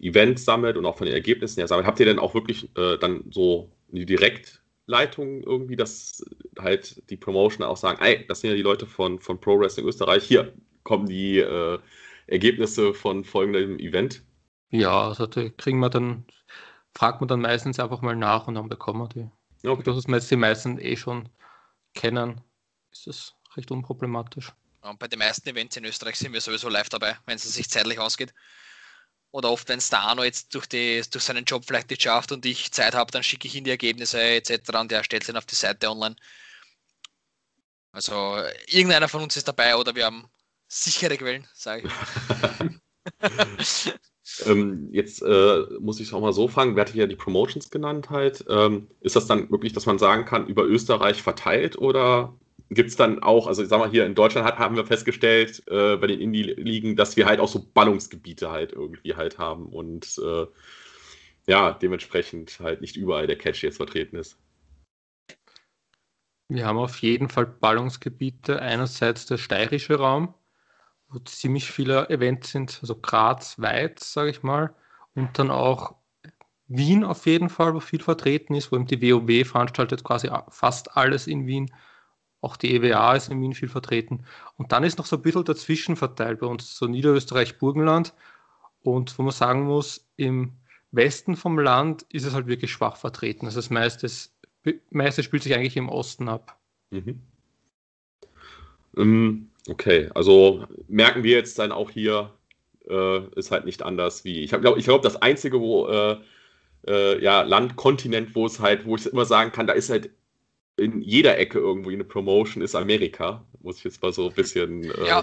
Events 0.00 0.44
sammelt 0.44 0.76
und 0.76 0.86
auch 0.86 0.96
von 0.96 1.06
den 1.06 1.14
Ergebnissen 1.14 1.60
her 1.60 1.68
sammelt. 1.68 1.86
Habt 1.86 2.00
ihr 2.00 2.06
denn 2.06 2.18
auch 2.18 2.34
wirklich 2.34 2.68
äh, 2.76 2.98
dann 2.98 3.24
so 3.30 3.70
eine 3.92 4.06
Direktleitung 4.06 5.42
irgendwie, 5.42 5.76
dass 5.76 6.24
halt 6.58 7.08
die 7.10 7.16
Promotion 7.16 7.64
auch 7.64 7.76
sagen, 7.76 8.02
ey, 8.02 8.24
das 8.26 8.40
sind 8.40 8.50
ja 8.50 8.56
die 8.56 8.62
Leute 8.62 8.86
von, 8.86 9.20
von 9.20 9.40
Pro 9.40 9.58
Wrestling 9.58 9.86
Österreich, 9.86 10.24
hier 10.24 10.52
kommen 10.82 11.06
die 11.06 11.38
äh, 11.38 11.78
Ergebnisse 12.26 12.94
von 12.94 13.24
folgendem 13.24 13.78
Event? 13.78 14.22
Ja, 14.70 15.08
also 15.08 15.26
da 15.26 15.48
kriegen 15.50 15.78
wir 15.78 15.90
dann, 15.90 16.26
fragt 16.94 17.20
man 17.20 17.28
dann 17.28 17.40
meistens 17.40 17.78
einfach 17.78 18.00
mal 18.00 18.16
nach 18.16 18.48
und 18.48 18.54
dann 18.54 18.68
bekommen 18.68 19.00
wir 19.02 19.08
die. 19.08 19.68
Okay. 19.68 19.82
Dass 19.82 19.96
es 19.96 20.28
die 20.28 20.36
meisten 20.36 20.78
eh 20.78 20.96
schon 20.96 21.28
kennen, 21.94 22.40
ist 22.92 23.06
es 23.06 23.34
recht 23.56 23.70
unproblematisch. 23.70 24.52
Und 24.82 24.98
bei 24.98 25.08
den 25.08 25.18
meisten 25.18 25.48
Events 25.48 25.76
in 25.76 25.84
Österreich 25.84 26.16
sind 26.16 26.32
wir 26.32 26.40
sowieso 26.40 26.68
live 26.68 26.90
dabei, 26.90 27.16
wenn 27.24 27.36
es 27.36 27.42
sich 27.42 27.70
zeitlich 27.70 27.98
ausgeht. 27.98 28.34
Oder 29.30 29.50
oft, 29.50 29.68
wenn 29.68 29.78
es 29.78 29.90
der 29.90 30.00
Arno 30.00 30.22
jetzt 30.22 30.54
durch, 30.54 30.66
die, 30.66 31.02
durch 31.10 31.24
seinen 31.24 31.44
Job 31.44 31.64
vielleicht 31.66 31.90
nicht 31.90 32.02
schafft 32.02 32.30
und 32.30 32.44
ich 32.46 32.70
Zeit 32.70 32.94
habe, 32.94 33.10
dann 33.10 33.22
schicke 33.22 33.48
ich 33.48 33.54
ihm 33.56 33.64
die 33.64 33.70
Ergebnisse 33.70 34.20
etc. 34.20 34.70
und 34.78 34.90
der 34.90 35.02
stellt 35.02 35.24
sie 35.24 35.34
auf 35.34 35.46
die 35.46 35.54
Seite 35.54 35.90
online. 35.90 36.14
Also 37.90 38.42
irgendeiner 38.66 39.08
von 39.08 39.22
uns 39.22 39.36
ist 39.36 39.48
dabei 39.48 39.76
oder 39.76 39.94
wir 39.94 40.04
haben 40.04 40.28
sichere 40.74 41.16
Quellen, 41.16 41.46
sage 41.54 41.88
ich. 43.58 43.92
ähm, 44.46 44.88
jetzt 44.92 45.22
äh, 45.22 45.62
muss 45.80 46.00
ich 46.00 46.08
es 46.08 46.14
auch 46.14 46.20
mal 46.20 46.32
so 46.32 46.48
fragen, 46.48 46.74
wer 46.74 46.84
hat 46.84 46.94
ja 46.94 47.06
die 47.06 47.16
Promotions 47.16 47.70
genannt 47.70 48.10
halt. 48.10 48.44
Ähm, 48.48 48.88
ist 49.00 49.16
das 49.16 49.26
dann 49.26 49.50
wirklich, 49.50 49.72
dass 49.72 49.86
man 49.86 49.98
sagen 49.98 50.24
kann, 50.24 50.46
über 50.46 50.64
Österreich 50.64 51.22
verteilt 51.22 51.78
oder 51.78 52.34
gibt 52.70 52.90
es 52.90 52.96
dann 52.96 53.22
auch, 53.22 53.46
also 53.46 53.62
ich 53.62 53.68
sag 53.68 53.78
mal, 53.78 53.90
hier 53.90 54.06
in 54.06 54.14
Deutschland 54.14 54.46
hat, 54.46 54.58
haben 54.58 54.76
wir 54.76 54.86
festgestellt, 54.86 55.62
äh, 55.68 55.96
bei 55.96 56.08
den 56.08 56.20
Indie-Ligen, 56.20 56.96
dass 56.96 57.16
wir 57.16 57.26
halt 57.26 57.38
auch 57.38 57.48
so 57.48 57.64
Ballungsgebiete 57.72 58.50
halt 58.50 58.72
irgendwie 58.72 59.14
halt 59.14 59.38
haben 59.38 59.66
und 59.66 60.18
äh, 60.18 60.46
ja, 61.46 61.72
dementsprechend 61.72 62.58
halt 62.58 62.80
nicht 62.80 62.96
überall 62.96 63.26
der 63.26 63.36
Catch 63.36 63.62
jetzt 63.62 63.76
vertreten 63.76 64.16
ist. 64.16 64.38
Wir 66.48 66.66
haben 66.66 66.78
auf 66.78 66.96
jeden 66.98 67.28
Fall 67.28 67.46
Ballungsgebiete. 67.46 68.60
Einerseits 68.60 69.26
der 69.26 69.38
steirische 69.38 69.96
Raum, 69.96 70.34
wo 71.14 71.20
ziemlich 71.20 71.70
viele 71.70 72.08
Events 72.10 72.50
sind, 72.50 72.78
also 72.82 72.96
Graz 72.96 73.58
weit, 73.58 74.00
sage 74.00 74.30
ich 74.30 74.42
mal, 74.42 74.74
und 75.14 75.38
dann 75.38 75.50
auch 75.50 75.94
Wien 76.66 77.04
auf 77.04 77.26
jeden 77.26 77.48
Fall, 77.48 77.74
wo 77.74 77.80
viel 77.80 78.02
vertreten 78.02 78.54
ist, 78.54 78.72
wo 78.72 78.76
eben 78.76 78.86
die 78.86 79.00
WoW 79.00 79.46
veranstaltet 79.46 80.02
quasi 80.02 80.30
fast 80.48 80.96
alles 80.96 81.26
in 81.26 81.46
Wien. 81.46 81.70
Auch 82.40 82.56
die 82.56 82.74
EWA 82.74 83.14
ist 83.14 83.30
in 83.30 83.40
Wien 83.40 83.54
viel 83.54 83.68
vertreten. 83.68 84.24
Und 84.56 84.72
dann 84.72 84.84
ist 84.84 84.98
noch 84.98 85.06
so 85.06 85.16
ein 85.16 85.22
bisschen 85.22 85.44
dazwischen 85.44 85.96
verteilt 85.96 86.40
bei 86.40 86.46
uns, 86.46 86.76
so 86.76 86.86
Niederösterreich, 86.86 87.58
Burgenland. 87.58 88.14
Und 88.82 89.18
wo 89.18 89.22
man 89.22 89.32
sagen 89.32 89.64
muss, 89.64 90.06
im 90.16 90.52
Westen 90.90 91.36
vom 91.36 91.58
Land 91.58 92.02
ist 92.10 92.24
es 92.24 92.34
halt 92.34 92.46
wirklich 92.46 92.72
schwach 92.72 92.96
vertreten. 92.96 93.46
Also 93.46 93.58
das 93.58 93.70
meiste, 93.70 94.10
meiste 94.90 95.22
spielt 95.22 95.42
sich 95.42 95.54
eigentlich 95.54 95.76
im 95.76 95.88
Osten 95.88 96.28
ab. 96.28 96.58
Mhm. 96.90 97.20
Ähm, 98.96 99.50
okay, 99.68 100.10
also 100.14 100.64
merken 100.88 101.22
wir 101.22 101.36
jetzt 101.36 101.58
dann 101.58 101.72
auch 101.72 101.90
hier, 101.90 102.30
äh, 102.88 103.20
ist 103.36 103.50
halt 103.50 103.64
nicht 103.64 103.82
anders 103.82 104.24
wie. 104.24 104.42
Ich 104.42 104.50
glaube, 104.50 104.78
ich 104.78 104.84
glaub, 104.84 105.02
das 105.02 105.20
einzige, 105.20 105.60
wo 105.60 105.88
äh, 105.88 106.16
äh, 106.86 107.22
ja, 107.22 107.42
Land, 107.42 107.76
Kontinent, 107.76 108.34
wo 108.34 108.46
es 108.46 108.60
halt, 108.60 108.84
wo 108.84 108.96
ich 108.96 109.06
immer 109.06 109.24
sagen 109.24 109.52
kann, 109.52 109.66
da 109.66 109.72
ist 109.72 109.90
halt 109.90 110.10
in 110.76 111.00
jeder 111.00 111.38
Ecke 111.38 111.58
irgendwo 111.58 111.90
eine 111.90 112.04
Promotion 112.04 112.62
ist 112.62 112.74
Amerika. 112.74 113.44
Muss 113.60 113.78
ich 113.78 113.84
jetzt 113.84 114.02
mal 114.02 114.12
so 114.12 114.28
ein 114.28 114.34
bisschen. 114.34 114.84
Ähm, 114.84 114.92
ja. 115.06 115.22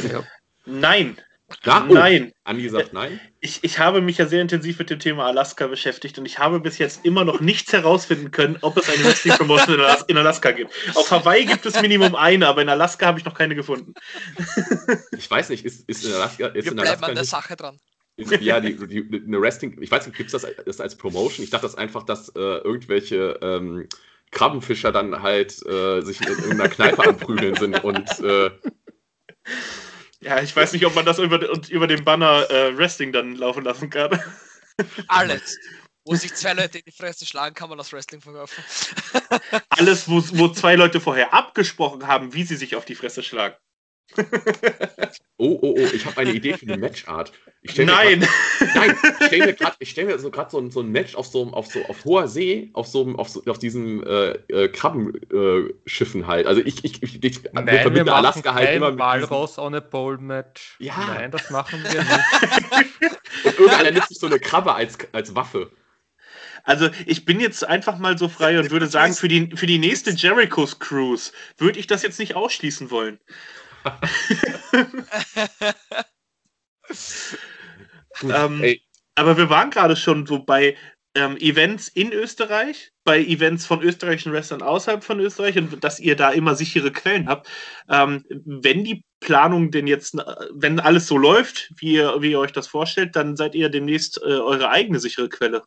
Nein. 0.66 1.16
Na, 1.64 1.86
oh, 1.88 1.92
nein. 1.92 2.32
Andi 2.44 2.68
sagt 2.68 2.92
nein. 2.92 3.20
Ich, 3.40 3.62
ich 3.62 3.78
habe 3.78 4.00
mich 4.00 4.18
ja 4.18 4.26
sehr 4.26 4.40
intensiv 4.40 4.78
mit 4.78 4.90
dem 4.90 4.98
Thema 4.98 5.26
Alaska 5.26 5.66
beschäftigt 5.66 6.18
und 6.18 6.26
ich 6.26 6.38
habe 6.38 6.60
bis 6.60 6.78
jetzt 6.78 7.04
immer 7.04 7.24
noch 7.24 7.40
nichts 7.40 7.72
herausfinden 7.72 8.30
können, 8.30 8.58
ob 8.60 8.76
es 8.76 8.88
eine 8.88 9.04
Wrestling 9.04 9.34
Promotion 9.34 9.74
in, 9.74 9.80
Alas 9.80 10.02
in 10.08 10.16
Alaska 10.16 10.52
gibt. 10.52 10.72
Auf 10.94 11.10
Hawaii 11.10 11.44
gibt 11.44 11.66
es 11.66 11.80
Minimum 11.80 12.14
eine, 12.14 12.46
aber 12.46 12.62
in 12.62 12.68
Alaska 12.68 13.06
habe 13.06 13.18
ich 13.18 13.24
noch 13.24 13.34
keine 13.34 13.54
gefunden. 13.54 13.94
Ich 15.16 15.30
weiß 15.30 15.48
nicht, 15.50 15.64
ist, 15.64 15.88
ist 15.88 16.04
in 16.04 16.12
Alaska. 16.12 16.46
Ist 16.48 16.64
Wir 16.64 16.72
in 16.72 16.76
bleiben 16.76 16.88
Alaska 16.88 17.06
an 17.06 17.14
der 17.14 17.24
Sache 17.24 17.56
dran. 17.56 17.80
ja, 18.16 18.60
die, 18.60 18.76
die, 18.86 19.22
eine 19.26 19.40
Wrestling, 19.40 19.80
ich 19.80 19.90
weiß 19.90 20.06
nicht, 20.06 20.16
gibt 20.16 20.32
es 20.32 20.40
das, 20.40 20.50
das, 20.64 20.80
als 20.80 20.96
Promotion? 20.96 21.44
Ich 21.44 21.50
dachte 21.50 21.66
das 21.66 21.74
einfach, 21.74 22.04
dass 22.04 22.28
äh, 22.30 22.38
irgendwelche 22.38 23.38
ähm, 23.42 23.88
Krabbenfischer 24.30 24.92
dann 24.92 25.22
halt 25.22 25.64
äh, 25.66 26.00
sich 26.02 26.20
in 26.20 26.28
irgendeiner 26.28 26.68
Kneipe 26.68 27.06
anprügeln 27.06 27.56
sind 27.56 27.82
und. 27.82 28.08
Äh, 28.20 28.50
ja, 30.20 30.40
ich 30.40 30.54
weiß 30.54 30.72
nicht, 30.72 30.84
ob 30.86 30.94
man 30.94 31.04
das 31.04 31.18
über, 31.18 31.40
über 31.68 31.86
den 31.86 32.04
Banner 32.04 32.48
äh, 32.50 32.76
Wrestling 32.76 33.12
dann 33.12 33.36
laufen 33.36 33.64
lassen 33.64 33.90
kann. 33.90 34.20
Alles. 35.08 35.58
Wo 36.04 36.14
sich 36.14 36.34
zwei 36.34 36.54
Leute 36.54 36.78
in 36.78 36.84
die 36.86 36.92
Fresse 36.92 37.26
schlagen, 37.26 37.54
kann 37.54 37.68
man 37.68 37.78
das 37.78 37.92
Wrestling 37.92 38.20
verkaufen. 38.20 38.64
Alles, 39.68 40.08
wo, 40.08 40.22
wo 40.38 40.48
zwei 40.52 40.74
Leute 40.74 41.00
vorher 41.00 41.34
abgesprochen 41.34 42.06
haben, 42.06 42.32
wie 42.32 42.44
sie 42.44 42.56
sich 42.56 42.74
auf 42.74 42.84
die 42.84 42.94
Fresse 42.94 43.22
schlagen. 43.22 43.54
Oh, 45.42 45.58
oh, 45.62 45.74
oh, 45.78 45.88
ich 45.94 46.04
habe 46.04 46.18
eine 46.18 46.32
Idee 46.32 46.52
für 46.52 46.66
eine 46.66 46.76
Matchart. 46.76 47.32
Nein! 47.76 48.20
Grad, 48.20 48.74
nein, 48.74 48.96
ich 49.02 49.26
stelle 49.26 49.46
mir 49.46 49.52
gerade 49.54 49.76
stell 49.82 50.18
so 50.18 50.30
gerade 50.30 50.50
so, 50.50 50.70
so, 50.70 50.80
ein 50.80 50.90
Match 50.90 51.14
auf 51.14 51.26
so, 51.26 51.50
auf 51.52 51.66
so 51.66 51.82
auf 51.86 52.04
hoher 52.04 52.28
See, 52.28 52.68
auf 52.74 52.86
so, 52.86 53.08
auf, 53.16 53.30
so, 53.30 53.42
auf 53.46 53.58
diesen 53.58 54.02
äh, 54.06 54.32
äh, 54.48 54.68
Krabbenschiffen 54.68 56.22
äh, 56.22 56.26
halt. 56.26 56.46
Also 56.46 56.60
ich, 56.60 56.84
ich, 56.84 57.02
ich, 57.02 57.24
ich 57.24 57.42
nein, 57.54 57.66
wir 57.66 57.80
verbinde 57.80 58.14
Alaska 58.14 58.52
halt 58.52 58.76
immer 58.76 58.90
mit. 58.90 58.98
Walross 58.98 59.58
ohne 59.58 59.80
Bowl-Match. 59.80 60.76
Ja. 60.78 60.94
Nein, 61.06 61.30
das 61.30 61.48
machen 61.48 61.82
wir 61.84 62.00
nicht. 62.78 63.44
Und 63.44 63.58
irgendeiner 63.58 63.90
nimmt 63.92 64.08
sich 64.08 64.18
so 64.18 64.26
eine 64.26 64.40
Krabbe 64.40 64.74
als, 64.74 64.98
als 65.12 65.34
Waffe. 65.34 65.70
Also 66.64 66.90
ich 67.06 67.24
bin 67.24 67.40
jetzt 67.40 67.66
einfach 67.66 67.98
mal 67.98 68.18
so 68.18 68.28
frei 68.28 68.58
und 68.58 68.70
würde 68.70 68.88
sagen, 68.88 69.14
für 69.14 69.28
die, 69.28 69.50
für 69.56 69.66
die 69.66 69.78
nächste 69.78 70.10
Jericho's 70.10 70.78
Cruise 70.78 71.32
würde 71.56 71.78
ich 71.78 71.86
das 71.86 72.02
jetzt 72.02 72.18
nicht 72.18 72.36
ausschließen 72.36 72.90
wollen. 72.90 73.18
ähm, 78.22 78.76
aber 79.14 79.36
wir 79.36 79.50
waren 79.50 79.70
gerade 79.70 79.96
schon 79.96 80.26
so 80.26 80.44
bei 80.44 80.76
ähm, 81.14 81.36
Events 81.38 81.88
in 81.88 82.12
Österreich, 82.12 82.92
bei 83.04 83.20
Events 83.20 83.66
von 83.66 83.82
österreichischen 83.82 84.32
Wrestlern 84.32 84.62
außerhalb 84.62 85.02
von 85.02 85.20
Österreich 85.20 85.58
und 85.58 85.82
dass 85.82 85.98
ihr 85.98 86.16
da 86.16 86.30
immer 86.30 86.54
sichere 86.54 86.92
Quellen 86.92 87.28
habt. 87.28 87.48
Ähm, 87.88 88.24
wenn 88.28 88.84
die 88.84 89.04
Planung 89.20 89.70
denn 89.70 89.86
jetzt, 89.86 90.16
wenn 90.52 90.80
alles 90.80 91.06
so 91.06 91.18
läuft, 91.18 91.72
wie 91.76 91.94
ihr, 91.94 92.22
wie 92.22 92.32
ihr 92.32 92.38
euch 92.38 92.52
das 92.52 92.68
vorstellt, 92.68 93.16
dann 93.16 93.36
seid 93.36 93.54
ihr 93.54 93.68
demnächst 93.68 94.18
äh, 94.18 94.26
eure 94.26 94.70
eigene 94.70 95.00
sichere 95.00 95.28
Quelle. 95.28 95.64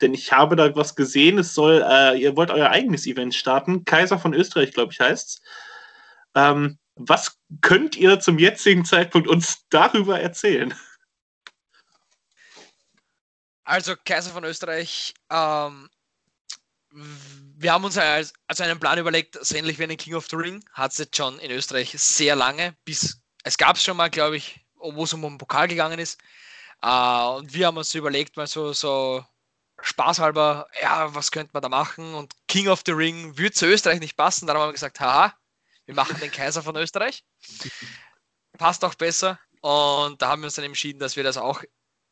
Denn 0.00 0.14
ich 0.14 0.32
habe 0.32 0.54
da 0.54 0.74
was 0.76 0.94
gesehen, 0.94 1.38
es 1.38 1.54
soll, 1.54 1.84
äh, 1.88 2.20
ihr 2.20 2.36
wollt 2.36 2.50
euer 2.50 2.70
eigenes 2.70 3.06
Event 3.06 3.34
starten. 3.34 3.84
Kaiser 3.84 4.18
von 4.18 4.34
Österreich, 4.34 4.72
glaube 4.72 4.92
ich, 4.92 5.00
heißt 5.00 5.28
es. 5.28 5.42
Ähm, 6.34 6.78
was 6.98 7.38
könnt 7.60 7.96
ihr 7.96 8.20
zum 8.20 8.38
jetzigen 8.38 8.84
Zeitpunkt 8.84 9.28
uns 9.28 9.66
darüber 9.70 10.20
erzählen? 10.20 10.74
Also, 13.64 13.94
Kaiser 14.04 14.30
von 14.30 14.44
Österreich, 14.44 15.14
ähm, 15.30 15.90
wir 16.90 17.72
haben 17.72 17.84
uns 17.84 17.98
als, 17.98 18.32
also 18.46 18.64
einen 18.64 18.80
Plan 18.80 18.98
überlegt, 18.98 19.38
so 19.40 19.56
ähnlich 19.56 19.78
wie 19.78 19.84
einen 19.84 19.96
King 19.96 20.14
of 20.14 20.26
the 20.28 20.36
Ring, 20.36 20.64
hat 20.72 20.92
es 20.92 20.98
jetzt 20.98 21.16
schon 21.16 21.38
in 21.38 21.50
Österreich 21.50 21.94
sehr 21.96 22.34
lange, 22.34 22.76
bis 22.84 23.20
es 23.44 23.58
gab 23.58 23.76
es 23.76 23.84
schon 23.84 23.96
mal, 23.96 24.10
glaube 24.10 24.36
ich, 24.36 24.60
wo 24.76 25.04
es 25.04 25.12
um 25.12 25.22
den 25.22 25.38
Pokal 25.38 25.68
gegangen 25.68 25.98
ist. 25.98 26.18
Äh, 26.82 26.88
und 26.88 27.52
wir 27.52 27.66
haben 27.66 27.76
uns 27.76 27.94
überlegt, 27.94 28.36
mal 28.36 28.46
so, 28.46 28.72
so 28.72 29.24
spaßhalber, 29.80 30.66
ja, 30.82 31.14
was 31.14 31.30
könnte 31.30 31.50
man 31.52 31.62
da 31.62 31.68
machen? 31.68 32.14
Und 32.14 32.34
King 32.48 32.68
of 32.68 32.82
the 32.86 32.92
Ring 32.92 33.36
würde 33.38 33.52
zu 33.52 33.66
Österreich 33.66 34.00
nicht 34.00 34.16
passen. 34.16 34.46
Darum 34.46 34.62
haben 34.62 34.68
wir 34.70 34.72
gesagt, 34.74 35.00
haha, 35.00 35.34
wir 35.88 35.94
machen 35.94 36.20
den 36.20 36.30
Kaiser 36.30 36.62
von 36.62 36.76
Österreich. 36.76 37.24
Passt 38.58 38.84
auch 38.84 38.94
besser. 38.94 39.40
Und 39.62 40.20
da 40.20 40.28
haben 40.28 40.42
wir 40.42 40.46
uns 40.46 40.54
dann 40.56 40.66
entschieden, 40.66 40.98
dass 40.98 41.16
wir 41.16 41.24
das 41.24 41.38
auch 41.38 41.64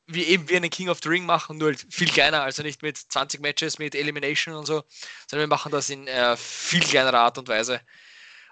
wie 0.06 0.24
eben 0.24 0.48
wie 0.48 0.56
einen 0.56 0.70
King 0.70 0.88
of 0.88 1.00
the 1.02 1.10
Ring 1.10 1.26
machen, 1.26 1.58
nur 1.58 1.74
viel 1.74 2.08
kleiner, 2.08 2.42
also 2.42 2.62
nicht 2.62 2.80
mit 2.80 2.96
20 2.96 3.40
Matches, 3.40 3.78
mit 3.78 3.94
Elimination 3.94 4.54
und 4.54 4.64
so, 4.64 4.82
sondern 5.28 5.48
wir 5.48 5.54
machen 5.54 5.72
das 5.72 5.90
in 5.90 6.06
äh, 6.06 6.36
viel 6.38 6.80
kleinerer 6.80 7.20
Art 7.20 7.36
und 7.36 7.48
Weise. 7.48 7.82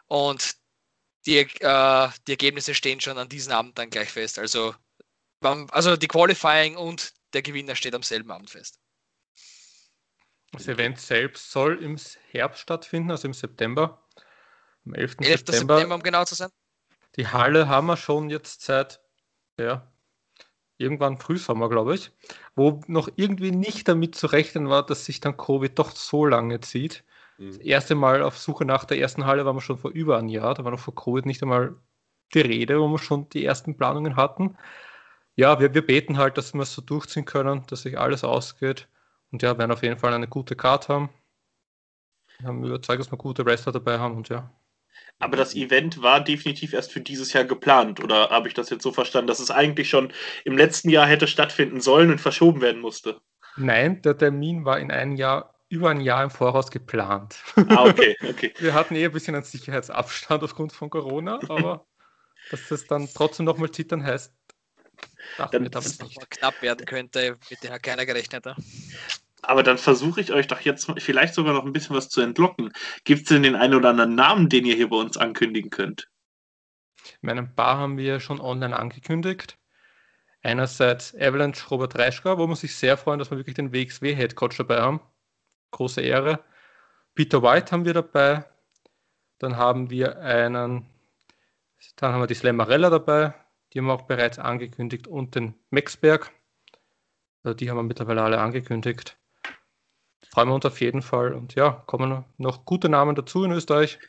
Und 0.08 0.56
die, 1.24 1.38
äh, 1.38 2.08
die 2.26 2.32
Ergebnisse 2.32 2.74
stehen 2.74 3.00
schon 3.00 3.16
an 3.16 3.30
diesem 3.30 3.52
Abend 3.54 3.78
dann 3.78 3.88
gleich 3.88 4.10
fest. 4.10 4.38
Also, 4.38 4.74
also 5.40 5.96
die 5.96 6.08
Qualifying 6.08 6.76
und 6.76 7.14
der 7.32 7.40
Gewinner 7.40 7.76
steht 7.76 7.94
am 7.94 8.02
selben 8.02 8.30
Abend 8.30 8.50
fest. 8.50 8.78
Das 10.52 10.68
Event 10.68 11.00
selbst 11.00 11.50
soll 11.50 11.82
im 11.82 11.98
Herbst 12.30 12.60
stattfinden, 12.60 13.10
also 13.10 13.26
im 13.26 13.32
September. 13.32 14.03
Am 14.86 14.94
11. 14.94 15.16
11. 15.20 15.28
September, 15.28 15.76
September, 15.76 15.94
um 15.94 16.02
genau 16.02 16.24
zu 16.24 16.34
sein. 16.34 16.50
Die 17.16 17.28
Halle 17.28 17.68
haben 17.68 17.86
wir 17.86 17.96
schon 17.96 18.28
jetzt 18.30 18.62
seit 18.62 19.00
ja, 19.58 19.86
irgendwann 20.78 21.18
Frühsommer, 21.18 21.68
glaube 21.68 21.94
ich, 21.94 22.10
wo 22.56 22.80
noch 22.86 23.08
irgendwie 23.16 23.52
nicht 23.52 23.88
damit 23.88 24.14
zu 24.14 24.26
rechnen 24.26 24.68
war, 24.68 24.84
dass 24.84 25.04
sich 25.04 25.20
dann 25.20 25.36
Covid 25.36 25.78
doch 25.78 25.92
so 25.92 26.26
lange 26.26 26.60
zieht. 26.60 27.04
Mhm. 27.38 27.48
Das 27.48 27.58
erste 27.58 27.94
Mal 27.94 28.22
auf 28.22 28.38
Suche 28.38 28.64
nach 28.64 28.84
der 28.84 28.98
ersten 28.98 29.26
Halle 29.26 29.44
waren 29.44 29.56
wir 29.56 29.60
schon 29.60 29.78
vor 29.78 29.90
über 29.90 30.18
einem 30.18 30.28
Jahr, 30.28 30.54
da 30.54 30.64
war 30.64 30.72
noch 30.72 30.80
vor 30.80 30.94
Covid 30.94 31.26
nicht 31.26 31.42
einmal 31.42 31.76
die 32.32 32.40
Rede, 32.40 32.80
wo 32.80 32.88
wir 32.88 32.98
schon 32.98 33.28
die 33.28 33.44
ersten 33.44 33.76
Planungen 33.76 34.16
hatten. 34.16 34.56
Ja, 35.36 35.60
wir, 35.60 35.74
wir 35.74 35.86
beten 35.86 36.16
halt, 36.16 36.38
dass 36.38 36.54
wir 36.54 36.62
es 36.62 36.72
so 36.72 36.82
durchziehen 36.82 37.24
können, 37.24 37.64
dass 37.68 37.82
sich 37.82 37.98
alles 37.98 38.24
ausgeht. 38.24 38.88
Und 39.30 39.42
ja, 39.42 39.58
werden 39.58 39.72
auf 39.72 39.82
jeden 39.82 39.98
Fall 39.98 40.12
eine 40.14 40.28
gute 40.28 40.54
Card 40.54 40.88
haben. 40.88 41.10
Wir 42.38 42.48
haben 42.48 42.64
überzeugt, 42.64 43.00
dass 43.00 43.10
wir 43.10 43.18
gute 43.18 43.44
Wrestler 43.44 43.72
dabei 43.72 43.98
haben 43.98 44.16
und 44.16 44.28
ja. 44.28 44.50
Aber 45.18 45.36
das 45.36 45.54
Event 45.54 46.02
war 46.02 46.22
definitiv 46.22 46.72
erst 46.72 46.92
für 46.92 47.00
dieses 47.00 47.32
Jahr 47.32 47.44
geplant, 47.44 48.02
oder 48.02 48.30
habe 48.30 48.48
ich 48.48 48.54
das 48.54 48.70
jetzt 48.70 48.82
so 48.82 48.92
verstanden, 48.92 49.28
dass 49.28 49.40
es 49.40 49.50
eigentlich 49.50 49.88
schon 49.88 50.12
im 50.44 50.56
letzten 50.56 50.90
Jahr 50.90 51.06
hätte 51.06 51.26
stattfinden 51.26 51.80
sollen 51.80 52.10
und 52.10 52.20
verschoben 52.20 52.60
werden 52.60 52.80
musste? 52.80 53.20
Nein, 53.56 54.02
der 54.02 54.18
Termin 54.18 54.64
war 54.64 54.80
in 54.80 54.90
einem 54.90 55.16
Jahr, 55.16 55.54
über 55.68 55.90
ein 55.90 56.00
Jahr 56.00 56.24
im 56.24 56.30
Voraus 56.30 56.70
geplant. 56.70 57.36
Ah, 57.68 57.84
okay, 57.84 58.16
okay. 58.28 58.52
Wir 58.58 58.74
hatten 58.74 58.96
eh 58.96 59.04
ein 59.04 59.12
bisschen 59.12 59.34
einen 59.34 59.44
Sicherheitsabstand 59.44 60.42
aufgrund 60.42 60.72
von 60.72 60.90
Corona, 60.90 61.38
aber 61.48 61.86
dass 62.50 62.68
das 62.68 62.86
dann 62.86 63.08
trotzdem 63.12 63.46
nochmal 63.46 63.70
zittern 63.70 64.04
heißt, 64.04 64.32
dachten 65.38 65.62
wir 65.62 65.70
damit 65.70 66.02
nicht. 66.02 66.30
knapp 66.30 66.60
werden 66.60 66.84
könnte, 66.84 67.38
mit 67.50 67.62
dem 67.62 67.72
hat 67.72 67.82
keiner 67.82 68.04
gerechnet. 68.04 68.46
Ja? 68.46 68.56
Aber 69.46 69.62
dann 69.62 69.78
versuche 69.78 70.20
ich 70.20 70.32
euch 70.32 70.46
doch 70.46 70.60
jetzt 70.60 70.90
vielleicht 70.98 71.34
sogar 71.34 71.54
noch 71.54 71.64
ein 71.64 71.72
bisschen 71.72 71.96
was 71.96 72.08
zu 72.08 72.20
entlocken. 72.20 72.72
Gibt 73.04 73.22
es 73.22 73.28
denn 73.28 73.42
den 73.42 73.56
einen 73.56 73.74
oder 73.74 73.90
anderen 73.90 74.14
Namen, 74.14 74.48
den 74.48 74.64
ihr 74.64 74.74
hier 74.74 74.88
bei 74.88 74.96
uns 74.96 75.16
ankündigen 75.16 75.70
könnt? 75.70 76.08
Ich 77.04 77.18
meine, 77.22 77.42
ein 77.42 77.54
paar 77.54 77.78
haben 77.78 77.98
wir 77.98 78.20
schon 78.20 78.40
online 78.40 78.76
angekündigt. 78.76 79.58
Einerseits 80.42 81.14
Avalanche 81.14 81.68
Robert 81.68 81.98
Reischka, 81.98 82.38
wo 82.38 82.46
man 82.46 82.56
sich 82.56 82.76
sehr 82.76 82.96
freuen, 82.96 83.18
dass 83.18 83.30
wir 83.30 83.38
wirklich 83.38 83.54
den 83.54 83.72
WXW-Headcoach 83.72 84.56
dabei 84.56 84.80
haben. 84.80 85.00
Große 85.70 86.00
Ehre. 86.00 86.44
Peter 87.14 87.42
White 87.42 87.72
haben 87.72 87.84
wir 87.84 87.94
dabei. 87.94 88.44
Dann 89.38 89.56
haben 89.56 89.90
wir 89.90 90.18
einen, 90.20 90.86
dann 91.96 92.12
haben 92.12 92.22
wir 92.22 92.26
die 92.26 92.34
Slammarella 92.34 92.88
dabei, 92.88 93.34
die 93.72 93.78
haben 93.78 93.86
wir 93.86 93.94
auch 93.94 94.02
bereits 94.06 94.38
angekündigt, 94.38 95.06
und 95.06 95.34
den 95.34 95.54
Maxberg. 95.70 96.30
Also 97.42 97.54
die 97.54 97.68
haben 97.68 97.76
wir 97.76 97.82
mittlerweile 97.82 98.22
alle 98.22 98.40
angekündigt 98.40 99.18
freuen 100.34 100.48
wir 100.48 100.54
uns 100.56 100.66
auf 100.66 100.80
jeden 100.80 101.00
Fall. 101.00 101.32
Und 101.32 101.54
ja, 101.54 101.82
kommen 101.86 102.24
noch 102.38 102.64
gute 102.64 102.88
Namen 102.88 103.14
dazu 103.14 103.44
in 103.44 103.52
Österreich. 103.52 104.00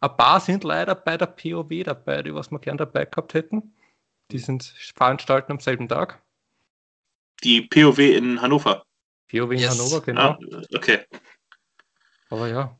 Ein 0.00 0.16
paar 0.16 0.40
sind 0.40 0.64
leider 0.64 0.94
bei 0.94 1.18
der 1.18 1.26
POW 1.26 1.84
dabei, 1.84 2.22
die 2.22 2.34
was 2.34 2.50
wir 2.50 2.58
gern 2.58 2.78
dabei 2.78 3.04
gehabt 3.04 3.34
hätten. 3.34 3.74
Die 4.30 4.38
sind 4.38 4.64
veranstalten 4.94 5.52
am 5.52 5.60
selben 5.60 5.86
Tag. 5.86 6.22
Die 7.44 7.60
POW 7.62 7.98
in 7.98 8.40
Hannover. 8.40 8.84
POW 9.30 9.52
in 9.52 9.58
yes. 9.58 9.78
Hannover, 9.78 10.00
genau. 10.00 10.22
Ah, 10.22 10.38
okay. 10.74 11.00
Aber 12.30 12.48
ja. 12.48 12.78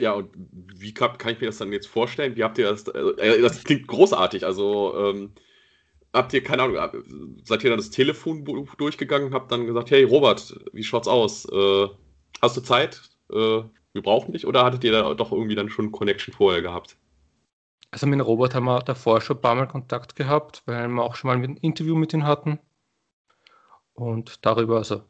Ja, 0.00 0.12
und 0.12 0.34
wie 0.34 0.92
kann, 0.92 1.16
kann, 1.16 1.32
ich 1.32 1.40
mir 1.40 1.46
das 1.46 1.58
dann 1.58 1.72
jetzt 1.72 1.86
vorstellen? 1.86 2.36
Wie 2.36 2.44
habt 2.44 2.58
ihr 2.58 2.68
das? 2.68 2.88
Äh, 2.88 3.40
das 3.40 3.64
klingt 3.64 3.86
großartig. 3.86 4.44
Also, 4.44 4.94
ähm, 4.98 5.34
habt 6.12 6.32
ihr, 6.32 6.42
keine 6.42 6.62
Ahnung, 6.62 6.76
seid 7.44 7.64
ihr 7.64 7.70
dann 7.70 7.78
das 7.78 7.90
Telefonbuch 7.90 8.74
durchgegangen 8.74 9.28
und 9.28 9.34
habt 9.34 9.50
dann 9.50 9.66
gesagt, 9.66 9.90
hey 9.90 10.04
Robert, 10.04 10.54
wie 10.72 10.84
schaut's 10.84 11.08
aus? 11.08 11.46
Äh, 11.46 11.88
hast 12.40 12.56
du 12.56 12.60
Zeit? 12.60 13.00
Äh, 13.30 13.62
wir 13.92 14.02
brauchen 14.02 14.32
dich? 14.32 14.46
Oder 14.46 14.64
hattet 14.64 14.84
ihr 14.84 14.92
da 14.92 15.14
doch 15.14 15.32
irgendwie 15.32 15.54
dann 15.54 15.68
schon 15.68 15.92
Connection 15.92 16.34
vorher 16.34 16.62
gehabt? 16.62 16.96
Also 17.90 18.06
mit 18.06 18.24
Robert 18.24 18.54
haben 18.54 18.64
wir 18.64 18.80
davor 18.80 19.20
schon 19.20 19.36
ein 19.36 19.42
paar 19.42 19.54
Mal 19.54 19.68
Kontakt 19.68 20.16
gehabt, 20.16 20.62
weil 20.66 20.88
wir 20.88 21.02
auch 21.02 21.14
schon 21.14 21.28
mal 21.28 21.36
ein 21.36 21.56
Interview 21.58 21.94
mit 21.94 22.14
ihm 22.14 22.24
hatten. 22.24 22.58
Und 23.92 24.46
darüber, 24.46 24.78
also 24.78 25.02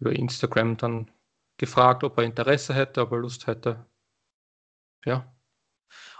über 0.00 0.12
Instagram 0.12 0.76
dann 0.76 1.10
gefragt, 1.56 2.02
ob 2.02 2.18
er 2.18 2.24
Interesse 2.24 2.74
hätte, 2.74 3.02
ob 3.02 3.12
er 3.12 3.18
Lust 3.18 3.46
hätte. 3.46 3.86
Ja, 5.04 5.32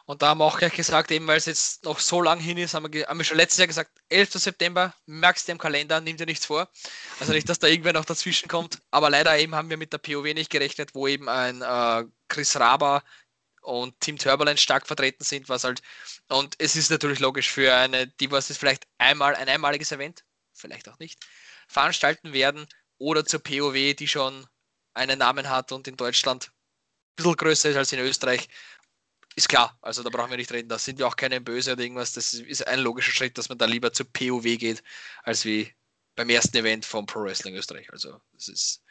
und 0.09 0.23
da 0.23 0.29
haben 0.29 0.39
wir 0.39 0.47
auch 0.47 0.59
gleich 0.59 0.73
gesagt, 0.73 1.11
eben 1.11 1.27
weil 1.27 1.37
es 1.37 1.45
jetzt 1.45 1.85
noch 1.85 1.99
so 1.99 2.23
lang 2.23 2.41
hin 2.41 2.57
ist, 2.57 2.73
haben 2.73 2.91
wir, 2.91 3.07
haben 3.07 3.19
wir 3.19 3.25
schon 3.25 3.37
letztes 3.37 3.59
Jahr 3.59 3.67
gesagt, 3.67 3.91
11. 4.09 4.33
September, 4.33 4.95
merkst 5.05 5.47
du 5.47 5.53
im 5.53 5.59
Kalender, 5.59 6.01
nimm 6.01 6.17
dir 6.17 6.25
nichts 6.25 6.47
vor. 6.47 6.67
Also 7.21 7.35
nicht, 7.35 7.47
dass 7.47 7.59
da 7.59 7.67
irgendwer 7.67 7.93
noch 7.93 8.07
dazwischen 8.07 8.49
kommt. 8.49 8.79
Aber 8.91 9.11
leider 9.11 9.39
eben 9.39 9.55
haben 9.55 9.69
wir 9.69 9.77
mit 9.77 9.93
der 9.93 9.99
POW 9.99 10.33
nicht 10.33 10.49
gerechnet, 10.49 10.95
wo 10.95 11.07
eben 11.07 11.29
ein 11.29 11.61
äh, 11.61 12.09
Chris 12.29 12.57
Raber 12.59 13.03
und 13.61 14.01
Team 14.01 14.17
Turbulence 14.17 14.63
stark 14.63 14.87
vertreten 14.87 15.25
sind, 15.25 15.51
was 15.51 15.65
halt, 15.65 15.83
und 16.29 16.55
es 16.57 16.75
ist 16.75 16.91
natürlich 16.91 17.19
logisch 17.19 17.51
für 17.51 17.75
eine, 17.75 18.07
die 18.07 18.31
was 18.31 18.49
ist 18.49 18.57
vielleicht 18.57 18.87
einmal 18.97 19.35
ein 19.35 19.51
einmaliges 19.51 19.93
Event, 19.93 20.25
vielleicht 20.55 20.89
auch 20.89 20.99
nicht, 20.99 21.23
veranstalten 21.69 22.33
werden 22.33 22.67
oder 22.97 23.27
zur 23.27 23.41
POW, 23.43 23.95
die 23.95 24.09
schon 24.09 24.47
einen 24.95 25.19
Namen 25.19 25.51
hat 25.51 25.71
und 25.71 25.87
in 25.87 25.99
Deutschland 25.99 26.47
ein 26.47 27.17
bisschen 27.17 27.37
größer 27.37 27.69
ist 27.69 27.77
als 27.77 27.93
in 27.93 28.01
Österreich, 28.01 28.49
ist 29.39 29.49
klar, 29.49 29.79
also 29.83 30.03
da 30.03 30.11
brauchen 30.11 30.31
wir 30.31 30.37
nicht 30.37 30.53
reden, 30.53 30.69
da 30.69 30.79
sind 30.79 30.99
wir 30.99 31.07
auch 31.07 31.17
keine 31.17 31.41
Böse 31.41 31.73
oder 31.73 31.83
irgendwas. 31.83 32.13
Das 32.13 32.35
ist 32.35 32.67
ein 32.67 32.81
logischer 32.81 33.13
Schritt, 33.13 33.39
dass 33.39 33.49
man 33.49 33.57
da 33.57 33.67
lieber 33.67 33.93
zur 33.93 34.07
POW 34.13 34.43
geht, 34.43 34.83
als 35.23 35.45
wie 35.45 35.73
beim 36.17 36.29
ersten 36.29 36.57
Event 36.57 36.85
vom 36.85 37.07
Pro 37.07 37.23
Wrestling 37.23 37.55
Österreich. 37.55 37.91
Also 37.93 38.21
das 38.35 38.49
ist 38.49 38.83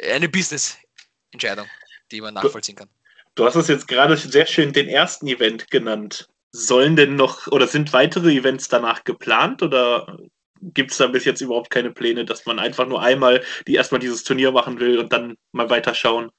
eine 0.00 0.28
Business-Entscheidung, 0.28 1.66
die 2.12 2.20
man 2.20 2.34
nachvollziehen 2.34 2.76
kann. 2.76 2.88
Du 3.34 3.44
hast 3.44 3.56
es 3.56 3.66
jetzt 3.66 3.88
gerade 3.88 4.16
sehr 4.16 4.46
schön 4.46 4.72
den 4.72 4.88
ersten 4.88 5.26
Event 5.26 5.70
genannt. 5.70 6.28
Sollen 6.52 6.94
denn 6.94 7.16
noch 7.16 7.48
oder 7.48 7.66
sind 7.66 7.92
weitere 7.92 8.32
Events 8.32 8.68
danach 8.68 9.02
geplant 9.02 9.62
oder 9.62 10.18
gibt 10.62 10.92
es 10.92 10.98
da 10.98 11.08
bis 11.08 11.24
jetzt 11.24 11.40
überhaupt 11.40 11.70
keine 11.70 11.90
Pläne, 11.90 12.24
dass 12.24 12.46
man 12.46 12.60
einfach 12.60 12.86
nur 12.86 13.02
einmal 13.02 13.42
die 13.66 13.74
erstmal 13.74 14.00
dieses 14.00 14.22
Turnier 14.22 14.52
machen 14.52 14.78
will 14.78 14.98
und 14.98 15.12
dann 15.12 15.36
mal 15.52 15.68
weiterschauen? 15.70 16.30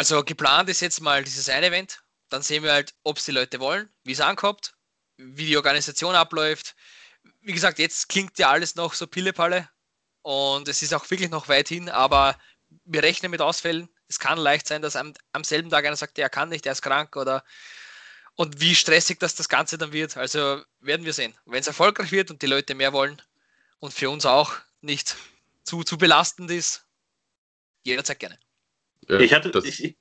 Also 0.00 0.24
geplant 0.24 0.70
ist 0.70 0.80
jetzt 0.80 1.02
mal 1.02 1.22
dieses 1.24 1.50
eine 1.50 1.66
Event. 1.66 2.02
Dann 2.30 2.40
sehen 2.40 2.62
wir 2.62 2.72
halt, 2.72 2.94
ob 3.02 3.18
es 3.18 3.26
die 3.26 3.32
Leute 3.32 3.60
wollen, 3.60 3.90
wie 4.02 4.12
es 4.12 4.22
ankommt, 4.22 4.72
wie 5.18 5.44
die 5.44 5.58
Organisation 5.58 6.14
abläuft. 6.14 6.74
Wie 7.42 7.52
gesagt, 7.52 7.78
jetzt 7.78 8.08
klingt 8.08 8.38
ja 8.38 8.48
alles 8.48 8.76
noch 8.76 8.94
so 8.94 9.06
Pillepalle 9.06 9.68
und 10.22 10.68
es 10.68 10.80
ist 10.80 10.94
auch 10.94 11.10
wirklich 11.10 11.28
noch 11.28 11.48
weit 11.48 11.68
hin, 11.68 11.90
aber 11.90 12.38
wir 12.86 13.02
rechnen 13.02 13.30
mit 13.30 13.42
Ausfällen. 13.42 13.90
Es 14.08 14.18
kann 14.18 14.38
leicht 14.38 14.68
sein, 14.68 14.80
dass 14.80 14.96
am, 14.96 15.12
am 15.34 15.44
selben 15.44 15.68
Tag 15.68 15.84
einer 15.84 15.96
sagt, 15.96 16.18
er 16.18 16.30
kann 16.30 16.48
nicht, 16.48 16.64
er 16.64 16.72
ist 16.72 16.80
krank 16.80 17.14
oder 17.16 17.44
und 18.36 18.58
wie 18.58 18.74
stressig 18.74 19.18
das 19.18 19.34
das 19.34 19.50
Ganze 19.50 19.76
dann 19.76 19.92
wird. 19.92 20.16
Also 20.16 20.62
werden 20.78 21.04
wir 21.04 21.12
sehen. 21.12 21.36
Wenn 21.44 21.60
es 21.60 21.66
erfolgreich 21.66 22.10
wird 22.10 22.30
und 22.30 22.40
die 22.40 22.46
Leute 22.46 22.74
mehr 22.74 22.94
wollen 22.94 23.20
und 23.80 23.92
für 23.92 24.08
uns 24.08 24.24
auch 24.24 24.54
nicht 24.80 25.14
zu, 25.62 25.84
zu 25.84 25.98
belastend 25.98 26.50
ist, 26.50 26.86
jederzeit 27.82 28.18
gerne. 28.18 28.38
Äh, 29.10 29.24
ich 29.24 29.34
hatte. 29.34 29.50
Ich, 29.64 29.96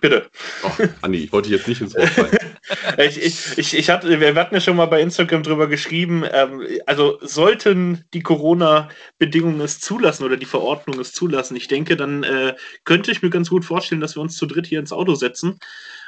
bitte. 0.00 0.28
Oh, 0.64 0.70
Andi, 1.02 1.24
ich 1.24 1.32
wollte 1.32 1.50
jetzt 1.50 1.68
nicht 1.68 1.80
ins 1.80 1.94
Wort 1.94 2.08
fallen. 2.08 2.38
ich, 2.98 3.22
ich, 3.22 3.58
ich, 3.58 3.74
ich 3.74 3.90
hatte, 3.90 4.20
wir 4.20 4.34
hatten 4.34 4.54
ja 4.54 4.60
schon 4.60 4.76
mal 4.76 4.86
bei 4.86 5.00
Instagram 5.00 5.42
drüber 5.42 5.68
geschrieben, 5.68 6.24
ähm, 6.30 6.66
also 6.86 7.18
sollten 7.22 8.04
die 8.12 8.22
Corona-Bedingungen 8.22 9.60
es 9.60 9.80
zulassen 9.80 10.24
oder 10.24 10.36
die 10.36 10.46
Verordnung 10.46 10.98
es 10.98 11.12
zulassen, 11.12 11.56
ich 11.56 11.68
denke, 11.68 11.96
dann 11.96 12.24
äh, 12.24 12.54
könnte 12.84 13.12
ich 13.12 13.22
mir 13.22 13.30
ganz 13.30 13.50
gut 13.50 13.64
vorstellen, 13.64 14.00
dass 14.00 14.16
wir 14.16 14.22
uns 14.22 14.36
zu 14.36 14.46
dritt 14.46 14.66
hier 14.66 14.80
ins 14.80 14.92
Auto 14.92 15.14
setzen 15.14 15.58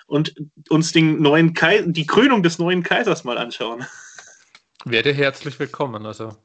und 0.06 0.34
uns 0.68 0.92
den 0.92 1.22
neuen 1.22 1.54
Kai 1.54 1.82
die 1.86 2.06
Krönung 2.06 2.42
des 2.42 2.58
neuen 2.58 2.82
Kaisers 2.82 3.24
mal 3.24 3.38
anschauen. 3.38 3.86
Werde 4.84 5.12
herzlich 5.12 5.58
willkommen, 5.60 6.04
also 6.06 6.36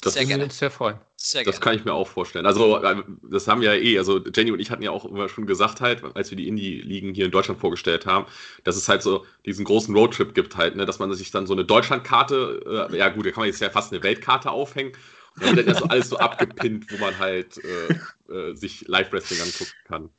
das 0.00 0.14
sehr 0.14 0.26
gerne. 0.26 0.44
uns 0.44 0.58
sehr 0.58 0.70
freuen. 0.70 0.98
Sehr 1.24 1.44
das 1.44 1.60
kann 1.60 1.76
ich 1.76 1.84
mir 1.84 1.94
auch 1.94 2.08
vorstellen. 2.08 2.46
Also, 2.46 2.82
äh, 2.82 2.96
das 3.22 3.46
haben 3.46 3.60
wir 3.60 3.72
ja 3.76 3.80
eh, 3.80 3.96
also 3.96 4.18
Jenny 4.34 4.50
und 4.50 4.58
ich 4.58 4.72
hatten 4.72 4.82
ja 4.82 4.90
auch 4.90 5.04
immer 5.04 5.28
schon 5.28 5.46
gesagt 5.46 5.80
halt, 5.80 6.02
als 6.16 6.30
wir 6.30 6.36
die 6.36 6.48
Indie-Ligen 6.48 7.14
hier 7.14 7.26
in 7.26 7.30
Deutschland 7.30 7.60
vorgestellt 7.60 8.06
haben, 8.06 8.26
dass 8.64 8.74
es 8.74 8.88
halt 8.88 9.02
so 9.02 9.24
diesen 9.46 9.64
großen 9.64 9.94
Roadtrip 9.94 10.34
gibt 10.34 10.56
halt, 10.56 10.74
ne, 10.74 10.84
dass 10.84 10.98
man 10.98 11.14
sich 11.14 11.30
dann 11.30 11.46
so 11.46 11.52
eine 11.52 11.64
Deutschlandkarte, 11.64 12.88
äh, 12.90 12.96
ja 12.98 13.08
gut, 13.08 13.24
da 13.24 13.30
kann 13.30 13.42
man 13.42 13.46
jetzt 13.46 13.60
ja 13.60 13.70
fast 13.70 13.92
eine 13.92 14.02
Weltkarte 14.02 14.50
aufhängen 14.50 14.94
und 15.36 15.46
dann 15.46 15.54
wird 15.54 15.68
ja 15.68 15.74
so 15.74 15.84
alles 15.84 16.08
so 16.08 16.18
abgepinnt, 16.18 16.90
wo 16.90 16.96
man 16.96 17.16
halt 17.16 17.56
äh, 17.62 18.32
äh, 18.34 18.56
sich 18.56 18.88
Live-Wrestling 18.88 19.42
angucken 19.42 19.72
kann. 19.86 20.10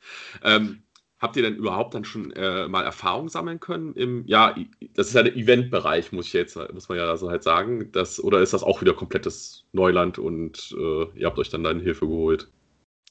Ähm, 0.42 0.82
Habt 1.20 1.36
ihr 1.36 1.42
denn 1.42 1.56
überhaupt 1.56 1.94
dann 1.94 2.04
schon 2.04 2.32
äh, 2.32 2.68
mal 2.68 2.82
Erfahrung 2.82 3.28
sammeln 3.28 3.60
können 3.60 3.94
im, 3.94 4.26
ja, 4.26 4.54
das 4.94 5.08
ist 5.08 5.14
ja 5.14 5.22
der 5.22 5.36
Eventbereich, 5.36 6.12
muss 6.12 6.26
ich 6.26 6.32
jetzt, 6.32 6.56
muss 6.72 6.88
man 6.88 6.98
ja 6.98 7.16
so 7.16 7.30
halt 7.30 7.42
sagen, 7.42 7.90
das, 7.92 8.22
oder 8.22 8.40
ist 8.40 8.52
das 8.52 8.62
auch 8.62 8.80
wieder 8.80 8.94
komplettes 8.94 9.64
Neuland 9.72 10.18
und 10.18 10.74
äh, 10.76 11.04
ihr 11.18 11.26
habt 11.26 11.38
euch 11.38 11.48
dann 11.50 11.64
dann 11.64 11.80
Hilfe 11.80 12.06
geholt? 12.06 12.48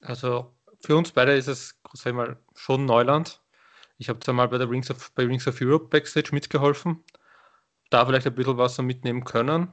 Also 0.01 0.53
für 0.81 0.97
uns 0.97 1.11
beide 1.11 1.33
ist 1.33 1.47
es, 1.47 1.79
sag 1.93 2.11
ich 2.11 2.15
mal, 2.15 2.37
schon 2.55 2.85
Neuland. 2.85 3.41
Ich 3.97 4.09
habe 4.09 4.19
zwar 4.19 4.33
mal 4.33 4.49
bei 4.49 4.57
der 4.57 4.69
Rings 4.69 4.91
of, 4.91 5.11
bei 5.15 5.23
Rings 5.23 5.47
of 5.47 5.61
Europe 5.61 5.87
Backstage 5.87 6.29
mitgeholfen, 6.33 7.03
da 7.89 8.05
vielleicht 8.05 8.27
ein 8.27 8.35
bisschen 8.35 8.57
was 8.57 8.77
mitnehmen 8.79 9.23
können. 9.23 9.69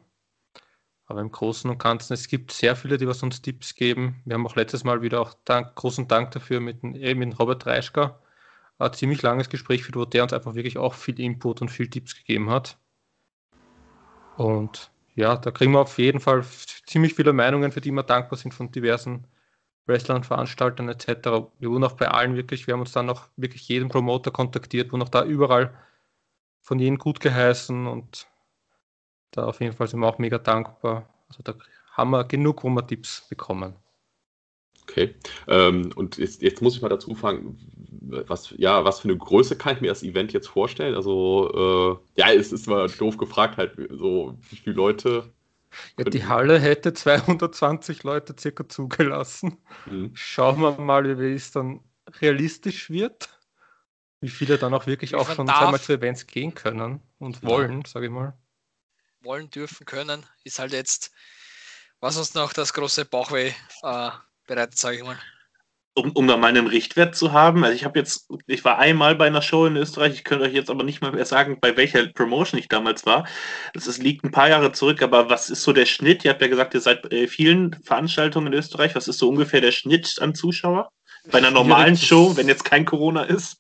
Aber 1.11 1.23
im 1.23 1.33
Großen 1.33 1.69
und 1.69 1.79
Ganzen, 1.79 2.13
es 2.13 2.29
gibt 2.29 2.53
sehr 2.53 2.77
viele, 2.77 2.97
die 2.97 3.09
was 3.09 3.25
uns 3.25 3.43
Tipps 3.43 3.75
geben. 3.75 4.23
Wir 4.25 4.35
haben 4.35 4.47
auch 4.47 4.55
letztes 4.55 4.85
Mal 4.85 5.03
wieder 5.03 5.21
auch 5.21 5.35
Dank, 5.45 5.75
großen 5.75 6.07
Dank 6.07 6.31
dafür 6.31 6.61
mit, 6.61 6.85
eh, 6.85 7.17
mit 7.17 7.37
Robert 7.37 7.67
Reischka, 7.67 8.21
ein 8.79 8.93
ziemlich 8.93 9.21
langes 9.21 9.49
Gespräch 9.49 9.83
führt, 9.83 9.97
wo 9.97 10.05
der 10.05 10.23
uns 10.23 10.33
einfach 10.33 10.55
wirklich 10.55 10.79
auch 10.79 10.95
viel 10.95 11.19
Input 11.19 11.63
und 11.63 11.69
viel 11.69 11.91
Tipps 11.91 12.15
gegeben 12.15 12.49
hat. 12.49 12.79
Und 14.37 14.93
ja, 15.17 15.37
da 15.37 15.51
kriegen 15.51 15.73
wir 15.73 15.81
auf 15.81 15.99
jeden 15.99 16.21
Fall 16.21 16.45
ziemlich 16.87 17.15
viele 17.15 17.33
Meinungen, 17.33 17.73
für 17.73 17.81
die 17.81 17.91
wir 17.91 18.05
dankbar 18.05 18.39
sind 18.39 18.55
von 18.55 18.71
diversen 18.71 19.27
Wrestlern, 19.87 20.23
Veranstaltern 20.23 20.89
etc. 20.89 21.09
Wir 21.59 21.71
wurden 21.71 21.83
auch 21.83 21.97
bei 21.97 22.07
allen 22.07 22.37
wirklich, 22.37 22.69
wir 22.69 22.75
haben 22.75 22.83
uns 22.83 22.93
dann 22.93 23.11
auch 23.11 23.27
wirklich 23.37 23.67
jeden 23.67 23.89
Promoter 23.89 24.31
kontaktiert, 24.31 24.93
wurden 24.93 25.03
auch 25.03 25.09
da 25.09 25.25
überall 25.25 25.77
von 26.61 26.79
jedem 26.79 26.99
gut 26.99 27.19
geheißen 27.19 27.89
und 27.89 28.29
da 29.31 29.45
auf 29.45 29.61
jeden 29.61 29.75
Fall 29.75 29.87
sind 29.87 30.01
wir 30.01 30.09
auch 30.09 30.19
mega 30.19 30.39
dankbar. 30.39 31.09
Also 31.29 31.43
da 31.43 31.55
haben 31.93 32.11
wir 32.11 32.25
genug, 32.25 32.65
wo 32.65 32.69
wir 32.71 32.87
Tipps 32.87 33.27
bekommen. 33.29 33.75
Okay. 34.83 35.15
Ähm, 35.47 35.93
und 35.95 36.19
jetzt, 36.19 36.43
jetzt, 36.43 36.63
muss 36.63 36.75
ich 36.75 36.83
mal 36.83 36.89
dazu 36.89 37.15
fragen, 37.15 37.57
was, 38.27 38.53
ja, 38.57 38.85
was 38.85 39.01
für 39.01 39.09
eine 39.09 39.17
Größe 39.17 39.57
kann 39.57 39.77
ich 39.77 39.81
mir 39.81 39.89
das 39.89 40.03
Event 40.03 40.33
jetzt 40.33 40.49
vorstellen? 40.49 40.95
Also, 40.95 42.01
äh, 42.17 42.21
ja, 42.21 42.33
es 42.33 42.53
ist 42.53 42.67
mal 42.67 42.89
doof 42.89 43.17
gefragt, 43.17 43.57
halt, 43.57 43.77
so, 43.91 44.37
wie 44.49 44.57
viele 44.57 44.75
Leute. 44.75 45.33
Ja, 45.97 46.05
die 46.05 46.27
Halle 46.27 46.59
hätte 46.59 46.93
220 46.93 48.03
Leute 48.03 48.35
circa 48.39 48.69
zugelassen. 48.69 49.59
Mhm. 49.87 50.11
Schauen 50.15 50.61
wir 50.61 50.73
mal, 50.73 51.19
wie 51.21 51.35
es 51.35 51.53
dann 51.53 51.81
realistisch 52.21 52.91
wird. 52.91 53.29
Wie 54.21 54.29
viele 54.29 54.59
dann 54.59 54.75
auch 54.75 54.87
wirklich 54.87 55.15
auch 55.15 55.31
schon 55.31 55.49
einmal 55.49 55.81
zu 55.81 55.93
Events 55.93 56.27
gehen 56.27 56.55
können 56.55 57.01
und 57.19 57.43
wollen, 57.45 57.83
ja. 57.83 57.87
sage 57.87 58.07
ich 58.07 58.13
mal. 58.13 58.35
Wollen, 59.23 59.51
dürfen, 59.51 59.85
können, 59.85 60.25
ist 60.45 60.59
halt 60.59 60.73
jetzt, 60.73 61.13
was 62.01 62.17
uns 62.17 62.35
noch 62.35 62.53
das 62.53 62.73
große 62.73 63.05
Bauchweh 63.05 63.53
äh, 63.83 64.11
bereitet, 64.47 64.79
sage 64.79 64.97
ich 64.97 65.03
mal. 65.03 65.19
Um, 65.95 66.13
um 66.13 66.27
da 66.27 66.37
mal 66.37 66.47
einen 66.47 66.69
Richtwert 66.69 67.17
zu 67.17 67.33
haben, 67.33 67.65
also 67.65 67.75
ich 67.75 67.85
habe 67.85 67.99
jetzt, 67.99 68.31
ich 68.47 68.65
war 68.65 68.79
einmal 68.79 69.17
bei 69.17 69.27
einer 69.27 69.43
Show 69.43 69.67
in 69.67 69.77
Österreich, 69.77 70.15
ich 70.15 70.25
könnte 70.25 70.45
euch 70.45 70.55
jetzt 70.55 70.71
aber 70.71 70.85
nicht 70.85 71.03
mal 71.03 71.13
mehr 71.13 71.27
sagen, 71.27 71.59
bei 71.61 71.77
welcher 71.77 72.07
Promotion 72.07 72.61
ich 72.61 72.69
damals 72.69 73.05
war. 73.05 73.27
Das 73.75 73.87
ist, 73.87 73.99
liegt 73.99 74.25
ein 74.25 74.31
paar 74.31 74.49
Jahre 74.49 74.73
zurück, 74.73 75.03
aber 75.03 75.29
was 75.29 75.51
ist 75.51 75.63
so 75.63 75.73
der 75.73 75.87
Schnitt? 75.87 76.25
Ihr 76.25 76.31
habt 76.31 76.41
ja 76.41 76.49
gesagt, 76.49 76.75
ihr 76.75 76.81
seid 76.81 77.03
bei 77.03 77.27
vielen 77.27 77.75
Veranstaltungen 77.83 78.47
in 78.47 78.59
Österreich. 78.59 78.95
Was 78.95 79.09
ist 79.09 79.19
so 79.19 79.29
ungefähr 79.29 79.61
der 79.61 79.73
Schnitt 79.73 80.17
an 80.21 80.35
Zuschauer? 80.35 80.91
Bei 81.31 81.39
einer 81.39 81.51
normalen 81.51 81.97
Show, 81.97 82.37
wenn 82.37 82.49
jetzt 82.49 82.65
kein 82.65 82.85
Corona 82.87 83.25
ist? 83.25 83.59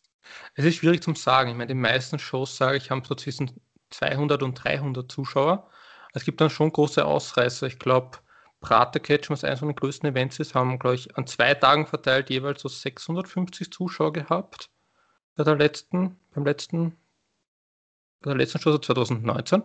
Es 0.55 0.64
ist 0.64 0.77
schwierig 0.77 1.03
zu 1.03 1.12
sagen. 1.14 1.51
Ich 1.51 1.57
meine, 1.57 1.68
die 1.68 1.75
meisten 1.75 2.18
Shows, 2.18 2.57
sage 2.57 2.79
ich, 2.79 2.90
haben 2.90 3.05
so 3.05 3.14
zwischen 3.14 3.51
200 3.90 4.42
und 4.42 4.55
300 4.55 5.11
Zuschauer. 5.11 5.68
Es 6.12 6.24
gibt 6.24 6.40
dann 6.40 6.50
schon 6.50 6.72
große 6.72 7.05
Ausreißer. 7.05 7.66
Ich 7.66 7.79
glaube, 7.79 8.18
Prater 8.61 9.00
Catch, 9.00 9.31
was 9.31 9.44
eines 9.44 9.61
von 9.61 9.68
den 9.68 9.76
größten 9.76 10.09
Events 10.11 10.38
ist, 10.38 10.55
haben, 10.55 10.79
glaube 10.79 10.96
ich, 10.96 11.16
an 11.16 11.26
zwei 11.26 11.55
Tagen 11.55 11.87
verteilt 11.87 12.31
jeweils 12.31 12.62
so 12.62 12.68
650 12.68 13.72
Zuschauer 13.72 14.12
gehabt. 14.12 14.70
Bei 15.35 15.44
der 15.44 15.57
letzten, 15.57 16.18
beim 16.35 16.44
letzten, 16.44 16.96
bei 18.20 18.31
der 18.31 18.37
letzten 18.37 18.59
Show 18.59 18.76
2019. 18.76 19.62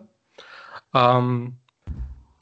Ähm, 0.94 1.58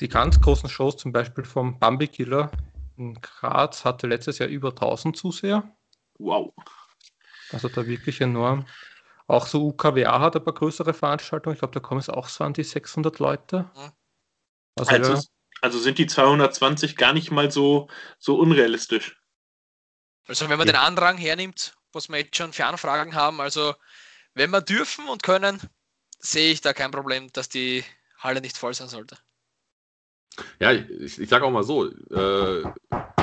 die 0.01 0.09
ganz 0.09 0.40
großen 0.40 0.68
Shows, 0.68 0.97
zum 0.97 1.12
Beispiel 1.12 1.44
vom 1.44 1.79
Bambi 1.79 2.09
Killer 2.09 2.53
in 2.97 3.14
Graz, 3.14 3.85
hatte 3.85 4.07
letztes 4.07 4.38
Jahr 4.38 4.49
über 4.49 4.70
1000 4.70 5.16
Zuseher. 5.16 5.64
Wow. 6.18 6.53
Also 7.53 7.68
da 7.68 7.87
wirklich 7.87 8.20
enorm. 8.20 8.66
Auch 9.27 9.47
so 9.47 9.67
UKWA 9.69 10.21
hat 10.21 10.37
ein 10.37 10.45
paar 10.45 10.55
größere 10.55 10.93
Veranstaltungen. 10.93 11.55
Ich 11.55 11.61
glaube, 11.61 11.75
da 11.75 11.81
kommen 11.81 12.01
es 12.01 12.11
auch 12.11 12.29
so 12.29 12.45
an 12.45 12.53
die 12.53 12.65
600 12.65 13.19
Leute. 13.19 13.71
Also, 14.77 14.91
also, 14.91 15.15
ja, 15.15 15.21
also 15.63 15.79
sind 15.79 15.99
die 15.99 16.07
220 16.07 16.97
gar 16.97 17.13
nicht 17.13 17.31
mal 17.31 17.51
so, 17.51 17.89
so 18.19 18.37
unrealistisch. 18.37 19.19
Also 20.27 20.49
wenn 20.49 20.59
man 20.59 20.67
ja. 20.67 20.75
den 20.75 20.81
Andrang 20.81 21.17
hernimmt, 21.17 21.75
was 21.93 22.09
wir 22.09 22.19
jetzt 22.19 22.37
schon 22.37 22.53
für 22.53 22.67
Anfragen 22.67 23.15
haben, 23.15 23.41
also 23.41 23.75
wenn 24.35 24.51
wir 24.51 24.61
dürfen 24.61 25.09
und 25.09 25.23
können, 25.23 25.61
sehe 26.19 26.53
ich 26.53 26.61
da 26.61 26.73
kein 26.73 26.91
Problem, 26.91 27.33
dass 27.33 27.49
die 27.49 27.85
Halle 28.19 28.41
nicht 28.41 28.59
voll 28.59 28.75
sein 28.75 28.89
sollte. 28.89 29.17
Ja, 30.59 30.73
ich, 30.73 31.20
ich 31.20 31.29
sage 31.29 31.44
auch 31.44 31.51
mal 31.51 31.62
so, 31.62 31.87
äh, 31.87 32.64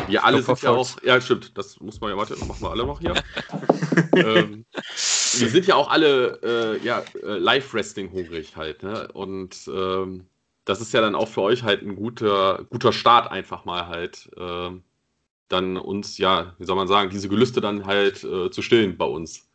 wir 0.07 0.23
alle 0.23 0.41
sind 0.41 0.61
ja 0.61 0.71
auch, 0.71 1.01
ja 1.03 1.19
stimmt, 1.19 1.57
das 1.57 1.79
muss 1.79 1.99
man 1.99 2.11
ja, 2.11 2.17
warte, 2.17 2.35
das 2.35 2.47
machen 2.47 2.61
wir 2.61 2.71
alle 2.71 2.85
noch 2.85 2.99
hier. 2.99 3.13
ähm, 4.15 4.65
wir 4.73 5.49
sind 5.49 5.67
ja 5.67 5.75
auch 5.75 5.89
alle 5.89 6.39
äh, 6.43 6.85
ja, 6.85 7.03
äh, 7.21 7.37
Live-Wrestling 7.37 8.11
hungrig 8.11 8.55
halt, 8.55 8.83
ne? 8.83 9.09
Und 9.13 9.69
ähm, 9.73 10.25
das 10.65 10.81
ist 10.81 10.93
ja 10.93 11.01
dann 11.01 11.15
auch 11.15 11.27
für 11.27 11.41
euch 11.41 11.63
halt 11.63 11.81
ein 11.81 11.95
guter, 11.95 12.65
guter 12.69 12.93
Start, 12.93 13.31
einfach 13.31 13.65
mal 13.65 13.87
halt 13.87 14.29
äh, 14.37 14.71
dann 15.47 15.77
uns, 15.77 16.17
ja, 16.17 16.55
wie 16.59 16.65
soll 16.65 16.75
man 16.75 16.87
sagen, 16.87 17.09
diese 17.09 17.29
Gelüste 17.29 17.61
dann 17.61 17.85
halt 17.85 18.23
äh, 18.23 18.49
zu 18.51 18.61
stillen 18.61 18.97
bei 18.97 19.05
uns. 19.05 19.49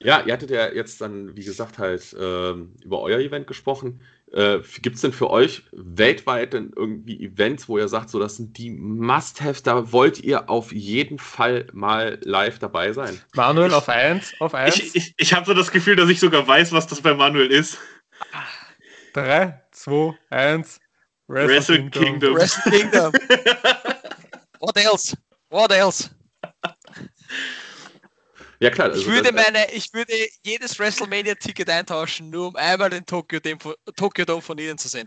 Ja, 0.00 0.22
ihr 0.26 0.32
hattet 0.32 0.50
ja 0.50 0.72
jetzt 0.72 1.00
dann, 1.00 1.36
wie 1.36 1.44
gesagt, 1.44 1.78
halt 1.78 2.12
äh, 2.12 2.50
über 2.52 3.00
euer 3.00 3.20
Event 3.20 3.46
gesprochen. 3.46 4.00
Äh, 4.34 4.62
Gibt 4.82 4.96
es 4.96 5.02
denn 5.02 5.12
für 5.12 5.30
euch 5.30 5.62
weltweit 5.70 6.54
denn 6.54 6.72
irgendwie 6.74 7.24
Events, 7.24 7.68
wo 7.68 7.78
ihr 7.78 7.86
sagt, 7.86 8.10
so 8.10 8.18
das 8.18 8.36
sind 8.36 8.58
die 8.58 8.70
Must-Haves, 8.70 9.62
da 9.62 9.92
wollt 9.92 10.18
ihr 10.18 10.50
auf 10.50 10.72
jeden 10.72 11.20
Fall 11.20 11.68
mal 11.72 12.18
live 12.24 12.58
dabei 12.58 12.92
sein? 12.92 13.20
Manuel 13.34 13.72
auf 13.72 13.88
eins, 13.88 14.32
auf 14.40 14.54
eins. 14.54 14.76
Ich, 14.76 14.96
ich, 14.96 15.14
ich 15.16 15.34
habe 15.34 15.46
so 15.46 15.54
das 15.54 15.70
Gefühl, 15.70 15.94
dass 15.94 16.08
ich 16.08 16.18
sogar 16.18 16.48
weiß, 16.48 16.72
was 16.72 16.88
das 16.88 17.00
bei 17.00 17.14
Manuel 17.14 17.52
ist. 17.52 17.78
3, 19.12 19.62
2, 19.70 20.18
1. 20.30 20.80
Wrestle, 21.28 21.56
Wrestle 21.56 21.76
Kingdom. 21.76 22.02
Kingdom. 22.02 22.34
Wrestle 22.34 22.72
Kingdom. 22.72 23.12
What 24.58 24.76
else? 24.76 25.16
What 25.50 25.70
else? 25.70 26.10
Ja, 28.64 28.70
klar. 28.70 28.88
Also 28.88 29.02
ich, 29.02 29.06
würde 29.06 29.30
meine, 29.30 29.70
ich 29.74 29.92
würde 29.92 30.14
jedes 30.42 30.78
WrestleMania-Ticket 30.78 31.68
eintauschen, 31.68 32.30
nur 32.30 32.48
um 32.48 32.56
einmal 32.56 32.88
den 32.88 33.04
Tokyo 33.04 33.38
Dome, 33.38 33.76
Tokyo 33.94 34.24
Dome 34.24 34.40
von 34.40 34.56
Ihnen 34.56 34.78
zu 34.78 34.88
sehen. 34.88 35.06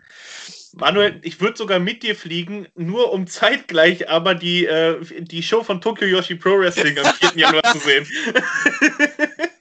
Manuel, 0.73 1.19
ich 1.23 1.41
würde 1.41 1.57
sogar 1.57 1.79
mit 1.79 2.03
dir 2.03 2.15
fliegen, 2.15 2.67
nur 2.75 3.11
um 3.11 3.25
zeitgleich 3.25 4.07
aber 4.07 4.35
die, 4.35 4.67
äh, 4.67 4.99
die 5.21 5.41
Show 5.41 5.63
von 5.63 5.81
Tokyo 5.81 6.07
Yoshi 6.07 6.35
Pro 6.35 6.59
Wrestling 6.59 6.99
am 6.99 7.11
4. 7.15 7.31
Januar 7.35 7.63
zu 7.73 7.79
sehen. 7.79 8.05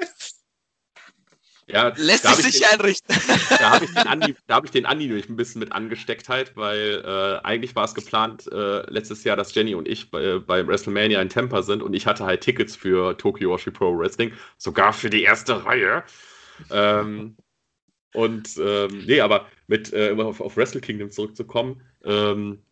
Ja, 1.68 1.92
Lässt 1.96 2.24
sich 2.24 2.44
nicht 2.44 2.60
den, 2.60 2.78
einrichten. 2.78 3.16
Da 3.48 3.70
habe 3.70 3.84
ich, 3.84 3.90
den 3.94 4.06
Andi, 4.06 4.36
hab 4.48 4.64
ich 4.64 4.70
den 4.70 4.86
Andi 4.86 5.08
durch 5.08 5.28
ein 5.28 5.36
bisschen 5.36 5.58
mit 5.58 5.72
angesteckt 5.72 6.28
halt, 6.28 6.56
weil 6.56 7.02
äh, 7.04 7.44
eigentlich 7.44 7.74
war 7.74 7.84
es 7.84 7.94
geplant 7.94 8.46
äh, 8.52 8.88
letztes 8.88 9.24
Jahr, 9.24 9.36
dass 9.36 9.52
Jenny 9.52 9.74
und 9.74 9.88
ich 9.88 10.10
bei, 10.10 10.38
bei, 10.38 10.64
WrestleMania 10.64 11.20
in 11.20 11.28
Tampa 11.28 11.62
sind 11.62 11.82
und 11.82 11.92
ich 11.94 12.06
hatte 12.06 12.24
halt 12.24 12.42
Tickets 12.42 12.76
für 12.76 13.16
Tokyo 13.18 13.52
Washi 13.52 13.72
Pro 13.72 13.98
Wrestling, 13.98 14.32
sogar 14.58 14.92
für 14.92 15.10
die 15.10 15.22
erste 15.22 15.64
Reihe. 15.64 16.04
Ähm, 16.70 17.36
und 18.14 18.56
ähm, 18.58 19.04
nee, 19.04 19.20
aber 19.20 19.46
mit 19.66 19.92
äh, 19.92 20.14
auf, 20.16 20.40
auf, 20.40 20.56
Wrestle 20.56 20.80
Kingdom 20.80 21.10
zurückzukommen, 21.10 21.82
ähm, 22.04 22.62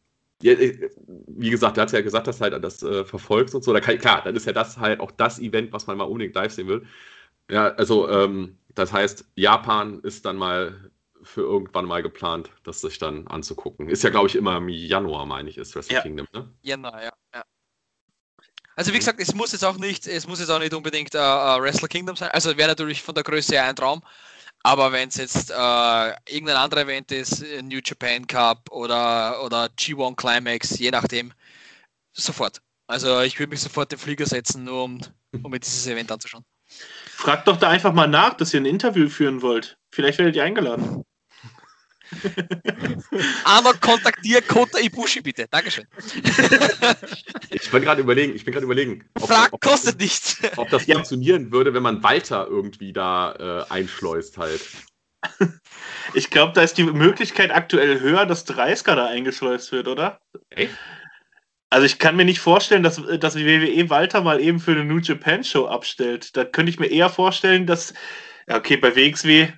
äh, 0.43 0.89
wie 1.27 1.51
gesagt, 1.51 1.79
er 1.79 1.83
hat 1.83 1.93
ja 1.93 2.01
gesagt, 2.01 2.29
dass 2.29 2.41
halt 2.41 2.63
das 2.63 2.83
äh, 2.83 3.05
verfolgst 3.05 3.55
und 3.55 3.65
so. 3.65 3.73
Da 3.73 3.81
kann, 3.81 3.99
klar, 3.99 4.23
dann 4.23 4.37
ist 4.37 4.47
ja 4.47 4.53
das 4.53 4.79
halt 4.79 5.01
auch 5.01 5.11
das 5.11 5.41
Event, 5.41 5.73
was 5.73 5.87
man 5.87 5.99
mal 5.99 6.05
unbedingt 6.05 6.35
live 6.35 6.53
sehen 6.53 6.69
will. 6.69 6.87
Ja, 7.51 7.69
also 7.75 8.09
ähm, 8.09 8.57
das 8.75 8.93
heißt, 8.93 9.25
Japan 9.37 10.01
ist 10.01 10.25
dann 10.25 10.37
mal 10.37 10.91
für 11.23 11.41
irgendwann 11.41 11.87
mal 11.87 12.03
geplant, 12.03 12.51
das 12.65 12.81
sich 12.81 12.99
dann 12.99 13.27
anzugucken. 13.29 13.89
Ist 13.89 14.05
ja, 14.05 14.11
glaube 14.11 14.29
ich, 14.29 14.37
immer 14.37 14.59
im 14.59 14.69
Januar, 14.69 15.27
meine 15.27 15.49
ich, 15.49 15.59
ist 15.59 15.75
Wrestle 15.75 15.97
ja. 15.97 16.03
Kingdom, 16.03 16.27
ne? 16.33 16.53
Januar, 16.63 17.03
ja. 17.03 17.13
ja. 17.35 17.45
Also 18.77 18.93
wie 18.93 18.99
gesagt, 18.99 19.21
es 19.21 19.35
muss 19.35 19.53
jetzt 19.53 19.65
auch 19.65 19.79
nicht, 19.79 20.07
es 20.07 20.27
muss 20.27 20.41
jetzt 20.41 20.51
auch 20.51 20.59
nicht 20.59 20.75
unbedingt 20.75 21.15
uh, 21.15 21.19
uh, 21.19 21.61
Wrestle 21.63 21.89
Kingdom 21.89 22.17
sein. 22.17 22.31
Also 22.33 22.57
wäre 22.57 22.69
natürlich 22.69 23.03
von 23.03 23.15
der 23.15 23.25
Größe 23.25 23.53
her 23.53 23.65
ein 23.65 23.77
Traum. 23.77 24.03
Aber 24.63 24.93
wenn 24.93 25.09
es 25.09 25.17
jetzt 25.17 25.51
äh, 25.51 26.09
irgendein 26.27 26.57
anderer 26.57 26.83
Event 26.83 27.13
ist, 27.13 27.43
New 27.63 27.81
Japan 27.85 28.27
Cup 28.27 28.71
oder, 28.71 29.45
oder 29.45 29.67
G1 29.67 30.17
Climax, 30.17 30.79
je 30.79 30.91
nachdem, 30.91 31.35
sofort. 32.15 32.63
Also 32.87 33.21
ich 33.21 33.39
würde 33.39 33.51
mich 33.51 33.61
sofort 33.61 33.93
den 33.93 33.99
Flieger 33.99 34.25
setzen, 34.25 34.65
nur 34.65 34.85
um, 34.85 35.01
um 35.43 35.51
mir 35.51 35.61
dieses 35.61 35.87
Event 35.87 36.11
anzuschauen. 36.11 36.45
Fragt 37.25 37.49
doch 37.49 37.57
da 37.57 37.71
einfach 37.71 37.95
mal 37.95 38.07
nach, 38.07 38.35
dass 38.35 38.53
ihr 38.53 38.61
ein 38.61 38.67
Interview 38.67 39.09
führen 39.09 39.41
wollt. 39.41 39.79
Vielleicht 39.91 40.19
werdet 40.19 40.37
ihr 40.37 40.45
eingeladen. 40.45 41.05
Arno, 43.45 43.73
kontaktiere 43.81 44.43
Kota 44.43 44.79
Ibushi 44.79 45.23
bitte. 45.23 45.47
Dankeschön. 45.51 45.87
Ich 47.51 47.71
bin 47.71 47.83
gerade 47.83 48.03
überlegen, 48.03 48.35
ich 48.35 48.45
bin 48.45 48.53
gerade 48.53 48.67
überlegen, 48.67 49.09
ob, 49.15 49.29
Frag 49.29 49.53
ob, 49.53 49.61
kostet 49.61 49.99
nichts. 50.01 50.37
Ob 50.57 50.69
das 50.69 50.87
ja. 50.87 50.97
funktionieren 50.97 51.51
würde, 51.51 51.73
wenn 51.73 51.83
man 51.83 52.03
Walter 52.03 52.47
irgendwie 52.47 52.93
da 52.93 53.65
äh, 53.69 53.73
einschleust 53.73 54.37
halt. 54.37 54.61
Ich 56.13 56.31
glaube, 56.31 56.53
da 56.53 56.63
ist 56.63 56.77
die 56.77 56.85
Möglichkeit 56.85 57.53
aktuell 57.53 58.01
höher, 58.01 58.27
dass 58.27 58.45
Dreisker 58.45 58.97
da 58.97 59.07
eingeschleust 59.07 59.73
wird, 59.73 59.89
oder? 59.89 60.21
Echt? 60.51 60.75
Also 61.75 61.87
ich 61.87 61.99
kann 61.99 62.15
mir 62.15 62.25
nicht 62.25 62.39
vorstellen, 62.39 62.85
dass, 62.85 63.03
dass 63.19 63.35
WWE 63.35 63.91
Walter 63.91 64.21
mal 64.21 64.41
eben 64.41 64.61
für 64.61 64.71
eine 64.71 64.85
New 64.85 64.99
Japan 64.99 65.43
Show 65.43 65.67
abstellt. 65.67 66.37
Da 66.37 66.45
könnte 66.45 66.71
ich 66.71 66.79
mir 66.79 66.87
eher 66.87 67.11
vorstellen, 67.11 67.67
dass, 67.67 67.95
ja 68.47 68.59
okay, 68.59 68.77
bei 68.77 68.95
WXW 68.95 69.49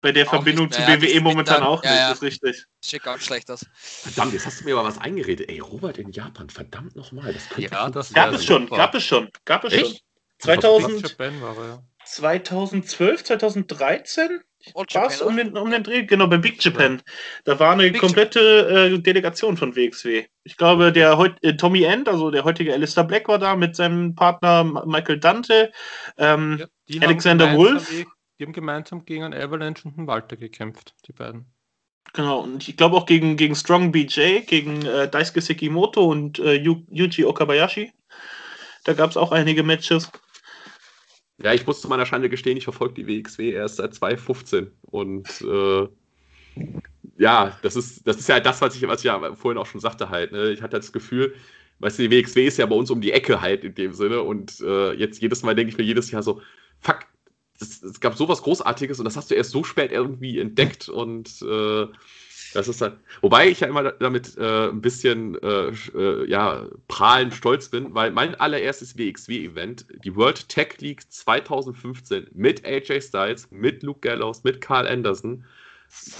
bei 0.00 0.10
der 0.10 0.26
auch 0.26 0.30
Verbindung 0.30 0.72
zu 0.72 0.80
WWE 0.80 1.14
ja, 1.14 1.20
momentan 1.20 1.62
auch 1.62 1.84
ja, 1.84 1.90
nicht, 1.90 2.00
ja. 2.00 2.10
ist 2.10 2.22
richtig. 2.22 2.64
Sieht 2.84 3.04
ganz 3.04 3.22
schlecht 3.22 3.48
aus. 3.52 3.64
Verdammt, 3.72 4.32
jetzt 4.32 4.46
hast 4.46 4.62
du 4.62 4.64
mir 4.64 4.76
aber 4.76 4.88
was 4.88 4.98
eingeredet. 4.98 5.48
Ey, 5.48 5.60
Robert 5.60 5.98
in 5.98 6.10
Japan, 6.10 6.50
verdammt 6.50 6.96
nochmal. 6.96 7.32
Das 7.32 7.44
ja, 7.56 7.88
das 7.88 8.12
gab 8.12 8.32
es 8.32 8.44
schon, 8.44 8.68
gab 8.68 8.92
es 8.96 9.04
schon, 9.04 9.28
gab 9.44 9.62
es 9.62 9.72
schon. 9.72 9.96
2000, 10.40 11.16
2012, 12.04 13.22
2013 13.22 14.40
war 14.74 15.06
es 15.06 15.22
um 15.22 15.36
den, 15.36 15.56
um 15.56 15.70
den 15.70 15.82
Dreh, 15.82 16.04
genau, 16.04 16.26
beim 16.26 16.40
Big 16.40 16.62
Japan. 16.62 17.02
Da 17.44 17.58
war 17.58 17.72
eine 17.72 17.90
Big 17.90 18.00
komplette 18.00 18.90
äh, 18.94 18.98
Delegation 18.98 19.56
von 19.56 19.74
WXW. 19.74 20.24
Ich 20.44 20.56
glaube, 20.56 20.92
der 20.92 21.18
äh, 21.42 21.56
Tommy 21.56 21.84
End, 21.84 22.08
also 22.08 22.30
der 22.30 22.44
heutige 22.44 22.72
Alistair 22.72 23.04
Black, 23.04 23.28
war 23.28 23.38
da 23.38 23.56
mit 23.56 23.76
seinem 23.76 24.14
Partner 24.14 24.64
Michael 24.86 25.18
Dante, 25.18 25.72
ähm, 26.18 26.64
Alexander 27.00 27.56
Wolf. 27.56 27.90
Die 28.38 28.44
haben 28.44 28.52
gemeinsam 28.52 29.04
gegen 29.04 29.24
einen 29.24 29.34
Avalanche 29.34 29.86
und 29.86 29.98
einen 29.98 30.06
Walter 30.06 30.36
gekämpft, 30.36 30.94
die 31.06 31.12
beiden. 31.12 31.46
Genau, 32.12 32.40
und 32.40 32.66
ich 32.66 32.76
glaube 32.76 32.96
auch 32.96 33.06
gegen, 33.06 33.36
gegen 33.36 33.54
Strong 33.54 33.92
BJ, 33.92 34.40
gegen 34.40 34.84
äh, 34.84 35.08
Daisuke 35.08 35.40
Sekimoto 35.40 36.04
und 36.04 36.38
äh, 36.38 36.54
Yuji 36.54 37.24
Okabayashi. 37.24 37.92
Da 38.84 38.94
gab 38.94 39.10
es 39.10 39.16
auch 39.16 39.32
einige 39.32 39.62
Matches. 39.62 40.10
Ja, 41.42 41.54
ich 41.54 41.66
muss 41.66 41.80
zu 41.80 41.88
meiner 41.88 42.06
Schande 42.06 42.28
gestehen, 42.28 42.56
ich 42.56 42.64
verfolge 42.64 43.02
die 43.02 43.06
WXW 43.06 43.50
erst 43.50 43.76
seit 43.76 43.94
2015. 43.94 44.70
Und 44.82 45.28
äh, 45.40 45.88
ja, 47.16 47.58
das 47.62 47.76
ist, 47.76 48.06
das 48.06 48.18
ist 48.18 48.28
ja 48.28 48.40
das, 48.40 48.60
was 48.60 48.76
ich, 48.76 48.86
was 48.86 49.00
ich 49.00 49.04
ja 49.04 49.34
vorhin 49.34 49.58
auch 49.58 49.66
schon 49.66 49.80
sagte 49.80 50.10
halt. 50.10 50.32
Ne? 50.32 50.50
Ich 50.50 50.62
hatte 50.62 50.76
das 50.76 50.92
Gefühl, 50.92 51.34
weißt 51.78 51.98
du, 51.98 52.08
die 52.08 52.10
WXW 52.10 52.46
ist 52.46 52.58
ja 52.58 52.66
bei 52.66 52.76
uns 52.76 52.90
um 52.90 53.00
die 53.00 53.12
Ecke 53.12 53.40
halt 53.40 53.64
in 53.64 53.74
dem 53.74 53.94
Sinne. 53.94 54.22
Und 54.22 54.60
äh, 54.60 54.92
jetzt 54.92 55.22
jedes 55.22 55.42
Mal 55.42 55.54
denke 55.54 55.70
ich 55.72 55.78
mir 55.78 55.84
jedes 55.84 56.10
Jahr 56.10 56.22
so, 56.22 56.42
fuck, 56.78 57.00
es 57.60 58.00
gab 58.00 58.16
sowas 58.16 58.42
Großartiges 58.42 58.98
und 58.98 59.04
das 59.04 59.16
hast 59.16 59.30
du 59.30 59.34
erst 59.34 59.50
so 59.50 59.64
spät 59.64 59.92
irgendwie 59.92 60.38
entdeckt 60.38 60.88
und 60.88 61.42
äh, 61.42 61.86
das 62.54 62.68
ist 62.68 62.80
dann, 62.80 62.98
wobei 63.20 63.48
ich 63.48 63.60
ja 63.60 63.68
immer 63.68 63.92
damit 63.92 64.36
äh, 64.36 64.68
ein 64.68 64.80
bisschen 64.80 65.40
äh, 65.42 65.72
äh 65.94 66.28
ja, 66.28 66.66
prahlend 66.88 67.34
stolz 67.34 67.68
bin, 67.68 67.94
weil 67.94 68.10
mein 68.10 68.34
allererstes 68.34 68.96
WXW-Event, 68.96 69.86
die 70.04 70.16
World 70.16 70.48
Tech 70.48 70.78
League 70.80 71.10
2015 71.10 72.28
mit 72.32 72.64
AJ 72.64 73.02
Styles, 73.02 73.48
mit 73.50 73.82
Luke 73.82 74.00
Gallows, 74.00 74.42
mit 74.42 74.60
Carl 74.60 74.86
Anderson, 74.86 75.44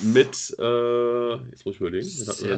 mit, 0.02 0.54
äh, 0.58 1.34
jetzt 1.50 1.64
muss 1.64 1.74
ich 1.74 1.80
überlegen, 1.80 2.08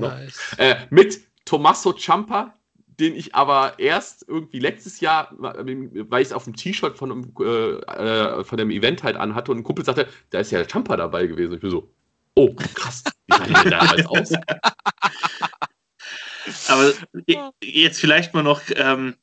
nice. 0.00 0.54
Äh, 0.58 0.76
mit 0.90 1.20
Tommaso 1.44 1.92
Ciampa, 1.92 2.54
den 3.00 3.16
ich 3.16 3.35
aber 3.35 3.78
erst 3.78 4.26
irgendwie 4.28 4.58
letztes 4.58 5.00
Jahr, 5.00 5.35
weil 5.38 6.22
ich 6.22 6.28
es 6.28 6.32
auf 6.32 6.44
dem 6.44 6.56
T-Shirt 6.56 6.96
von, 6.96 7.11
einem, 7.11 7.32
äh, 7.40 7.80
äh, 7.80 8.44
von 8.44 8.58
dem 8.58 8.70
Event 8.70 9.02
halt 9.02 9.16
anhatte 9.16 9.50
und 9.50 9.58
ein 9.58 9.64
Kumpel 9.64 9.85
sagte, 9.85 10.08
da 10.30 10.40
ist 10.40 10.52
ja 10.52 10.58
der 10.58 10.68
Champa 10.68 10.96
dabei 10.96 11.26
gewesen. 11.26 11.54
Ich 11.54 11.61
bin 11.61 11.70
so, 11.70 11.88
oh, 12.35 12.55
krass, 12.55 13.03
wie 13.27 13.53
sah 13.53 13.62
der 13.62 13.71
damals 13.71 14.07
aus? 14.07 14.33
Aber 16.68 16.92
jetzt 17.62 18.01
vielleicht 18.01 18.35
mal 18.35 18.42
noch 18.42 18.62
ähm, 18.75 19.16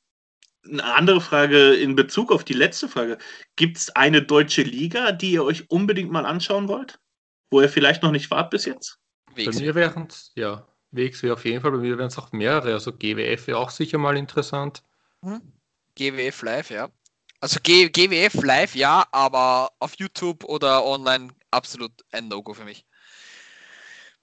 eine 0.68 0.84
andere 0.84 1.22
Frage 1.22 1.74
in 1.74 1.96
Bezug 1.96 2.32
auf 2.32 2.44
die 2.44 2.54
letzte 2.54 2.88
Frage. 2.88 3.18
Gibt 3.56 3.78
es 3.78 3.90
eine 3.96 4.22
deutsche 4.22 4.64
Liga, 4.64 5.12
die 5.12 5.32
ihr 5.32 5.44
euch 5.44 5.70
unbedingt 5.70 6.12
mal 6.12 6.26
anschauen 6.26 6.68
wollt? 6.68 7.00
Wo 7.52 7.62
ihr 7.62 7.70
vielleicht 7.70 8.04
noch 8.04 8.12
nicht 8.12 8.30
wart 8.32 8.52
bis 8.52 8.66
jetzt? 8.66 9.00
Bei 9.36 9.52
mir 9.52 9.76
wären 9.76 10.08
ja. 10.36 10.66
WXW 10.92 11.32
auf 11.32 11.46
jeden 11.46 11.62
Fall, 11.62 11.72
bei 11.72 11.78
mir 11.78 11.98
wären 11.98 12.08
es 12.08 12.18
auch 12.18 12.32
mehrere. 12.32 12.74
Also 12.74 12.92
GWF 12.92 13.48
wäre 13.48 13.60
auch 13.60 13.70
sicher 13.70 13.98
mal 13.98 14.18
interessant. 14.18 14.84
Hm? 15.24 15.42
GWF 15.96 16.42
Live, 16.42 16.72
ja. 16.72 16.90
Also 17.42 17.60
G 17.62 17.90
GWF 17.90 18.44
Live, 18.44 18.76
ja, 18.76 19.06
aber 19.12 19.72
auf 19.80 19.96
YouTube 19.98 20.44
oder 20.44 20.84
online 20.86 21.30
absolut 21.52 21.92
ein 22.12 22.28
No-Go 22.28 22.54
für 22.54 22.66
mich. 22.66 22.86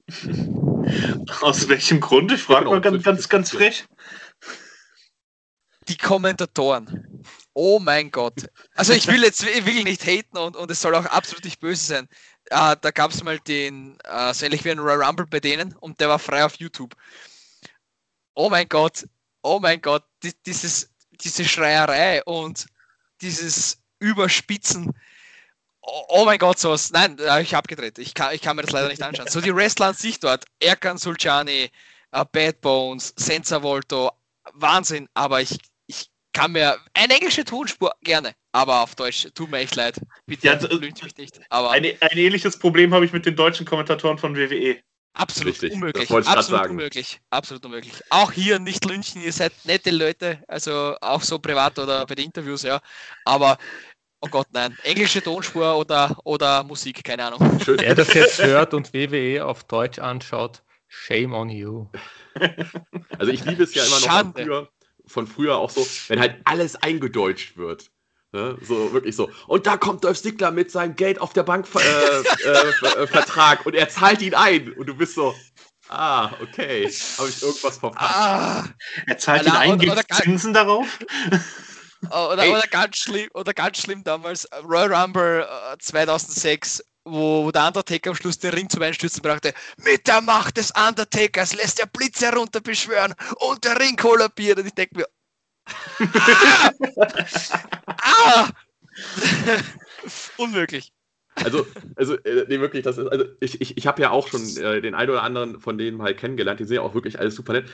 Aus 1.41 1.69
welchem 1.69 2.01
Grund? 2.01 2.33
Ich 2.33 2.43
frage 2.43 2.67
mal 2.67 2.81
ganz, 2.81 3.03
ganz, 3.03 3.29
ganz 3.29 3.51
frech. 3.51 3.85
Die 5.89 5.97
Kommentatoren. 5.97 7.23
Oh 7.55 7.79
mein 7.79 8.11
Gott. 8.11 8.49
Also 8.75 8.93
ich 8.93 9.07
will 9.07 9.23
jetzt 9.23 9.45
wirklich 9.45 9.85
nicht 9.85 10.05
haten 10.05 10.37
und, 10.37 10.57
und 10.57 10.71
es 10.71 10.81
soll 10.81 10.95
auch 10.95 11.07
absolut 11.07 11.45
nicht 11.45 11.61
böse 11.61 11.85
sein 11.85 12.09
äh, 12.51 12.77
da 12.81 12.91
gab 12.91 13.11
es 13.11 13.23
mal 13.23 13.39
den, 13.41 13.99
äh, 14.05 14.33
so 14.33 14.45
ähnlich 14.47 14.65
wie 14.65 14.71
ein 14.71 14.79
Royal 14.79 15.03
Rumble 15.03 15.27
bei 15.27 15.41
denen 15.41 15.75
und 15.77 16.01
der 16.01 16.09
war 16.09 16.19
frei 16.19 16.45
auf 16.45 16.57
YouTube. 16.57 16.95
Oh 18.35 18.51
mein 18.51 18.69
Gott, 18.69 19.07
oh 19.43 19.59
mein 19.61 19.81
Gott, 19.81 20.05
die, 20.23 20.33
dieses, 20.45 20.91
diese 21.21 21.45
Schreierei 21.45 22.23
und 22.25 22.67
dieses 23.21 23.83
Überspitzen. 23.99 24.93
Oh, 25.89 26.05
oh 26.09 26.25
mein 26.25 26.39
Gott, 26.39 26.59
sowas. 26.59 26.91
Nein, 26.91 27.17
äh, 27.19 27.43
ich 27.43 27.55
habe 27.55 27.69
gedreht. 27.69 27.99
Ich 27.99 28.13
kann, 28.13 28.35
ich 28.35 28.43
kann 28.43 28.57
mir 28.57 28.63
das 28.63 28.73
leider 28.73 28.89
nicht 28.89 29.03
anschauen. 29.03 29.29
So 29.29 29.41
die 29.41 29.55
Wrestler 29.55 29.87
an 29.87 29.95
sich 29.95 30.19
dort, 30.19 30.45
Erkan 30.59 30.99
Sulciani, 30.99 31.71
uh, 32.15 32.25
Bad 32.31 32.61
Bones, 32.61 33.15
Senza 33.17 33.63
Volto, 33.63 34.11
Wahnsinn, 34.55 35.09
aber 35.15 35.41
ich, 35.41 35.59
ich 35.87 36.09
kann 36.33 36.53
mir 36.53 36.77
eine 36.95 37.15
englische 37.15 37.45
Tonspur 37.45 37.93
gerne, 38.03 38.35
aber 38.53 38.83
auf 38.83 38.97
Deutsch, 38.97 39.29
tut 39.35 39.51
mir 39.51 39.59
echt 39.59 39.77
leid. 39.77 40.01
Bitte 40.27 40.47
ja, 40.49 40.55
also, 40.55 40.69
mich 40.79 41.17
nicht. 41.17 41.41
Aber 41.51 41.71
eine, 41.71 41.97
ein 42.01 42.19
ähnliches 42.19 42.59
Problem 42.59 42.93
habe 42.93 43.05
ich 43.05 43.13
mit 43.13 43.25
den 43.25 43.37
deutschen 43.37 43.65
Kommentatoren 43.65 44.19
von 44.19 44.37
WWE. 44.37 44.81
Absolut 45.15 45.55
Richtig, 45.55 45.73
unmöglich. 45.73 46.11
Absolut 46.11 46.69
unmöglich. 46.69 47.21
Absolut 47.31 47.65
unmöglich. 47.65 47.95
Auch 48.11 48.33
hier 48.33 48.59
nicht 48.59 48.85
lünchen, 48.85 49.23
ihr 49.23 49.33
seid 49.33 49.53
nette 49.65 49.91
Leute, 49.91 50.43
also 50.47 50.95
auch 51.01 51.23
so 51.23 51.39
privat 51.39 51.79
oder 51.79 52.05
bei 52.05 52.17
den 52.17 52.27
Interviews, 52.27 52.63
ja. 52.63 52.81
Aber 53.25 53.57
oh 54.21 54.29
Gott, 54.29 54.47
nein. 54.53 54.77
Englische 54.83 55.23
Tonspur 55.23 55.77
oder, 55.77 56.17
oder 56.25 56.65
Musik, 56.65 57.05
keine 57.05 57.25
Ahnung. 57.25 57.61
Schön. 57.65 57.79
Wer 57.81 57.95
das 57.95 58.13
jetzt 58.15 58.43
hört 58.43 58.75
und 58.75 58.93
WWE 58.93 59.45
auf 59.45 59.65
Deutsch 59.65 59.99
anschaut, 59.99 60.63
shame 60.89 61.35
on 61.35 61.49
you. 61.49 61.87
Also 63.19 63.33
ich 63.33 63.45
liebe 63.45 63.63
es 63.65 63.75
ja 63.75 63.85
immer 63.85 64.01
noch 64.01 64.07
Schande. 64.07 64.43
früher, 64.43 64.69
von 65.07 65.27
früher 65.27 65.57
auch 65.57 65.71
so, 65.71 65.87
wenn 66.09 66.21
halt 66.21 66.37
alles 66.45 66.77
eingedeutscht 66.77 67.57
wird. 67.57 67.91
Ne? 68.33 68.59
So 68.61 68.93
wirklich 68.93 69.17
so. 69.17 69.31
Und 69.47 69.67
da 69.67 69.77
kommt 69.77 70.05
Dolph 70.05 70.21
Ziggler 70.21 70.51
mit 70.51 70.71
seinem 70.71 70.95
Geld 70.97 71.21
auf 71.21 71.33
der 71.33 71.45
Bank 71.45 71.67
äh, 71.75 71.79
äh, 71.79 73.03
äh, 73.03 73.07
Vertrag 73.07 73.65
und 73.65 73.75
er 73.75 73.89
zahlt 73.89 74.21
ihn 74.21 74.35
ein. 74.35 74.73
Und 74.73 74.87
du 74.87 74.95
bist 74.95 75.15
so, 75.15 75.35
ah, 75.89 76.33
okay. 76.43 76.91
Habe 77.19 77.29
ich 77.29 77.43
irgendwas 77.43 77.79
verpasst? 77.79 78.15
Ah, 78.15 78.65
er 79.07 79.19
zahlt 79.19 79.47
ihn 79.47 79.53
ein, 79.53 79.79
gibt 79.79 80.15
Zinsen 80.15 80.53
darauf? 80.53 80.99
Oder, 82.03 82.51
oder, 82.51 82.67
ganz 82.71 82.99
schlimm, 82.99 83.29
oder 83.35 83.55
ganz 83.55 83.79
schlimm 83.79 84.05
damals, 84.05 84.49
Royal 84.63 84.93
Rumble 84.93 85.47
2006 85.79 86.81
äh, 86.81 86.83
wo 87.07 87.53
der 87.53 87.69
Undertaker 87.69 88.11
am 88.11 88.17
Schluss 88.17 88.39
den 88.39 88.53
Ring 88.53 88.69
zum 88.69 88.83
Einstürzen 88.83 89.23
brachte. 89.23 89.55
Mit 89.79 90.07
der 90.09 90.21
Macht 90.21 90.57
des 90.57 90.73
Undertakers 90.73 91.55
lässt 91.55 91.79
er 91.79 91.87
Blitze 91.87 92.27
herunterbeschwören 92.27 93.15
und 93.37 93.65
der 93.65 93.79
Ring 93.79 93.97
kollabiert. 93.97 94.59
Und 94.59 94.67
ich 94.67 94.75
denke 94.75 94.99
mir, 94.99 95.07
ah! 97.87 98.49
ah! 98.49 98.49
Unmöglich. 100.37 100.93
Also, 101.37 101.67
also 101.97 102.15
äh, 102.25 102.47
nee, 102.49 102.61
wirklich, 102.61 102.83
das 102.83 102.97
ist, 102.97 103.09
also 103.09 103.27
ich, 103.41 103.61
ich, 103.61 103.77
ich 103.77 103.87
habe 103.87 104.01
ja 104.01 104.11
auch 104.11 104.27
schon 104.27 104.43
äh, 104.57 104.81
den 104.81 104.95
einen 104.95 105.11
oder 105.11 105.23
anderen 105.23 105.61
von 105.61 105.77
denen 105.77 106.01
halt 106.03 106.19
kennengelernt, 106.19 106.61
die 106.61 106.65
sind 106.65 106.77
ja 106.77 106.83
auch 106.83 106.95
wirklich 106.95 107.19
alles 107.19 107.35
super 107.35 107.53
nett. 107.53 107.67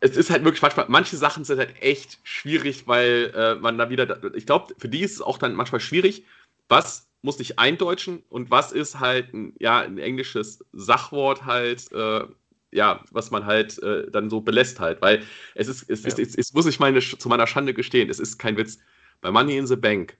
Es 0.00 0.16
ist 0.16 0.30
halt 0.30 0.44
wirklich 0.44 0.62
manchmal, 0.62 0.86
manche 0.88 1.16
Sachen 1.16 1.44
sind 1.44 1.58
halt 1.58 1.80
echt 1.82 2.18
schwierig, 2.22 2.86
weil 2.86 3.32
äh, 3.34 3.54
man 3.56 3.76
da 3.76 3.90
wieder, 3.90 4.34
ich 4.34 4.46
glaube, 4.46 4.74
für 4.78 4.88
die 4.88 5.00
ist 5.00 5.12
es 5.12 5.22
auch 5.22 5.38
dann 5.38 5.54
manchmal 5.54 5.80
schwierig, 5.80 6.24
was 6.68 7.10
muss 7.22 7.40
ich 7.40 7.58
eindeutschen 7.58 8.22
und 8.30 8.50
was 8.50 8.72
ist 8.72 8.98
halt 8.98 9.34
ein, 9.34 9.54
ja, 9.58 9.80
ein 9.80 9.98
englisches 9.98 10.64
Sachwort 10.72 11.44
halt, 11.44 11.92
äh, 11.92 12.24
ja, 12.72 13.04
was 13.10 13.30
man 13.30 13.44
halt 13.44 13.82
äh, 13.82 14.10
dann 14.10 14.30
so 14.30 14.40
belässt 14.40 14.80
halt, 14.80 15.02
weil 15.02 15.22
es 15.54 15.68
ist, 15.68 15.90
es, 15.90 16.02
ja. 16.02 16.08
ist, 16.08 16.18
es, 16.18 16.34
es 16.36 16.54
muss 16.54 16.66
ich 16.66 16.80
meine, 16.80 17.00
zu 17.00 17.28
meiner 17.28 17.46
Schande 17.46 17.74
gestehen, 17.74 18.08
es 18.08 18.20
ist 18.20 18.38
kein 18.38 18.56
Witz. 18.56 18.78
Bei 19.20 19.30
Money 19.30 19.58
in 19.58 19.66
the 19.66 19.76
Bank 19.76 20.16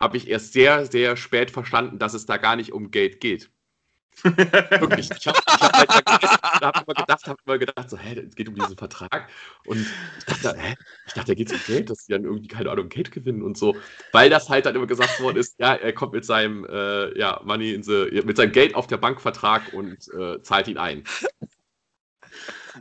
habe 0.00 0.16
ich 0.16 0.28
erst 0.28 0.52
sehr, 0.52 0.86
sehr 0.86 1.16
spät 1.16 1.50
verstanden, 1.50 1.98
dass 1.98 2.14
es 2.14 2.26
da 2.26 2.36
gar 2.36 2.56
nicht 2.56 2.72
um 2.72 2.90
Geld 2.90 3.20
geht. 3.20 3.50
Wirklich. 4.22 5.10
Ich 5.10 5.26
habe 5.26 5.38
hab 5.46 5.72
halt 5.72 5.90
hab 5.90 6.76
immer 6.86 6.94
gedacht, 6.94 7.26
hab 7.26 7.36
immer 7.44 7.58
gedacht, 7.58 7.90
so, 7.90 7.98
hä, 7.98 8.24
es 8.26 8.34
geht 8.34 8.48
um 8.48 8.54
diesen 8.54 8.76
Vertrag. 8.76 9.28
Und 9.66 9.86
ich 10.18 10.24
dachte, 10.24 10.58
hä? 10.58 10.74
Ich 11.06 11.12
dachte, 11.12 11.28
da 11.28 11.34
geht 11.34 11.50
es 11.50 11.58
um 11.58 11.64
Geld, 11.66 11.90
dass 11.90 12.06
die 12.06 12.12
dann 12.12 12.24
irgendwie, 12.24 12.48
keine 12.48 12.70
Ahnung, 12.70 12.88
Geld 12.88 13.10
gewinnen 13.12 13.42
und 13.42 13.58
so. 13.58 13.76
Weil 14.12 14.30
das 14.30 14.48
halt 14.48 14.66
dann 14.66 14.74
immer 14.74 14.86
gesagt 14.86 15.20
worden 15.20 15.36
ist, 15.36 15.58
ja, 15.58 15.74
er 15.74 15.92
kommt 15.92 16.12
mit 16.12 16.24
seinem, 16.24 16.64
äh, 16.64 17.18
ja, 17.18 17.40
Money 17.44 17.74
in 17.74 17.82
the, 17.82 18.22
mit 18.24 18.36
seinem 18.36 18.52
Geld 18.52 18.74
auf 18.74 18.86
der 18.86 18.98
Bankvertrag 18.98 19.72
und 19.72 20.08
äh, 20.18 20.40
zahlt 20.42 20.68
ihn 20.68 20.78
ein. 20.78 21.04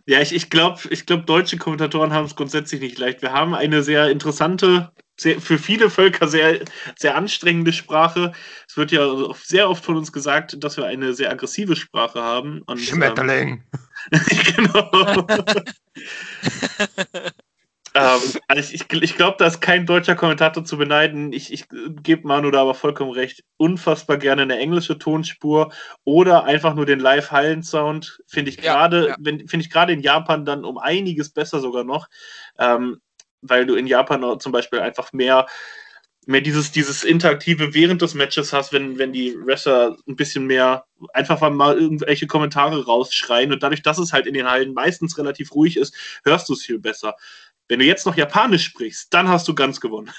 Ja, 0.06 0.22
ich, 0.22 0.34
ich 0.34 0.50
glaube, 0.50 0.82
ich 0.90 1.06
glaub, 1.06 1.26
deutsche 1.26 1.58
Kommentatoren 1.58 2.14
haben 2.14 2.26
es 2.26 2.36
grundsätzlich 2.36 2.82
nicht 2.82 2.98
leicht. 2.98 3.22
Wir 3.22 3.32
haben 3.32 3.54
eine 3.54 3.84
sehr 3.84 4.10
interessante, 4.10 4.92
sehr, 5.20 5.40
für 5.40 5.58
viele 5.58 5.90
Völker 5.90 6.28
sehr, 6.28 6.60
sehr 6.98 7.16
anstrengende 7.16 7.74
Sprache. 7.74 8.34
Es 8.68 8.78
wird 8.78 8.92
ja 8.92 9.08
sehr 9.36 9.70
oft 9.70 9.84
von 9.84 9.96
uns 9.96 10.12
gesagt, 10.12 10.64
dass 10.64 10.78
wir 10.78 10.86
eine 10.86 11.14
sehr 11.14 11.32
aggressive 11.32 11.76
Sprache 11.76 12.22
haben. 12.22 12.62
Und, 12.64 12.80
Schmetterling. 12.80 13.64
Ähm, 14.12 14.22
genau. 14.56 15.28
Ähm, 17.96 18.20
also 18.48 18.74
ich, 18.74 18.92
ich 18.92 19.16
glaube, 19.16 19.36
da 19.38 19.46
ist 19.46 19.62
kein 19.62 19.86
deutscher 19.86 20.16
Kommentator 20.16 20.66
zu 20.66 20.78
beneiden. 20.78 21.32
Ich, 21.32 21.54
ich 21.54 21.66
gebe 22.02 22.28
Manu 22.28 22.50
da 22.50 22.62
aber 22.62 22.74
vollkommen 22.74 23.12
recht. 23.12 23.44
Unfassbar 23.58 24.18
gerne 24.18 24.42
eine 24.42 24.58
englische 24.58 24.98
Tonspur 24.98 25.72
oder 26.04 26.46
einfach 26.46 26.74
nur 26.74 26.86
den 26.86 27.00
Live-Hallen-Sound. 27.00 28.22
Finde 28.28 28.50
ich 28.50 28.58
gerade, 28.58 29.10
ja, 29.10 29.10
ja. 29.10 29.16
finde 29.48 29.58
ich 29.58 29.70
gerade 29.70 29.94
in 29.94 30.00
Japan 30.00 30.46
dann 30.46 30.66
um 30.66 30.78
einiges 30.80 31.30
besser 31.30 31.60
sogar 31.60 31.84
noch, 31.84 32.08
ähm, 32.58 33.00
weil 33.44 33.66
du 33.66 33.76
in 33.76 33.88
Japan 33.88 34.40
zum 34.40 34.52
Beispiel 34.52 34.80
einfach 34.80 35.14
mehr 35.14 35.48
mehr 36.28 36.42
dieses, 36.42 36.72
dieses 36.72 37.04
Interaktive 37.04 37.74
während 37.74 38.02
des 38.02 38.14
Matches 38.14 38.54
hast, 38.54 38.74
wenn, 38.74 38.98
wenn 38.98 39.14
die 39.14 39.36
Wrestler 39.38 39.98
ein 40.08 40.16
bisschen 40.16 40.46
mehr 40.46 40.86
einfach 41.14 41.42
mal 41.50 41.78
irgendwelche 41.78 42.28
Kommentare 42.28 42.86
rausschreien 42.86 43.52
und 43.52 43.64
dadurch, 43.64 43.82
dass 43.82 43.98
es 43.98 44.14
halt 44.14 44.28
in 44.28 44.34
den 44.34 44.50
Hallen 44.50 44.74
meistens 44.74 45.18
relativ 45.18 45.54
ruhig 45.54 45.78
ist, 45.78 45.94
hörst 46.24 46.50
du 46.50 46.54
es 46.54 46.64
viel 46.64 46.80
besser. 46.80 47.16
Wenn 47.68 47.80
du 47.80 47.86
jetzt 47.86 48.06
noch 48.06 48.18
Japanisch 48.18 48.66
sprichst, 48.66 49.14
dann 49.14 49.28
hast 49.28 49.48
du 49.48 49.56
ganz 49.56 49.80
gewonnen. 49.80 50.12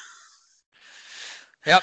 Ja. 1.65 1.81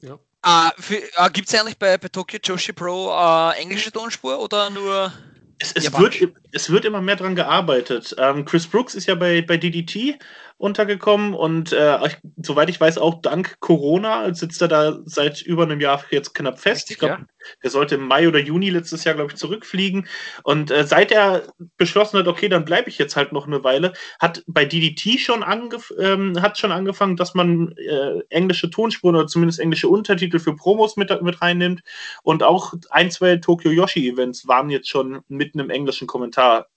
ja. 0.00 0.18
Uh, 0.44 0.70
uh, 1.18 1.30
Gibt 1.32 1.48
es 1.48 1.54
eigentlich 1.54 1.78
bei, 1.78 1.96
bei 1.98 2.08
Tokyo 2.08 2.40
Joshi 2.42 2.72
Pro 2.72 3.10
uh, 3.10 3.52
englische 3.52 3.92
Tonspur 3.92 4.40
oder 4.40 4.70
nur. 4.70 5.12
Es, 5.60 5.72
es 5.72 5.96
wird, 5.96 6.16
es 6.50 6.70
wird 6.70 6.84
immer 6.84 7.00
mehr 7.00 7.14
dran 7.14 7.36
gearbeitet. 7.36 8.16
Ähm, 8.18 8.44
Chris 8.44 8.66
Brooks 8.66 8.96
ist 8.96 9.06
ja 9.06 9.14
bei, 9.14 9.42
bei 9.42 9.56
DDT 9.56 10.18
untergekommen 10.62 11.34
und 11.34 11.72
äh, 11.72 11.98
ich, 12.06 12.18
soweit 12.36 12.70
ich 12.70 12.80
weiß, 12.80 12.96
auch 12.96 13.20
dank 13.20 13.58
Corona 13.58 14.32
sitzt 14.32 14.62
er 14.62 14.68
da 14.68 15.00
seit 15.04 15.42
über 15.42 15.64
einem 15.64 15.80
Jahr 15.80 16.04
jetzt 16.10 16.34
knapp 16.34 16.60
fest. 16.60 16.82
Richtig, 16.82 16.90
ich 16.92 16.98
glaube, 17.00 17.22
ja. 17.22 17.46
der 17.64 17.70
sollte 17.70 17.96
im 17.96 18.06
Mai 18.06 18.28
oder 18.28 18.38
Juni 18.38 18.70
letztes 18.70 19.02
Jahr, 19.02 19.16
glaube 19.16 19.32
ich, 19.32 19.36
zurückfliegen. 19.36 20.06
Und 20.44 20.70
äh, 20.70 20.86
seit 20.86 21.10
er 21.10 21.42
beschlossen 21.78 22.16
hat, 22.20 22.28
okay, 22.28 22.48
dann 22.48 22.64
bleibe 22.64 22.88
ich 22.88 22.96
jetzt 22.96 23.16
halt 23.16 23.32
noch 23.32 23.48
eine 23.48 23.64
Weile, 23.64 23.92
hat 24.20 24.44
bei 24.46 24.64
DDT 24.64 25.18
schon, 25.18 25.42
angef 25.42 25.92
ähm, 25.98 26.40
hat 26.40 26.56
schon 26.58 26.70
angefangen, 26.70 27.16
dass 27.16 27.34
man 27.34 27.74
äh, 27.76 28.20
englische 28.28 28.70
Tonspuren 28.70 29.16
oder 29.16 29.26
zumindest 29.26 29.58
englische 29.58 29.88
Untertitel 29.88 30.38
für 30.38 30.54
Promos 30.54 30.96
mit, 30.96 31.10
mit 31.22 31.42
reinnimmt. 31.42 31.82
Und 32.22 32.44
auch 32.44 32.72
ein, 32.90 33.10
zwei 33.10 33.36
Tokyo 33.38 33.72
Yoshi 33.72 34.08
Events 34.08 34.46
waren 34.46 34.70
jetzt 34.70 34.88
schon 34.88 35.22
mit 35.26 35.54
einem 35.54 35.70
englischen 35.70 36.06
Kommentar 36.06 36.68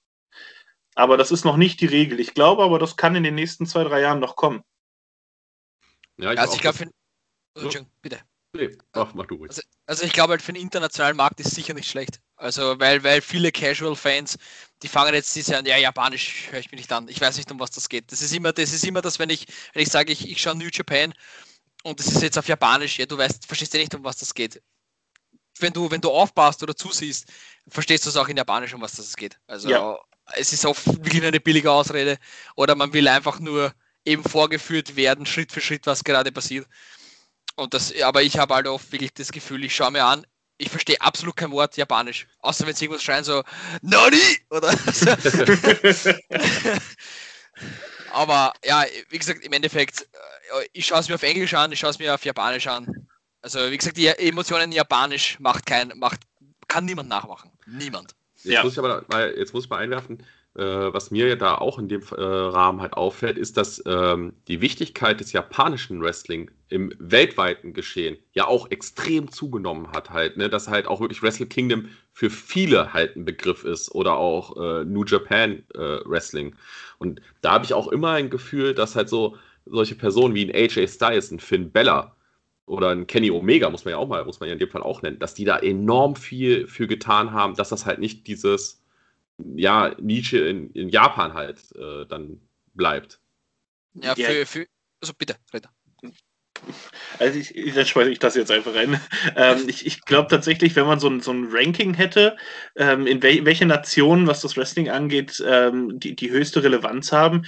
aber 0.96 1.18
das 1.18 1.32
ist 1.32 1.44
noch 1.44 1.58
nicht 1.58 1.82
die 1.82 1.86
Regel. 1.86 2.20
Ich 2.20 2.34
glaube 2.34 2.64
aber, 2.64 2.80
das 2.80 2.96
kann 2.96 3.16
in 3.16 3.24
den 3.24 3.36
nächsten 3.36 3.66
zwei, 3.66 3.84
drei 3.84 4.00
Jahren 4.00 4.20
noch 4.20 4.36
kommen. 4.36 4.64
Ja, 6.18 6.32
ich 6.32 6.40
also 6.40 6.56
ich 6.56 6.62
glaube, 6.62 6.90
so. 7.54 7.70
bitte. 8.02 8.22
Nee, 8.54 8.78
mach, 8.94 9.14
mach 9.14 9.26
du 9.26 9.36
ruhig. 9.36 9.50
Also, 9.50 9.62
also, 9.86 10.06
ich 10.06 10.14
glaube 10.14 10.32
halt 10.32 10.42
für 10.42 10.54
den 10.54 10.62
internationalen 10.62 11.18
Markt 11.18 11.42
ist 11.42 11.48
es 11.48 11.56
sicher 11.56 11.74
nicht 11.74 11.90
schlecht. 11.90 12.22
Also 12.38 12.80
weil, 12.80 13.04
weil 13.04 13.22
viele 13.22 13.52
Casual-Fans, 13.52 14.38
die 14.82 14.88
fangen 14.88 15.14
jetzt, 15.14 15.36
die 15.36 15.42
sagen, 15.42 15.68
ja, 15.68 15.78
Japanisch 15.78 16.50
höre 16.52 16.60
ich 16.60 16.72
mich 16.72 16.80
nicht 16.80 16.92
an. 16.94 17.10
Ich 17.10 17.20
weiß 17.20 17.36
nicht, 17.36 17.52
um 17.52 17.60
was 17.60 17.72
das 17.72 17.90
geht. 17.90 18.12
Das 18.14 18.22
ist 18.22 18.34
immer, 18.34 18.54
das 18.54 18.72
ist 18.72 18.86
immer 18.86 19.02
das, 19.02 19.20
wenn 19.20 19.30
ich, 19.30 19.46
wenn 19.74 19.84
ich 19.84 19.90
sage, 19.90 20.14
ich, 20.14 20.30
ich 20.30 20.42
schaue 20.42 20.56
New 20.56 20.70
Japan 20.72 21.14
und 21.84 22.00
das 22.00 22.08
ist 22.08 22.22
jetzt 22.22 22.38
auf 22.38 22.48
Japanisch, 22.48 22.98
ja, 22.98 23.06
du 23.06 23.18
weißt, 23.18 23.46
verstehst 23.46 23.74
ja 23.74 23.82
nicht, 23.82 23.94
um 23.94 24.06
was 24.06 24.18
das 24.18 24.34
geht. 24.34 24.62
Wenn 25.60 25.74
du, 25.74 25.92
wenn 25.92 26.02
du 26.02 26.10
aufpasst 26.10 26.64
oder 26.64 26.76
zusiehst, 26.76 27.32
verstehst 27.68 28.06
du 28.06 28.10
es 28.10 28.18
auch 28.18 28.28
in 28.30 28.38
Japanisch, 28.38 28.74
um 28.74 28.82
was 28.82 28.94
das 28.94 29.16
geht. 29.16 29.38
Also 29.48 29.70
ja 29.70 29.98
es 30.34 30.54
ist 30.54 30.66
oft 30.66 30.86
wirklich 30.86 31.24
eine 31.24 31.40
billige 31.40 31.72
Ausrede 31.72 32.18
oder 32.56 32.76
man 32.76 32.94
will 32.94 33.08
einfach 33.08 33.40
nur 33.40 33.74
eben 34.06 34.24
vorgeführt 34.24 34.96
werden, 34.96 35.26
Schritt 35.26 35.52
für 35.52 35.62
Schritt, 35.62 35.86
was 35.86 36.04
gerade 36.04 36.32
passiert. 36.32 36.68
Und 37.56 37.74
das, 37.74 37.94
aber 38.02 38.22
ich 38.22 38.38
habe 38.38 38.54
halt 38.54 38.68
oft 38.68 38.92
wirklich 38.92 39.14
das 39.14 39.32
Gefühl, 39.32 39.64
ich 39.64 39.76
schaue 39.76 39.92
mir 39.92 40.04
an, 40.04 40.26
ich 40.58 40.70
verstehe 40.70 41.00
absolut 41.02 41.36
kein 41.36 41.52
Wort 41.52 41.78
Japanisch, 41.78 42.28
außer 42.40 42.66
wenn 42.66 42.74
es 42.74 42.82
irgendwas 42.82 43.04
schreien 43.04 43.24
so 43.24 43.44
Nani 43.82 44.18
oder 44.50 44.72
so. 44.78 45.10
aber 48.14 48.54
ja, 48.64 48.86
wie 49.10 49.18
gesagt, 49.18 49.44
im 49.44 49.54
Endeffekt, 49.54 50.02
äh, 50.02 50.68
ich 50.74 50.86
schaue 50.86 51.00
es 51.00 51.10
mir 51.10 51.16
auf 51.16 51.24
Englisch 51.24 51.54
an, 51.54 51.72
ich 51.72 51.80
schaue 51.80 51.90
es 51.90 52.00
mir 52.00 52.14
auf 52.14 52.24
Japanisch 52.24 52.68
an. 52.68 53.08
Also 53.42 53.72
wie 53.72 53.78
gesagt, 53.78 53.98
die 53.98 54.08
Emotionen 54.08 54.66
in 54.66 54.72
Japanisch 54.72 55.40
macht 55.40 55.66
kein, 55.66 55.94
macht, 55.98 56.22
kann 56.68 56.86
niemand 56.86 57.10
nachmachen. 57.10 57.52
Niemand. 57.66 58.16
Jetzt, 58.46 58.54
ja. 58.54 58.64
muss 58.64 58.74
ich 58.74 58.80
aber 58.80 59.04
mal, 59.10 59.34
jetzt 59.38 59.54
muss 59.54 59.66
ich 59.66 59.70
mal 59.70 59.78
einwerfen, 59.78 60.20
äh, 60.56 60.64
was 60.64 61.12
mir 61.12 61.36
da 61.36 61.56
auch 61.56 61.80
in 61.80 61.90
dem 61.90 62.02
äh, 62.02 62.22
Rahmen 62.22 62.82
halt 62.82 62.94
auffällt, 62.94 63.38
ist, 63.38 63.58
dass 63.58 63.84
ähm, 63.86 64.34
die 64.48 64.62
Wichtigkeit 64.62 65.20
des 65.20 65.34
japanischen 65.34 66.02
Wrestling 66.02 66.50
im 66.70 66.94
weltweiten 66.98 67.74
Geschehen 67.74 68.18
ja 68.34 68.48
auch 68.48 68.72
extrem 68.72 69.32
zugenommen 69.32 69.92
hat 69.92 70.12
halt, 70.12 70.38
ne? 70.38 70.50
dass 70.50 70.68
halt 70.68 70.88
auch 70.88 71.02
wirklich 71.02 71.22
Wrestle 71.22 71.46
Kingdom 71.46 71.90
für 72.14 72.30
viele 72.30 72.94
halt 72.94 73.16
ein 73.16 73.26
Begriff 73.26 73.66
ist 73.66 73.94
oder 73.94 74.16
auch 74.16 74.56
äh, 74.56 74.86
New 74.86 75.04
Japan 75.04 75.64
äh, 75.74 76.00
Wrestling. 76.06 76.56
Und 77.00 77.22
da 77.42 77.52
habe 77.54 77.66
ich 77.66 77.74
auch 77.74 77.90
immer 77.90 78.12
ein 78.12 78.30
Gefühl, 78.30 78.74
dass 78.74 78.96
halt 78.96 79.10
so 79.10 79.38
solche 79.66 79.96
Personen 79.96 80.36
wie 80.36 80.46
ein 80.46 80.56
AJ 80.56 80.88
Styles, 80.88 81.32
ein 81.32 81.40
Finn 81.40 81.72
Bella, 81.72 82.15
oder 82.66 82.90
ein 82.90 83.08
Kenny 83.08 83.32
Omega, 83.32 83.70
muss 83.70 83.86
man 83.86 83.94
ja 83.94 83.98
auch 83.98 84.08
mal, 84.08 84.26
muss 84.26 84.40
man 84.40 84.48
ja 84.50 84.54
in 84.54 84.60
dem 84.60 84.70
Fall 84.70 84.84
auch 84.84 85.02
nennen, 85.02 85.20
dass 85.20 85.34
die 85.34 85.46
da 85.46 85.58
enorm 85.58 86.16
viel 86.16 86.68
für 86.68 86.88
getan 86.88 87.32
haben, 87.32 87.56
dass 87.56 87.70
das 87.70 87.86
halt 87.86 88.00
nicht 88.00 88.28
dieses, 88.28 88.82
ja, 89.38 89.96
Nische 90.00 90.40
in, 90.40 90.72
in 90.72 90.90
Japan 90.90 91.34
halt 91.34 91.60
äh, 91.76 92.06
dann 92.08 92.42
bleibt. 92.74 93.20
Ja, 93.94 94.16
für, 94.16 94.46
für 94.46 94.68
also 95.02 95.14
bitte, 95.18 95.36
weiter. 95.52 95.70
Also 97.20 97.38
ich, 97.38 97.54
ich, 97.56 97.74
dann 97.76 97.86
schmeiße 97.86 98.10
ich 98.10 98.20
das 98.20 98.36
jetzt 98.36 98.52
einfach 98.52 98.74
rein. 98.74 99.00
Ähm, 99.36 99.68
ich 99.68 99.86
ich 99.86 100.02
glaube 100.02 100.30
tatsächlich, 100.30 100.76
wenn 100.76 100.88
man 100.88 101.00
so 101.00 101.10
ein, 101.10 101.22
so 101.22 101.32
ein 101.32 101.50
Ranking 101.52 101.94
hätte, 101.94 102.38
ähm, 102.76 103.06
in 103.06 103.22
wel 103.22 103.46
welche 103.46 103.66
Nationen, 103.66 104.28
was 104.28 104.42
das 104.42 104.56
Wrestling 104.56 104.90
angeht, 104.90 105.44
ähm, 105.46 106.00
die, 106.00 106.16
die 106.16 106.32
höchste 106.32 106.64
Relevanz 106.64 107.12
haben, 107.12 107.46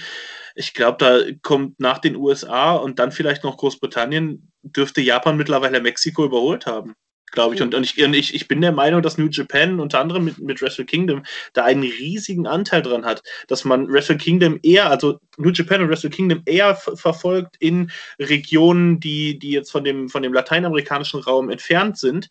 ich 0.58 0.74
glaube, 0.74 0.96
da 0.98 1.20
kommt 1.42 1.78
nach 1.78 1.98
den 1.98 2.16
USA 2.16 2.72
und 2.72 2.98
dann 2.98 3.12
vielleicht 3.12 3.44
noch 3.44 3.56
Großbritannien, 3.56 4.50
dürfte 4.62 5.00
Japan 5.00 5.36
mittlerweile 5.36 5.80
Mexiko 5.80 6.24
überholt 6.24 6.66
haben 6.66 6.94
glaube 7.30 7.54
ich. 7.54 7.62
Und, 7.62 7.74
und, 7.74 7.84
ich, 7.84 8.02
und 8.02 8.14
ich, 8.14 8.34
ich 8.34 8.48
bin 8.48 8.60
der 8.60 8.72
Meinung, 8.72 9.02
dass 9.02 9.18
New 9.18 9.28
Japan 9.28 9.80
unter 9.80 10.00
anderem 10.00 10.24
mit, 10.24 10.38
mit 10.38 10.62
Wrestle 10.62 10.84
Kingdom 10.84 11.24
da 11.52 11.64
einen 11.64 11.82
riesigen 11.82 12.46
Anteil 12.46 12.82
dran 12.82 13.04
hat, 13.04 13.22
dass 13.48 13.64
man 13.64 13.86
Wrestle 13.92 14.16
Kingdom 14.16 14.58
eher, 14.62 14.90
also 14.90 15.18
New 15.36 15.50
Japan 15.50 15.82
und 15.82 15.90
Wrestle 15.90 16.10
Kingdom 16.10 16.42
eher 16.46 16.74
verfolgt 16.74 17.56
in 17.58 17.90
Regionen, 18.18 18.98
die, 18.98 19.38
die 19.38 19.50
jetzt 19.50 19.70
von 19.70 19.84
dem, 19.84 20.08
von 20.08 20.22
dem 20.22 20.32
lateinamerikanischen 20.32 21.20
Raum 21.20 21.50
entfernt 21.50 21.98
sind, 21.98 22.28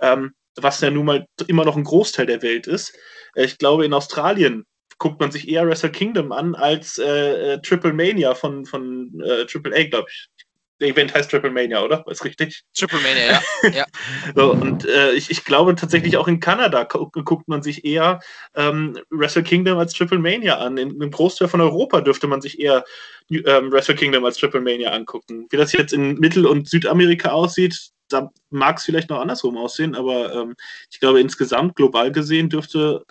ähm, 0.00 0.34
was 0.56 0.80
ja 0.80 0.90
nun 0.90 1.06
mal 1.06 1.26
immer 1.46 1.64
noch 1.64 1.76
ein 1.76 1.84
Großteil 1.84 2.26
der 2.26 2.42
Welt 2.42 2.66
ist. 2.66 2.92
Äh, 3.34 3.44
ich 3.44 3.58
glaube, 3.58 3.84
in 3.84 3.94
Australien 3.94 4.66
guckt 5.00 5.18
man 5.18 5.32
sich 5.32 5.48
eher 5.48 5.66
Wrestle 5.66 5.90
Kingdom 5.90 6.30
an 6.30 6.54
als 6.54 6.98
äh, 6.98 7.54
äh 7.54 7.60
Triple 7.62 7.92
Mania 7.92 8.36
von, 8.36 8.64
von 8.64 9.20
äh, 9.20 9.46
Triple 9.46 9.76
A, 9.76 9.82
glaube 9.88 10.06
ich 10.08 10.28
der 10.80 10.88
Event 10.88 11.14
heißt 11.14 11.30
Triple 11.30 11.50
Mania, 11.50 11.82
oder? 11.82 12.04
Ist 12.08 12.24
richtig? 12.24 12.62
Triple 12.74 13.00
Mania, 13.00 13.32
ja. 13.62 13.70
ja. 13.70 13.86
so, 14.34 14.52
und 14.52 14.86
äh, 14.86 15.12
ich, 15.12 15.30
ich 15.30 15.44
glaube 15.44 15.74
tatsächlich 15.74 16.16
auch 16.16 16.26
in 16.26 16.40
Kanada 16.40 16.84
guckt 16.84 17.48
man 17.48 17.62
sich 17.62 17.84
eher 17.84 18.20
ähm, 18.54 18.98
Wrestle 19.10 19.42
Kingdom 19.42 19.78
als 19.78 19.92
Triple 19.92 20.18
Mania 20.18 20.56
an. 20.58 20.78
In 20.78 20.90
einem 20.90 21.10
Großteil 21.10 21.48
von 21.48 21.60
Europa 21.60 22.00
dürfte 22.00 22.26
man 22.26 22.40
sich 22.40 22.58
eher 22.58 22.84
ähm, 23.30 23.70
Wrestle 23.70 23.94
Kingdom 23.94 24.24
als 24.24 24.38
Triple 24.38 24.62
Mania 24.62 24.90
angucken. 24.90 25.46
Wie 25.50 25.56
das 25.56 25.72
jetzt 25.72 25.92
in 25.92 26.14
Mittel- 26.14 26.46
und 26.46 26.68
Südamerika 26.68 27.30
aussieht, 27.30 27.90
da 28.08 28.30
mag 28.48 28.78
es 28.78 28.84
vielleicht 28.84 29.10
noch 29.10 29.20
andersrum 29.20 29.56
aussehen, 29.56 29.94
aber 29.94 30.34
ähm, 30.34 30.56
ich 30.90 30.98
glaube 30.98 31.20
insgesamt 31.20 31.76
global 31.76 32.10
gesehen 32.10 32.48
dürfte 32.48 33.04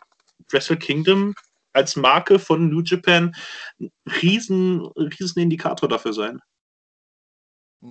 Wrestle 0.51 0.77
Kingdom 0.77 1.35
als 1.79 1.95
Marke 1.95 2.39
von 2.39 2.69
New 2.69 2.81
Japan 2.81 3.35
ein 3.79 3.91
riesen, 4.21 4.85
riesen 4.95 5.41
Indikator 5.41 5.89
dafür 5.89 6.13
sein. 6.13 6.39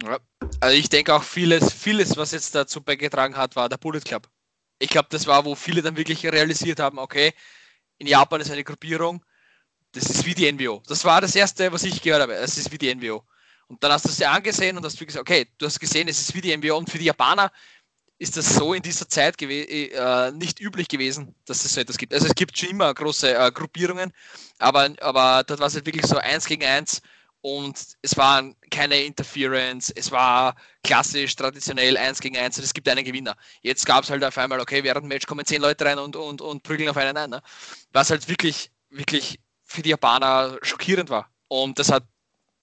Ja. 0.03 0.19
Also 0.61 0.77
ich 0.77 0.89
denke 0.89 1.15
auch 1.15 1.23
vieles, 1.23 1.73
vieles, 1.73 2.17
was 2.17 2.33
jetzt 2.33 2.55
dazu 2.55 2.83
beigetragen 2.83 3.37
hat, 3.37 3.57
war 3.57 3.69
der 3.69 3.79
Bullet 3.79 4.01
Club. 4.01 4.29
Ich 4.79 4.91
glaube, 4.91 5.09
das 5.11 5.27
war, 5.27 5.45
wo 5.45 5.55
viele 5.55 5.83
dann 5.83 5.97
wirklich 5.97 6.25
realisiert 6.25 6.79
haben, 6.79 6.99
okay, 6.99 7.33
in 7.97 8.07
Japan 8.07 8.41
ist 8.41 8.51
eine 8.51 8.65
Gruppierung, 8.65 9.25
das 9.93 10.11
ist 10.11 10.25
wie 10.27 10.35
die 10.35 10.51
NWO. 10.53 10.83
Das 10.87 11.05
war 11.05 11.21
das 11.21 11.35
erste, 11.35 11.73
was 11.73 11.83
ich 11.83 12.03
gehört 12.03 12.23
habe. 12.23 12.35
Das 12.35 12.59
ist 12.59 12.71
wie 12.71 12.79
die 12.79 12.95
NWO. 12.95 13.25
Und 13.67 13.83
dann 13.83 13.93
hast 13.93 14.05
du 14.05 14.11
es 14.11 14.17
dir 14.17 14.31
angesehen 14.31 14.77
und 14.77 14.85
hast 14.85 14.99
gesagt, 14.99 15.21
okay, 15.21 15.47
du 15.59 15.67
hast 15.67 15.81
gesehen, 15.81 16.09
es 16.09 16.21
ist 16.21 16.35
wie 16.35 16.41
die 16.41 16.57
NBA 16.57 16.73
und 16.75 16.91
für 16.91 16.99
die 16.99 17.07
Japaner 17.07 17.51
ist 18.19 18.37
das 18.37 18.55
so 18.55 18.75
in 18.75 18.83
dieser 18.83 19.09
Zeit 19.09 19.41
äh, 19.41 20.33
nicht 20.33 20.61
üblich 20.61 20.89
gewesen, 20.89 21.35
dass 21.45 21.65
es 21.65 21.75
so 21.75 21.81
etwas 21.81 21.97
gibt. 21.97 22.13
Also 22.13 22.27
es 22.27 22.35
gibt 22.35 22.59
schon 22.59 22.71
immer 22.71 22.93
große 22.93 23.35
äh, 23.35 23.53
Gruppierungen, 23.53 24.13
aber, 24.59 24.91
aber 25.01 25.45
dort 25.45 25.61
war 25.61 25.69
es 25.69 25.75
halt 25.75 25.87
wirklich 25.87 26.07
so 26.07 26.19
eins 26.19 26.45
gegen 26.47 26.65
eins 26.65 27.01
und 27.41 27.79
es 28.03 28.17
war 28.17 28.43
keine 28.71 29.01
Interference, 29.03 29.91
es 29.95 30.11
war 30.11 30.57
klassisch, 30.83 31.37
traditionell 31.37 31.97
eins 31.97 32.21
gegen 32.21 32.37
eins 32.37 32.59
und 32.59 32.65
es 32.65 32.75
gibt 32.75 32.89
einen 32.89 33.05
Gewinner. 33.05 33.37
Jetzt 33.63 33.87
gab 33.87 34.03
es 34.03 34.11
halt 34.11 34.25
auf 34.25 34.37
einmal, 34.37 34.61
okay, 34.61 34.83
während 34.83 35.05
dem 35.05 35.09
Match 35.09 35.27
kommen 35.27 35.47
zehn 35.47 35.63
Leute 35.63 35.85
rein 35.85 35.99
und, 35.99 36.17
und, 36.17 36.41
und 36.41 36.63
prügeln 36.65 36.89
auf 36.89 36.97
einen 36.97 37.17
ein. 37.17 37.31
Ne? 37.31 37.41
Was 37.93 38.11
halt 38.11 38.29
wirklich, 38.29 38.73
wirklich 38.91 39.39
für 39.65 39.83
die 39.83 39.91
Japaner 39.91 40.59
schockierend 40.63 41.11
war. 41.11 41.31
Und 41.47 41.79
das 41.79 41.93
hat 41.93 42.05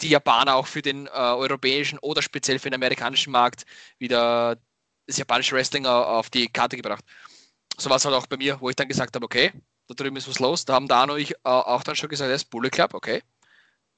die 0.02 0.10
Japaner 0.10 0.56
auch 0.56 0.68
für 0.68 0.82
den 0.82 1.08
äh, 1.08 1.12
europäischen 1.12 1.98
oder 2.00 2.22
speziell 2.22 2.60
für 2.60 2.70
den 2.70 2.76
amerikanischen 2.76 3.32
Markt 3.32 3.66
wieder 3.98 4.58
das 5.08 5.18
japanische 5.18 5.56
Wrestling 5.56 5.86
auf 5.86 6.30
die 6.30 6.48
Karte 6.48 6.78
gebracht. 6.78 7.04
So 7.78 7.90
war 7.90 7.98
es 7.98 8.06
halt 8.06 8.16
auch 8.16 8.28
bei 8.28 8.38
mir, 8.38 8.60
wo 8.62 8.70
ich 8.70 8.76
dann 8.76 8.88
gesagt 8.88 9.16
habe, 9.16 9.26
okay, 9.26 9.52
da 9.88 9.94
drüben 9.94 10.16
ist 10.18 10.28
was 10.28 10.40
los. 10.40 10.66
Da 10.66 10.74
haben 10.74 10.88
Dano 10.88 11.14
und 11.14 11.20
ich 11.20 11.32
äh, 11.32 11.38
auch 11.44 11.84
dann 11.84 11.96
schon 11.96 12.10
gesagt, 12.10 12.32
das 12.32 12.44
ist 12.44 12.50
Bullet 12.50 12.70
Club, 12.70 12.94
okay. 12.94 13.22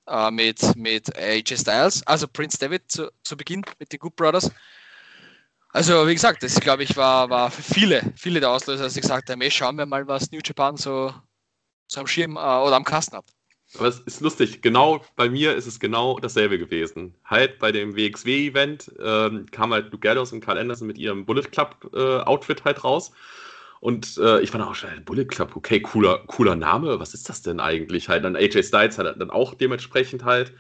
Äh, 0.07 0.31
mit, 0.31 0.75
mit 0.75 1.15
AJ 1.17 1.57
Styles, 1.57 2.05
also 2.07 2.27
Prince 2.27 2.57
David 2.57 2.89
zu, 2.91 3.11
zu 3.23 3.35
Beginn 3.37 3.63
mit 3.79 3.91
den 3.91 3.99
Good 3.99 4.15
Brothers. 4.15 4.51
Also, 5.73 6.07
wie 6.07 6.13
gesagt, 6.13 6.43
das 6.43 6.59
glaube 6.59 6.83
ich 6.83 6.95
war, 6.95 7.29
war 7.29 7.51
für 7.51 7.61
viele, 7.61 8.01
viele 8.15 8.39
der 8.39 8.49
Auslöser, 8.49 8.83
dass 8.83 8.95
ich 8.95 9.01
gesagt 9.01 9.29
habe, 9.29 9.51
schauen 9.51 9.77
wir 9.77 9.85
mal, 9.85 10.07
was 10.07 10.31
New 10.31 10.39
Japan 10.43 10.77
so, 10.77 11.13
so 11.87 11.99
am 11.99 12.07
Schirm 12.07 12.35
äh, 12.35 12.39
oder 12.39 12.77
am 12.77 12.83
Kasten 12.83 13.17
hat. 13.17 13.25
Aber 13.75 13.87
es 13.87 13.99
ist 13.99 14.21
lustig, 14.21 14.61
genau 14.61 15.03
bei 15.15 15.29
mir 15.29 15.55
ist 15.55 15.67
es 15.67 15.79
genau 15.79 16.19
dasselbe 16.19 16.57
gewesen. 16.57 17.13
Halt 17.25 17.59
bei 17.59 17.71
dem 17.71 17.95
WXW-Event 17.95 18.91
ähm, 18.99 19.45
kam 19.51 19.73
halt 19.73 19.91
Luke 19.91 19.99
Gallows 19.99 20.31
und 20.31 20.39
Carl 20.39 20.57
Anderson 20.57 20.87
mit 20.87 20.97
ihrem 20.97 21.25
Bullet 21.25 21.43
Club-Outfit 21.43 22.61
äh, 22.61 22.63
halt 22.63 22.83
raus. 22.83 23.11
Und 23.79 24.17
äh, 24.17 24.39
ich 24.39 24.51
fand 24.51 24.63
auch 24.63 24.73
schon, 24.73 25.03
Bullet 25.05 25.25
Club, 25.25 25.55
okay, 25.55 25.81
cooler, 25.81 26.19
cooler 26.27 26.55
Name, 26.55 26.99
was 26.99 27.13
ist 27.13 27.29
das 27.29 27.41
denn 27.41 27.59
eigentlich? 27.59 28.09
Halt 28.09 28.23
dann 28.23 28.35
AJ 28.35 28.63
Styles 28.63 28.97
hat 28.97 29.19
dann 29.19 29.29
auch 29.29 29.53
dementsprechend 29.53 30.23
halt. 30.23 30.53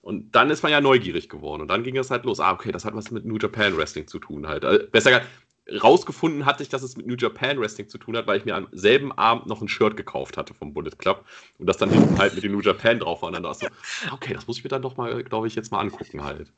Und 0.00 0.34
dann 0.36 0.50
ist 0.50 0.62
man 0.62 0.72
ja 0.72 0.80
neugierig 0.80 1.28
geworden. 1.28 1.62
Und 1.62 1.68
dann 1.68 1.82
ging 1.82 1.96
es 1.96 2.10
halt 2.10 2.24
los. 2.24 2.40
Ah, 2.40 2.52
okay, 2.52 2.72
das 2.72 2.84
hat 2.84 2.94
was 2.94 3.10
mit 3.10 3.24
New 3.24 3.38
Japan 3.38 3.76
Wrestling 3.76 4.06
zu 4.06 4.18
tun 4.18 4.46
halt. 4.46 4.64
Also, 4.64 4.86
besser 4.90 5.10
gesagt, 5.10 5.26
rausgefunden 5.70 6.46
hatte 6.46 6.62
ich, 6.62 6.68
dass 6.68 6.82
es 6.82 6.96
mit 6.96 7.06
New 7.06 7.16
Japan 7.16 7.60
Wrestling 7.60 7.88
zu 7.88 7.98
tun 7.98 8.16
hat, 8.16 8.26
weil 8.26 8.38
ich 8.38 8.44
mir 8.44 8.54
am 8.54 8.68
selben 8.72 9.12
Abend 9.12 9.46
noch 9.46 9.60
ein 9.60 9.68
Shirt 9.68 9.96
gekauft 9.96 10.36
hatte 10.36 10.54
vom 10.54 10.72
Bullet 10.72 10.92
Club 10.98 11.24
und 11.58 11.66
das 11.66 11.76
dann 11.76 11.90
hinten 11.90 12.18
halt 12.18 12.34
mit 12.34 12.44
dem 12.44 12.52
New 12.52 12.60
Japan 12.60 13.00
drauf 13.00 13.22
war. 13.22 13.28
Und 13.28 13.34
dann 13.34 13.42
da 13.42 13.54
so, 13.54 13.66
okay, 14.12 14.34
das 14.34 14.46
muss 14.46 14.58
ich 14.58 14.64
mir 14.64 14.70
dann 14.70 14.82
doch 14.82 14.96
mal, 14.96 15.22
glaube 15.24 15.46
ich, 15.46 15.54
jetzt 15.54 15.72
mal 15.72 15.80
angucken 15.80 16.22
halt. 16.22 16.52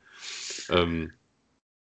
Ähm, 0.68 1.12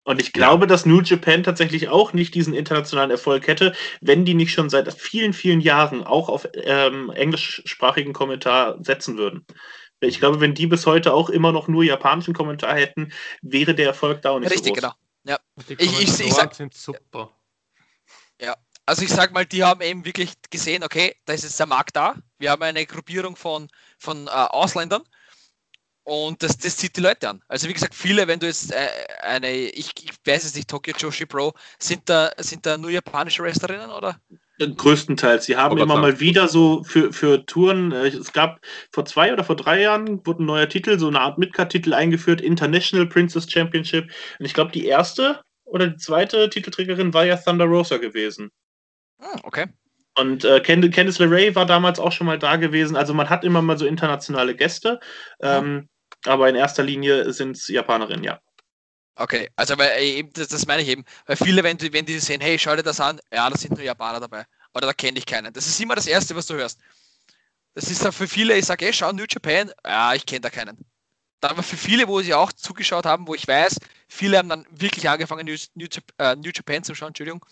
und 0.03 0.19
ich 0.19 0.33
glaube, 0.33 0.63
ja. 0.63 0.67
dass 0.67 0.85
New 0.85 1.01
Japan 1.01 1.43
tatsächlich 1.43 1.89
auch 1.89 2.13
nicht 2.13 2.33
diesen 2.33 2.53
internationalen 2.53 3.11
Erfolg 3.11 3.47
hätte, 3.47 3.73
wenn 4.01 4.25
die 4.25 4.33
nicht 4.33 4.53
schon 4.53 4.69
seit 4.69 4.91
vielen, 4.93 5.33
vielen 5.33 5.61
Jahren 5.61 6.03
auch 6.03 6.29
auf 6.29 6.47
ähm, 6.53 7.11
englischsprachigen 7.11 8.13
Kommentar 8.13 8.77
setzen 8.83 9.17
würden. 9.17 9.45
Ich 9.99 10.19
glaube, 10.19 10.39
wenn 10.39 10.53
die 10.53 10.67
bis 10.67 10.85
heute 10.85 11.13
auch 11.13 11.29
immer 11.29 11.51
noch 11.51 11.67
nur 11.67 11.83
japanischen 11.83 12.33
Kommentar 12.33 12.75
hätten, 12.75 13.11
wäre 13.41 13.75
der 13.75 13.87
Erfolg 13.87 14.21
da 14.21 14.31
auch 14.31 14.39
nicht 14.39 14.51
Richtig, 14.51 14.67
so 14.67 14.73
groß. 14.73 14.81
genau. 14.81 14.93
Ja. 15.23 15.39
Die 15.67 15.73
ich, 15.73 15.99
ich, 16.01 16.19
ich 16.19 16.33
sag, 16.33 16.55
sind 16.55 16.73
super. 16.73 17.31
Ja, 18.41 18.55
also 18.85 19.03
ich 19.03 19.09
sag 19.09 19.31
mal, 19.33 19.45
die 19.45 19.63
haben 19.63 19.81
eben 19.81 20.05
wirklich 20.05 20.33
gesehen, 20.49 20.83
okay, 20.83 21.15
da 21.25 21.33
ist 21.33 21.43
jetzt 21.43 21.59
der 21.59 21.67
Markt 21.67 21.95
da. 21.95 22.15
Wir 22.37 22.51
haben 22.51 22.63
eine 22.63 22.85
Gruppierung 22.85 23.35
von, 23.35 23.69
von 23.97 24.27
äh, 24.27 24.29
Ausländern 24.29 25.03
und 26.09 26.41
das, 26.41 26.57
das 26.57 26.77
zieht 26.77 26.97
die 26.97 27.01
Leute 27.01 27.29
an. 27.29 27.43
Also 27.47 27.67
wie 27.67 27.73
gesagt, 27.73 27.93
viele, 27.93 28.27
wenn 28.27 28.39
du 28.39 28.47
jetzt 28.47 28.71
äh, 28.71 28.89
eine, 29.21 29.51
ich, 29.51 29.91
ich, 30.01 30.11
weiß 30.25 30.43
es 30.43 30.55
nicht, 30.55 30.67
Tokyo 30.67 30.95
Joshi 30.97 31.27
Pro, 31.27 31.53
sind 31.77 32.09
da, 32.09 32.31
sind 32.37 32.65
da 32.65 32.77
nur 32.77 32.89
japanische 32.89 33.43
Wrestlerinnen 33.43 33.91
oder? 33.91 34.19
Größtenteils. 34.59 35.45
Sie 35.45 35.55
haben 35.55 35.77
immer 35.77 35.97
mal 35.97 36.19
wieder 36.19 36.47
so 36.47 36.83
für, 36.83 37.13
für 37.13 37.45
Touren, 37.45 37.91
äh, 37.91 38.07
es 38.07 38.33
gab 38.33 38.59
vor 38.91 39.05
zwei 39.05 39.31
oder 39.31 39.43
vor 39.43 39.55
drei 39.55 39.81
Jahren, 39.81 40.25
wurde 40.25 40.43
ein 40.43 40.47
neuer 40.47 40.67
Titel, 40.67 40.99
so 40.99 41.07
eine 41.07 41.21
Art 41.21 41.37
Midcard-Titel 41.37 41.93
eingeführt, 41.93 42.41
International 42.41 43.07
Princess 43.07 43.49
Championship. 43.49 44.11
Und 44.39 44.45
ich 44.45 44.53
glaube, 44.53 44.71
die 44.71 44.85
erste 44.85 45.41
oder 45.63 45.87
die 45.87 45.97
zweite 45.97 46.49
Titelträgerin 46.49 47.13
war 47.13 47.25
ja 47.25 47.37
Thunder 47.37 47.65
Rosa 47.65 47.97
gewesen. 47.97 48.51
Ah, 49.19 49.39
okay. 49.43 49.67
Und 50.15 50.43
äh, 50.43 50.59
Candice 50.59 51.19
LeRae 51.19 51.55
war 51.55 51.65
damals 51.65 51.99
auch 51.99 52.11
schon 52.11 52.27
mal 52.27 52.39
da 52.39 52.57
gewesen. 52.57 52.97
Also 52.97 53.13
man 53.13 53.29
hat 53.29 53.45
immer 53.45 53.61
mal 53.61 53.77
so 53.77 53.85
internationale 53.85 54.55
Gäste. 54.55 54.99
Ähm, 55.41 55.87
aber 56.25 56.49
in 56.49 56.55
erster 56.55 56.83
Linie 56.83 57.31
sind 57.31 57.55
es 57.55 57.67
Japanerinnen, 57.67 58.23
ja. 58.23 58.41
Okay, 59.19 59.49
also 59.57 59.77
weil 59.77 59.89
äh, 59.97 60.17
eben, 60.19 60.31
das, 60.31 60.47
das, 60.47 60.65
meine 60.65 60.81
ich 60.81 60.87
eben, 60.87 61.03
weil 61.25 61.35
viele, 61.35 61.61
wenn, 61.61 61.77
wenn 61.91 62.05
die 62.05 62.19
sehen, 62.19 62.39
hey, 62.39 62.57
schau 62.57 62.73
dir 62.77 62.83
das 62.83 63.01
an, 63.01 63.19
ja, 63.33 63.49
da 63.49 63.57
sind 63.57 63.71
nur 63.71 63.83
Japaner 63.83 64.21
dabei. 64.21 64.45
Oder 64.73 64.87
da 64.87 64.93
kenne 64.93 65.17
ich 65.17 65.25
keinen. 65.25 65.51
Das 65.51 65.67
ist 65.67 65.77
immer 65.81 65.95
das 65.95 66.07
Erste, 66.07 66.37
was 66.37 66.47
du 66.47 66.53
hörst. 66.53 66.79
Das 67.73 67.91
ist 67.91 68.03
dann 68.03 68.13
für 68.13 68.29
viele, 68.29 68.57
ich 68.57 68.65
sage, 68.65 68.85
hey, 68.85 68.93
schau 68.93 69.11
New 69.11 69.25
Japan, 69.29 69.73
ja, 69.85 70.13
ich 70.13 70.25
kenne 70.25 70.39
da 70.39 70.49
keinen. 70.49 70.77
Dann 71.41 71.51
aber 71.51 71.63
für 71.63 71.75
viele, 71.75 72.07
wo 72.07 72.21
sie 72.21 72.33
auch 72.33 72.53
zugeschaut 72.53 73.05
haben, 73.05 73.27
wo 73.27 73.35
ich 73.35 73.45
weiß, 73.45 73.81
viele 74.07 74.37
haben 74.37 74.47
dann 74.47 74.65
wirklich 74.71 75.09
angefangen, 75.09 75.45
New, 75.45 75.57
New, 75.73 75.87
uh, 76.21 76.35
New 76.35 76.51
Japan 76.55 76.85
zu 76.85 76.95
schauen, 76.95 77.09
Entschuldigung, 77.09 77.45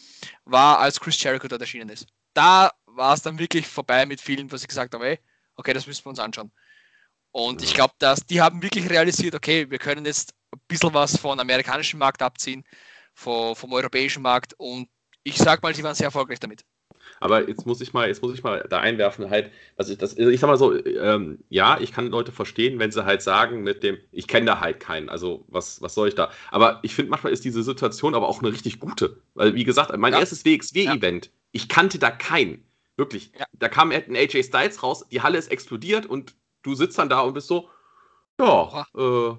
war, 0.46 0.80
als 0.80 1.02
Chris 1.02 1.22
Jericho 1.22 1.50
dort 1.50 1.62
erschienen 1.62 1.90
ist. 1.90 2.08
Da 2.34 2.72
war 2.86 3.14
es 3.14 3.24
dann 3.24 3.40
wirklich 3.40 3.68
vorbei 3.68 4.06
mit 4.06 4.22
vielen, 4.22 4.50
was 4.54 4.62
ich 4.62 4.70
gesagt 4.70 4.94
habe, 4.94 5.06
hey, 5.06 5.20
okay, 5.58 5.74
das 5.74 5.86
müssen 5.86 6.06
wir 6.06 6.12
uns 6.12 6.20
anschauen. 6.20 6.50
Und 7.32 7.62
ich 7.62 7.74
glaube, 7.74 7.94
dass 8.00 8.22
die 8.22 8.42
haben 8.42 8.64
wirklich 8.64 8.90
realisiert, 8.90 9.36
okay, 9.36 9.70
wir 9.70 9.80
können 9.80 10.06
jetzt 10.06 10.34
ein 10.54 10.60
bisschen 10.68 10.94
was 10.94 11.18
vom 11.18 11.40
amerikanischen 11.40 12.00
Markt 12.00 12.22
abziehen, 12.22 12.64
vom, 13.14 13.56
vom 13.56 13.74
europäischen 13.74 14.22
Markt 14.22 14.54
und 14.58 14.88
ich 15.24 15.38
sag 15.38 15.62
mal, 15.62 15.76
sie 15.76 15.84
waren 15.84 15.96
sehr 15.96 16.06
erfolgreich 16.06 16.40
damit. 16.40 16.64
Aber 17.20 17.48
jetzt 17.48 17.66
muss 17.66 17.82
ich 17.82 17.94
mal, 17.94 18.08
jetzt 18.08 18.22
muss 18.22 18.34
ich 18.34 18.44
mal 18.44 18.66
da 18.70 18.80
einwerfen, 18.80 19.30
halt, 19.30 19.52
also 19.76 19.92
ich, 19.92 19.98
das, 19.98 20.18
ich 20.18 20.40
sag 20.40 20.48
mal 20.48 20.58
so, 20.58 20.74
ähm, 20.86 21.40
ja, 21.50 21.80
ich 21.80 21.92
kann 21.92 22.08
Leute 22.08 22.32
verstehen, 22.32 22.80
wenn 22.80 22.92
sie 22.92 23.06
halt 23.06 23.22
sagen, 23.22 23.64
mit 23.64 23.84
dem, 23.84 23.98
ich 24.12 24.28
kenne 24.28 24.46
da 24.46 24.60
halt 24.60 24.80
keinen, 24.80 25.10
also 25.10 25.46
was, 25.48 25.82
was 25.82 25.94
soll 25.94 26.10
ich 26.10 26.16
da? 26.16 26.32
Aber 26.52 26.80
ich 26.84 26.96
finde, 26.96 27.10
manchmal 27.12 27.34
ist 27.34 27.44
diese 27.46 27.64
Situation 27.64 28.16
aber 28.16 28.28
auch 28.28 28.42
eine 28.42 28.52
richtig 28.52 28.80
gute. 28.80 29.22
Weil, 29.34 29.56
wie 29.56 29.64
gesagt, 29.64 29.96
mein 29.98 30.14
ja. 30.14 30.20
erstes 30.20 30.46
WXW-Event, 30.46 31.26
ja. 31.26 31.32
ich 31.52 31.70
kannte 31.70 32.00
da 32.00 32.12
keinen. 32.12 32.64
Wirklich. 32.98 33.32
Ja. 33.38 33.46
Da 33.54 33.70
kam 33.70 33.92
ein 33.92 34.16
AJ 34.16 34.44
Styles 34.44 34.82
raus, 34.82 35.06
die 35.12 35.22
Halle 35.22 35.38
ist 35.38 35.52
explodiert 35.52 36.06
und 36.06 36.36
du 36.64 36.74
sitzt 36.74 36.98
dann 36.98 37.10
da 37.10 37.22
und 37.22 37.34
bist 37.34 37.48
so, 37.48 37.70
ja, 38.40 38.86
äh, 38.96 39.36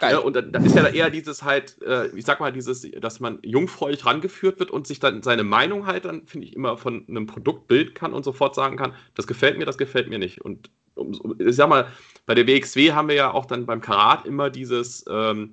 Geil. 0.00 0.12
Ja, 0.12 0.18
und 0.18 0.34
dann, 0.34 0.50
dann, 0.50 0.64
ist 0.64 0.74
ja 0.74 0.88
eher 0.88 1.10
dieses 1.10 1.42
halt, 1.42 1.80
äh, 1.82 2.08
ich 2.16 2.24
sag 2.24 2.40
mal, 2.40 2.52
dieses, 2.52 2.90
dass 3.00 3.20
man 3.20 3.38
jungfräulich 3.42 4.06
rangeführt 4.06 4.58
wird 4.58 4.70
und 4.70 4.86
sich 4.86 4.98
dann 4.98 5.22
seine 5.22 5.44
Meinung 5.44 5.86
halt 5.86 6.06
dann, 6.06 6.26
finde 6.26 6.46
ich, 6.46 6.56
immer 6.56 6.78
von 6.78 7.06
einem 7.06 7.26
Produkt 7.26 7.68
bilden 7.68 7.92
kann 7.92 8.14
und 8.14 8.24
sofort 8.24 8.54
sagen 8.54 8.78
kann, 8.78 8.94
das 9.14 9.26
gefällt 9.26 9.58
mir, 9.58 9.66
das 9.66 9.76
gefällt 9.76 10.08
mir 10.08 10.18
nicht. 10.18 10.40
Und 10.40 10.70
um, 10.94 11.36
ich 11.38 11.54
sag 11.54 11.68
mal, 11.68 11.86
bei 12.24 12.34
der 12.34 12.46
WXW 12.46 12.92
haben 12.92 13.08
wir 13.08 13.14
ja 13.14 13.30
auch 13.30 13.44
dann 13.44 13.66
beim 13.66 13.82
Karat 13.82 14.24
immer 14.24 14.48
dieses 14.48 15.04
ähm, 15.06 15.52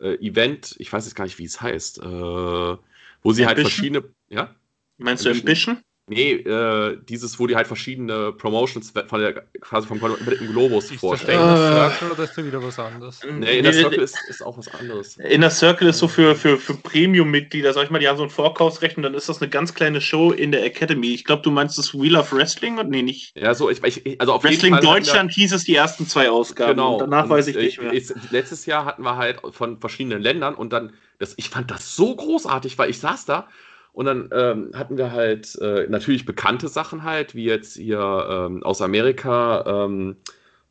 äh, 0.00 0.16
Event, 0.16 0.76
ich 0.78 0.92
weiß 0.92 1.06
jetzt 1.06 1.14
gar 1.14 1.24
nicht, 1.24 1.38
wie 1.38 1.44
es 1.44 1.60
heißt, 1.62 1.98
äh, 1.98 2.02
wo 2.02 2.76
sie 2.76 2.76
Ambition? 3.24 3.46
halt 3.46 3.60
verschiedene, 3.60 4.04
ja? 4.28 4.54
Meinst 4.98 5.24
du 5.24 5.30
Ambition? 5.30 5.78
Nee, 6.08 6.32
äh, 6.32 6.98
dieses, 7.08 7.38
wo 7.38 7.46
die 7.46 7.54
halt 7.54 7.68
verschiedene 7.68 8.32
Promotions 8.32 8.92
von 9.06 9.20
der, 9.20 9.44
quasi 9.60 9.86
vom 9.86 10.00
kompletten 10.00 10.48
Globus 10.48 10.90
ist 10.90 10.98
vorstellen. 10.98 11.38
Ist 11.38 11.46
das 11.46 11.60
Inner 11.60 11.90
Circle 11.90 12.10
oder 12.10 12.24
ist 12.24 12.36
das 12.36 12.44
wieder 12.44 12.62
was 12.62 12.78
anderes? 12.80 13.20
Nee, 13.38 13.58
Inner 13.60 13.72
Circle 13.72 14.02
ist, 14.02 14.16
ist, 14.28 14.42
auch 14.42 14.58
was 14.58 14.66
anderes. 14.66 15.16
Inner 15.18 15.50
Circle 15.50 15.88
ist 15.88 15.98
so 15.98 16.08
für, 16.08 16.34
für, 16.34 16.58
für 16.58 16.74
Premium-Mitglieder, 16.74 17.72
sag 17.72 17.84
ich 17.84 17.90
mal, 17.90 18.00
die 18.00 18.08
haben 18.08 18.16
so 18.16 18.24
ein 18.24 18.30
Vorkaufsrecht 18.30 18.96
und 18.96 19.04
dann 19.04 19.14
ist 19.14 19.28
das 19.28 19.40
eine 19.40 19.48
ganz 19.48 19.74
kleine 19.74 20.00
Show 20.00 20.32
in 20.32 20.50
der 20.50 20.64
Academy. 20.64 21.14
Ich 21.14 21.24
glaube, 21.24 21.42
du 21.42 21.52
meinst 21.52 21.78
das 21.78 21.94
Wheel 21.94 22.16
of 22.16 22.32
Wrestling? 22.32 22.80
Nee, 22.88 23.02
nicht. 23.02 23.36
Ja, 23.36 23.54
so, 23.54 23.70
ich, 23.70 23.80
ich 23.84 24.20
also 24.20 24.32
auf 24.32 24.42
Wrestling 24.42 24.74
jeden 24.74 24.84
Fall 24.84 24.98
Deutschland 24.98 25.30
wir, 25.30 25.40
hieß 25.40 25.52
es 25.52 25.62
die 25.64 25.76
ersten 25.76 26.08
zwei 26.08 26.30
Ausgaben. 26.30 26.72
Genau. 26.72 26.94
Und 26.94 26.98
danach 26.98 27.24
und 27.24 27.30
weiß 27.30 27.46
ich 27.46 27.56
nicht 27.56 27.80
mehr. 27.80 27.92
Ich, 27.92 28.12
letztes 28.32 28.66
Jahr 28.66 28.86
hatten 28.86 29.04
wir 29.04 29.18
halt 29.18 29.40
von 29.52 29.78
verschiedenen 29.78 30.20
Ländern 30.20 30.56
und 30.56 30.72
dann, 30.72 30.94
das, 31.20 31.34
ich 31.36 31.48
fand 31.48 31.70
das 31.70 31.94
so 31.94 32.16
großartig, 32.16 32.76
weil 32.76 32.90
ich 32.90 32.98
saß 32.98 33.24
da 33.24 33.46
und 33.92 34.06
dann 34.06 34.30
ähm, 34.32 34.70
hatten 34.74 34.96
wir 34.96 35.12
halt 35.12 35.54
äh, 35.60 35.86
natürlich 35.88 36.24
bekannte 36.24 36.68
Sachen 36.68 37.02
halt, 37.02 37.34
wie 37.34 37.44
jetzt 37.44 37.76
hier 37.76 38.00
ähm, 38.00 38.62
aus 38.62 38.80
Amerika, 38.80 39.64
ähm, 39.66 40.16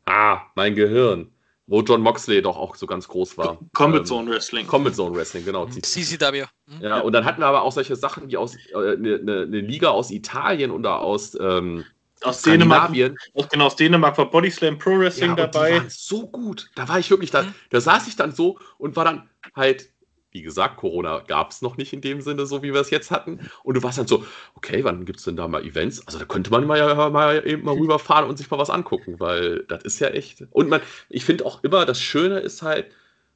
ah, 0.06 0.40
mein 0.56 0.74
Gehirn, 0.74 1.30
wo 1.68 1.82
John 1.82 2.00
Moxley 2.00 2.42
doch 2.42 2.56
auch 2.56 2.74
so 2.74 2.86
ganz 2.86 3.06
groß 3.06 3.38
war. 3.38 3.58
Combat 3.74 4.00
ähm, 4.00 4.06
Zone 4.06 4.30
Wrestling. 4.30 4.66
Combat 4.66 4.96
Zone 4.96 5.16
Wrestling, 5.16 5.44
genau. 5.44 5.66
CCW. 5.66 6.44
Mhm. 6.66 6.82
Ja, 6.82 6.98
und 6.98 7.12
dann 7.12 7.24
hatten 7.24 7.40
wir 7.40 7.46
aber 7.46 7.62
auch 7.62 7.72
solche 7.72 7.94
Sachen 7.94 8.28
wie 8.28 8.36
aus 8.36 8.56
eine 8.74 8.84
äh, 8.84 8.96
ne, 8.96 9.18
ne, 9.22 9.46
ne 9.46 9.60
Liga 9.60 9.90
aus 9.90 10.10
Italien 10.10 10.72
oder 10.72 11.00
aus 11.00 11.38
ähm, 11.40 11.84
aus 12.24 12.42
Dänemark, 12.42 12.92
genau, 12.92 13.66
aus 13.66 13.74
Dänemark 13.74 14.16
war 14.16 14.30
Body 14.30 14.50
Slam 14.50 14.78
Pro 14.78 14.98
Wrestling 14.98 15.30
ja, 15.30 15.46
dabei. 15.46 15.70
Die 15.70 15.76
waren 15.78 15.90
so 15.90 16.28
gut. 16.28 16.70
Da 16.76 16.88
war 16.88 16.98
ich 17.00 17.10
wirklich 17.10 17.30
da. 17.30 17.42
Mhm. 17.42 17.54
Da 17.70 17.80
saß 17.80 18.06
ich 18.06 18.16
dann 18.16 18.32
so 18.32 18.58
und 18.78 18.94
war 18.94 19.04
dann 19.04 19.28
halt 19.56 19.88
wie 20.32 20.42
gesagt, 20.42 20.78
Corona 20.78 21.20
gab 21.20 21.50
es 21.50 21.62
noch 21.62 21.76
nicht 21.76 21.92
in 21.92 22.00
dem 22.00 22.22
Sinne, 22.22 22.46
so 22.46 22.62
wie 22.62 22.72
wir 22.72 22.80
es 22.80 22.90
jetzt 22.90 23.10
hatten. 23.10 23.38
Und 23.62 23.76
du 23.76 23.82
warst 23.82 23.98
dann 23.98 24.06
so, 24.06 24.24
okay, 24.54 24.82
wann 24.82 25.04
gibt 25.04 25.18
es 25.18 25.24
denn 25.26 25.36
da 25.36 25.46
mal 25.46 25.64
Events? 25.64 26.06
Also 26.06 26.18
da 26.18 26.24
könnte 26.24 26.50
man 26.50 26.66
mal, 26.66 26.78
ja, 26.78 27.10
mal 27.10 27.46
eben 27.46 27.64
mal 27.64 27.76
rüberfahren 27.76 28.28
und 28.28 28.38
sich 28.38 28.50
mal 28.50 28.58
was 28.58 28.70
angucken, 28.70 29.20
weil 29.20 29.64
das 29.68 29.84
ist 29.84 30.00
ja 30.00 30.08
echt. 30.08 30.44
Und 30.50 30.68
man, 30.70 30.80
ich 31.10 31.24
finde 31.24 31.44
auch 31.44 31.62
immer, 31.62 31.84
das 31.84 32.00
Schöne 32.00 32.38
ist 32.38 32.62
halt, 32.62 32.86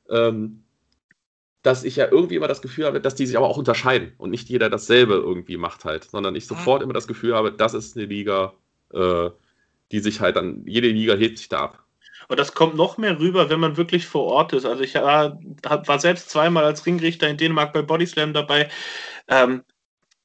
ähm, 0.09 0.63
dass 1.63 1.85
ich 1.85 1.97
ja 1.97 2.09
irgendwie 2.11 2.37
immer 2.37 2.49
das 2.49 2.63
Gefühl 2.63 2.87
habe, 2.87 3.01
dass 3.01 3.15
die 3.15 3.27
sich 3.27 3.37
aber 3.37 3.49
auch 3.49 3.59
unterscheiden 3.59 4.13
und 4.19 4.31
nicht 4.31 4.49
jeder 4.49 4.71
dasselbe 4.71 5.15
irgendwie 5.15 5.57
macht 5.57 5.85
halt, 5.85 6.05
sondern 6.05 6.35
ich 6.37 6.47
sofort 6.47 6.83
immer 6.83 6.93
das 6.93 7.09
Gefühl 7.09 7.35
habe, 7.35 7.53
das 7.53 7.75
ist 7.75 7.97
eine 7.97 8.07
Liga, 8.07 8.55
äh, 8.93 9.31
die 9.93 10.01
sich 10.01 10.21
halt 10.21 10.37
dann, 10.37 10.63
jede 10.67 10.89
Liga 10.89 11.15
hebt 11.15 11.39
sich 11.39 11.49
da 11.49 11.61
ab. 11.61 11.86
Und 12.29 12.39
das 12.39 12.55
kommt 12.55 12.77
noch 12.77 12.99
mehr 12.99 13.19
rüber, 13.19 13.51
wenn 13.51 13.61
man 13.61 13.77
wirklich 13.77 14.07
vor 14.07 14.25
Ort 14.25 14.53
ist. 14.53 14.65
Also 14.65 14.83
ich 14.83 14.95
war, 14.95 15.39
war 15.63 15.99
selbst 15.99 16.31
zweimal 16.31 16.65
als 16.65 16.87
Ringrichter 16.87 17.29
in 17.29 17.37
Dänemark 17.37 17.73
bei 17.73 17.83
Bodyslam 17.83 18.33
dabei. 18.33 18.69
Ähm, 19.29 19.63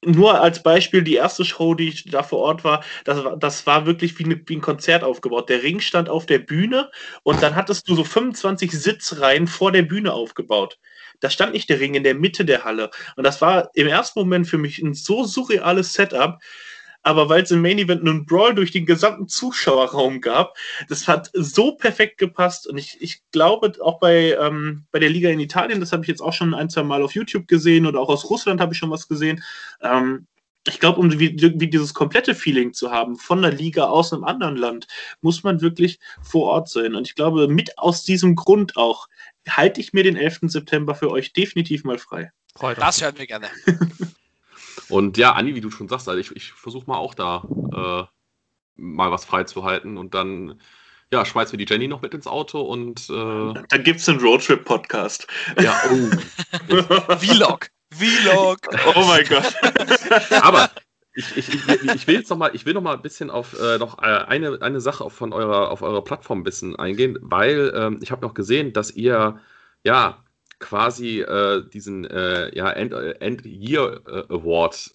nur 0.04 0.42
als 0.42 0.64
Beispiel, 0.64 1.04
die 1.04 1.16
erste 1.16 1.46
Show, 1.46 1.76
die 1.76 1.90
ich 1.90 2.06
da 2.06 2.24
vor 2.24 2.40
Ort 2.40 2.64
war, 2.64 2.84
das, 3.06 3.24
war, 3.24 3.38
das 3.38 3.68
war 3.68 3.86
wirklich 3.86 4.18
wie, 4.18 4.26
eine, 4.26 4.42
wie 4.48 4.56
ein 4.56 4.62
Konzert 4.62 5.04
aufgebaut. 5.04 5.50
Der 5.50 5.62
Ring 5.62 5.80
stand 5.80 6.10
auf 6.10 6.26
der 6.26 6.40
Bühne 6.40 6.90
und 7.22 7.44
dann 7.44 7.56
hattest 7.56 7.88
du 7.88 7.96
so 7.96 8.04
25 8.04 8.72
Sitzreihen 8.72 9.46
vor 9.48 9.72
der 9.72 9.84
Bühne 9.84 10.12
aufgebaut. 10.12 10.80
Da 11.20 11.30
stand 11.30 11.54
nicht 11.54 11.70
der 11.70 11.80
Ring 11.80 11.94
in 11.94 12.04
der 12.04 12.16
Mitte 12.16 12.46
der 12.46 12.64
Halle. 12.64 12.90
Und 13.16 13.26
das 13.26 13.42
war 13.42 13.70
im 13.76 13.88
ersten 13.88 14.20
Moment 14.20 14.48
für 14.48 14.58
mich 14.58 14.80
ein 14.80 14.96
so 14.96 15.24
surreales 15.24 15.94
Setup 15.94 16.40
aber 17.04 17.30
weil 17.30 17.44
es 17.44 17.52
im 17.52 17.62
Main 17.62 17.80
Event 17.80 18.02
einen 18.02 18.26
Brawl 18.26 18.54
durch 18.54 18.72
den 18.72 18.86
gesamten 18.86 19.28
Zuschauerraum 19.28 20.22
gab, 20.22 20.56
das 20.90 21.08
hat 21.08 21.30
so 21.34 21.76
perfekt 21.76 22.18
gepasst 22.18 22.68
und 22.68 22.78
ich, 22.78 22.98
ich 23.02 23.22
glaube 23.32 23.74
auch 23.82 24.00
bei, 24.00 24.38
ähm, 24.40 24.86
bei 24.92 25.00
der 25.00 25.10
Liga 25.10 25.30
in 25.30 25.40
Italien, 25.40 25.80
das 25.80 25.92
habe 25.92 26.04
ich 26.04 26.10
jetzt 26.10 26.22
auch 26.22 26.34
schon 26.34 26.54
ein, 26.54 26.70
zwei 26.70 26.84
Mal 26.84 27.04
auf 27.04 27.14
YouTube 27.14 27.48
gesehen 27.48 27.86
oder 27.86 28.00
auch 28.00 28.10
aus 28.10 28.30
Russland 28.30 28.62
habe 28.62 28.74
ich 28.74 28.80
schon 28.80 28.92
was 28.92 29.08
gesehen, 29.08 29.44
ähm, 29.82 30.28
ich 30.68 30.80
glaube, 30.80 31.00
um 31.00 31.20
wie, 31.20 31.36
wie, 31.60 31.70
dieses 31.70 31.94
komplette 31.94 32.36
Feeling 32.36 32.74
zu 32.74 32.92
haben 32.92 33.16
von 33.16 33.42
der 33.42 33.52
Liga 33.52 33.86
aus 33.86 34.14
einem 34.14 34.24
anderen 34.24 34.56
Land, 34.56 34.88
muss 35.22 35.44
man 35.44 35.62
wirklich 35.62 36.00
vor 36.22 36.52
Ort 36.52 36.70
sein. 36.70 36.94
Und 36.94 37.08
ich 37.08 37.16
glaube, 37.16 37.48
mit 37.48 37.80
aus 37.80 38.04
diesem 38.04 38.36
Grund 38.36 38.78
auch 38.78 39.08
halte 39.50 39.82
ich 39.82 39.92
mir 39.94 40.04
den 40.04 40.16
11. 40.16 40.42
September 40.44 40.94
für 40.94 41.10
euch 41.10 41.34
definitiv 41.34 41.84
mal 41.84 41.98
frei. 41.98 42.32
Das 42.80 43.02
hören 43.02 43.18
wir 43.18 43.26
gerne. 43.28 43.48
Und 44.92 45.18
ja, 45.18 45.34
Anni, 45.34 45.56
wie 45.56 45.62
du 45.62 45.72
schon 45.72 45.88
sagst, 45.88 46.08
also 46.08 46.20
ich, 46.20 46.36
ich 46.36 46.52
versuche 46.54 46.86
mal 46.88 46.98
auch 46.98 47.14
da 47.14 47.44
äh, 47.74 48.04
mal 48.76 49.12
was 49.12 49.26
freizuhalten 49.26 49.98
und 49.98 50.14
dann 50.14 50.60
ja, 51.12 51.26
schmeißen 51.26 51.58
wir 51.58 51.66
die 51.66 51.72
Jenny 51.72 51.88
noch 51.88 52.02
mit 52.02 52.14
ins 52.14 52.28
Auto 52.28 52.62
und 52.62 53.10
äh, 53.10 53.54
dann 53.70 53.84
gibt 53.84 54.00
es 54.00 54.08
einen 54.08 54.20
Roadtrip-Podcast. 54.20 55.28
Ja, 55.62 55.76
oh. 55.90 57.16
Vlog. 57.18 57.70
Vlog. 57.94 58.60
Oh 58.96 59.06
mein 59.06 59.26
Gott. 59.26 59.54
Aber 60.42 60.72
ich, 61.14 61.36
ich, 61.36 61.54
ich, 61.54 61.68
ich, 61.68 62.08
will 62.08 62.16
jetzt 62.16 62.30
noch 62.30 62.38
mal, 62.38 62.52
ich 62.54 62.66
will 62.66 62.74
noch 62.74 62.82
mal 62.82 62.96
ein 62.96 63.02
bisschen 63.02 63.30
auf 63.30 63.60
äh, 63.60 63.78
noch 63.78 64.00
äh, 64.00 64.06
eine, 64.06 64.62
eine 64.62 64.80
Sache 64.80 65.10
von 65.10 65.34
eurer, 65.34 65.70
auf 65.70 65.82
eurer 65.82 66.02
Plattform 66.02 66.40
ein 66.40 66.44
bisschen 66.44 66.78
eingehen, 66.78 67.18
weil 67.22 67.74
ähm, 67.76 68.00
ich 68.02 68.12
habe 68.12 68.26
noch 68.26 68.34
gesehen, 68.34 68.72
dass 68.72 68.92
ihr 68.92 69.40
ja 69.84 70.24
quasi 70.62 71.20
äh, 71.22 71.68
diesen 71.68 72.06
äh, 72.06 72.56
ja, 72.56 72.72
End, 72.72 72.94
äh, 72.94 73.12
End 73.20 73.46
Year 73.46 74.00
äh, 74.08 74.34
Award 74.34 74.92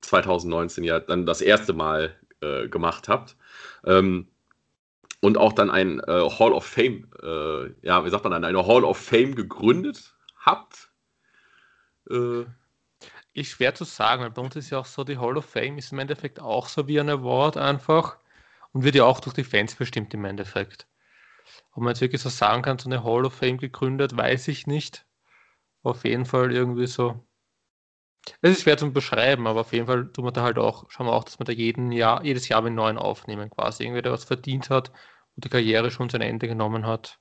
2019 0.00 0.84
äh, 0.84 0.86
ja 0.86 1.00
dann 1.00 1.26
das 1.26 1.42
erste 1.42 1.74
Mal 1.74 2.16
äh, 2.40 2.68
gemacht 2.68 3.08
habt. 3.08 3.36
Ähm, 3.84 4.28
und 5.20 5.36
auch 5.38 5.52
dann 5.52 5.70
ein 5.70 6.00
Hall 6.06 6.52
of 6.52 6.64
Fame, 6.64 7.08
ja, 7.82 8.04
wie 8.04 8.10
sagt 8.10 8.22
man 8.22 8.32
dann, 8.32 8.44
eine 8.44 8.64
Hall 8.66 8.84
of 8.84 8.98
Fame 8.98 9.34
gegründet 9.34 10.14
habt. 10.36 10.90
ist 13.32 13.48
schwer 13.48 13.74
zu 13.74 13.84
sagen, 13.84 14.22
weil 14.22 14.30
bei 14.30 14.42
uns 14.42 14.54
ist 14.56 14.70
ja 14.70 14.78
auch 14.78 14.84
so, 14.84 15.04
die 15.04 15.18
Hall 15.18 15.38
of 15.38 15.46
Fame 15.46 15.78
ist 15.78 15.90
im 15.90 15.98
Endeffekt 15.98 16.38
auch 16.38 16.68
so 16.68 16.86
wie 16.86 17.00
ein 17.00 17.08
Award 17.08 17.56
einfach 17.56 18.18
und 18.72 18.84
wird 18.84 18.94
ja 18.94 19.04
auch 19.04 19.18
durch 19.18 19.34
die 19.34 19.42
Fans 19.42 19.74
bestimmt 19.74 20.12
im 20.14 20.26
Endeffekt. 20.26 20.86
Ob 21.76 21.82
man 21.82 21.90
jetzt 21.90 22.00
wirklich 22.00 22.22
so 22.22 22.30
sagen 22.30 22.62
kann, 22.62 22.78
so 22.78 22.88
eine 22.88 23.04
Hall 23.04 23.26
of 23.26 23.34
Fame 23.34 23.58
gegründet, 23.58 24.16
weiß 24.16 24.48
ich 24.48 24.66
nicht. 24.66 25.04
Auf 25.82 26.04
jeden 26.06 26.24
Fall 26.24 26.50
irgendwie 26.50 26.86
so. 26.86 27.22
Es 28.40 28.52
ist 28.52 28.62
schwer 28.62 28.78
zu 28.78 28.90
beschreiben, 28.92 29.46
aber 29.46 29.60
auf 29.60 29.74
jeden 29.74 29.86
Fall 29.86 30.10
tun 30.10 30.24
wir 30.24 30.32
da 30.32 30.42
halt 30.42 30.58
auch, 30.58 30.86
schauen 30.88 31.06
wir 31.06 31.12
auch, 31.12 31.24
dass 31.24 31.38
man 31.38 31.44
da 31.44 31.52
jeden 31.52 31.92
Jahr, 31.92 32.24
jedes 32.24 32.48
Jahr 32.48 32.64
einen 32.64 32.74
neuen 32.74 32.96
aufnehmen, 32.96 33.50
quasi. 33.50 33.84
Irgendwie, 33.84 34.00
der 34.00 34.12
was 34.12 34.24
verdient 34.24 34.70
hat 34.70 34.90
und 35.36 35.44
die 35.44 35.50
Karriere 35.50 35.90
schon 35.90 36.08
sein 36.08 36.22
Ende 36.22 36.48
genommen 36.48 36.86
hat. 36.86 37.20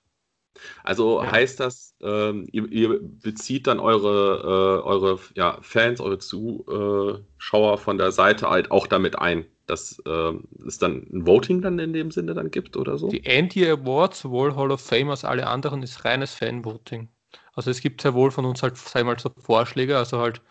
Also 0.84 1.22
ja. 1.22 1.30
heißt 1.30 1.60
das, 1.60 1.93
ähm, 2.01 2.47
ihr, 2.49 2.66
ihr, 2.72 2.99
bezieht 3.01 3.68
dann 3.68 3.82
eure, 3.82 4.82
äh, 4.82 4.88
eure 4.88 5.20
ja, 5.36 5.58
Fans, 5.62 5.99
eure 5.99 6.20
Zuschauer 6.20 7.78
von 7.78 7.97
der 7.97 8.14
Seite 8.14 8.49
halt 8.49 8.72
auch 8.72 8.88
damit 8.88 9.20
ein? 9.20 9.45
Dass 9.66 9.99
äh, 10.05 10.34
es 10.68 10.78
dann 10.78 11.07
ein 11.11 11.26
Voting 11.26 11.61
dann 11.61 11.80
in 11.80 11.93
dem 11.93 12.11
Sinne 12.11 12.34
dann 12.34 12.51
gibt 12.51 12.78
oder 12.78 12.97
so? 12.97 13.09
Die 13.09 13.26
Andy 13.26 13.70
Awards, 13.70 14.22
sowohl 14.22 14.55
Hall 14.55 14.72
of 14.72 14.82
Fame 14.82 15.09
als 15.09 15.26
alle 15.26 15.47
anderen, 15.47 15.84
ist 15.84 16.05
reines 16.05 16.34
Fan-Voting. 16.34 17.09
Also 17.53 17.72
es 17.72 17.82
gibt 17.82 18.01
sehr 18.01 18.13
wohl 18.13 18.32
von 18.32 18.45
uns 18.45 18.61
halt, 18.61 18.78
sag 18.78 19.01
ich 19.01 19.05
mal, 19.05 19.20
so 19.20 19.32
Vorschläge, 19.39 19.97
also 19.97 20.20
halt, 20.20 20.41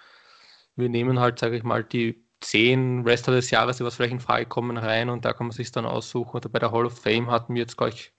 wir 0.77 0.89
nehmen 0.89 1.21
halt, 1.21 1.39
sage 1.39 1.57
ich 1.57 1.63
mal, 1.63 1.85
die 1.85 2.25
zehn 2.41 3.03
Rester 3.03 3.33
des 3.33 3.51
Jahres, 3.51 3.79
die 3.79 3.85
was 3.85 3.97
vielleicht 3.97 4.13
in 4.13 4.21
Frage 4.21 4.47
kommen, 4.47 4.77
rein 4.77 5.09
und 5.09 5.25
da 5.25 5.33
kann 5.33 5.47
man 5.47 5.57
sich 5.57 5.73
dann 5.73 5.87
aussuchen. 5.87 6.37
Oder 6.37 6.49
bei 6.49 6.59
der 6.59 6.73
Hall 6.73 6.87
of 6.87 6.99
Fame 6.99 7.31
hatten 7.31 7.55
wir 7.55 7.63
jetzt 7.63 7.77
gleich, 7.77 8.13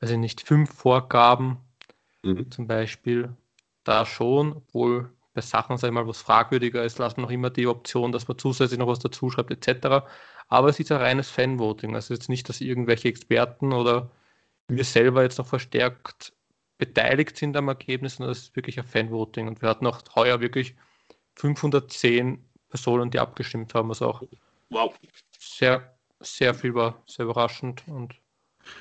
weiß 0.00 0.10
ich 0.10 0.18
nicht, 0.18 0.46
fünf 0.46 0.72
Vorgaben 0.72 1.58
mhm. 2.22 2.50
zum 2.50 2.66
Beispiel. 2.66 3.34
Da 3.84 4.06
schon, 4.06 4.52
obwohl 4.52 5.10
bei 5.34 5.40
Sachen, 5.40 5.76
sag 5.76 5.88
ich 5.88 5.94
mal, 5.94 6.06
was 6.06 6.22
fragwürdiger 6.22 6.84
ist, 6.84 6.98
lassen 6.98 7.20
noch 7.20 7.30
immer 7.30 7.50
die 7.50 7.66
Option, 7.66 8.12
dass 8.12 8.28
man 8.28 8.38
zusätzlich 8.38 8.78
noch 8.78 8.86
was 8.86 9.00
dazu 9.00 9.30
schreibt, 9.30 9.50
etc. 9.50 10.06
Aber 10.48 10.68
es 10.68 10.78
ist 10.78 10.92
ein 10.92 10.98
reines 10.98 11.28
Fanvoting. 11.28 11.94
Also 11.94 12.14
jetzt 12.14 12.28
nicht, 12.28 12.48
dass 12.48 12.60
irgendwelche 12.60 13.08
Experten 13.08 13.72
oder 13.72 14.10
wir 14.68 14.84
selber 14.84 15.22
jetzt 15.22 15.38
noch 15.38 15.46
verstärkt 15.46 16.32
beteiligt 16.78 17.36
sind 17.36 17.56
am 17.56 17.68
Ergebnis, 17.68 18.16
sondern 18.16 18.32
es 18.32 18.42
ist 18.42 18.56
wirklich 18.56 18.78
ein 18.78 18.86
Fanvoting. 18.86 19.48
Und 19.48 19.60
wir 19.60 19.68
hatten 19.68 19.86
auch 19.86 20.00
heuer 20.14 20.40
wirklich 20.40 20.76
510 21.36 22.44
Personen, 22.68 23.10
die 23.10 23.18
abgestimmt 23.18 23.74
haben, 23.74 23.88
was 23.88 24.02
auch 24.02 24.22
wow. 24.70 24.94
sehr, 25.38 25.96
sehr 26.20 26.54
viel 26.54 26.74
war, 26.74 27.02
sehr 27.06 27.24
überraschend 27.24 27.82
und 27.86 28.14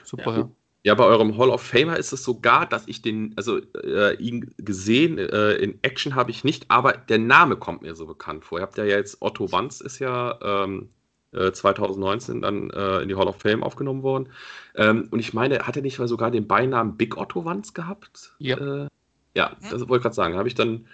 super. 0.04 0.32
Ja. 0.32 0.38
ja. 0.39 0.49
Ja, 0.86 0.96
bei 0.96 1.06
eurem 1.06 1.38
Hall 1.38 1.50
of 1.50 1.62
Famer 1.62 1.98
ist 1.98 2.12
es 2.12 2.24
sogar, 2.24 2.66
dass 2.66 2.88
ich 2.88 3.02
den, 3.02 3.34
also 3.38 3.60
äh, 3.84 4.16
ihn 4.18 4.54
gesehen, 4.58 5.18
äh, 5.18 5.54
in 5.54 5.80
Action 5.82 6.14
habe 6.14 6.30
ich 6.30 6.44
nicht, 6.44 6.70
aber 6.70 6.92
der 6.94 7.20
Name 7.20 7.56
kommt 7.56 7.84
mir 7.84 7.96
so 7.96 8.06
bekannt 8.06 8.44
vor. 8.44 8.60
Ihr 8.60 8.64
habt 8.64 8.78
ja 8.78 8.84
jetzt, 8.84 9.22
Otto 9.22 9.52
Wanz 9.54 9.80
ist 9.80 10.00
ja 10.00 10.38
ähm, 10.42 10.90
2019 11.32 12.38
äh, 12.38 12.42
dann 12.42 12.70
äh, 12.70 13.00
in 13.00 13.08
die 13.08 13.16
Hall 13.16 13.28
of 13.28 13.38
Fame 13.38 13.64
aufgenommen 13.64 14.04
worden. 14.04 14.30
Ähm, 14.76 15.08
und 15.10 15.20
ich 15.20 15.34
meine, 15.34 15.60
hat 15.60 15.76
er 15.76 15.82
nicht 15.82 16.00
mal 16.00 16.08
sogar 16.08 16.32
den 16.32 16.48
Beinamen 16.48 16.98
Big 16.98 17.18
Otto 17.18 17.46
Wanz 17.46 17.74
gehabt? 17.74 18.34
Ja. 18.40 18.58
Äh, 18.58 18.88
ja, 19.36 19.56
das 19.62 19.80
wollte 19.88 19.96
ich 19.96 20.02
gerade 20.04 20.16
sagen. 20.16 20.36
Habe 20.36 20.48
ich 20.48 20.56
dann 20.56 20.88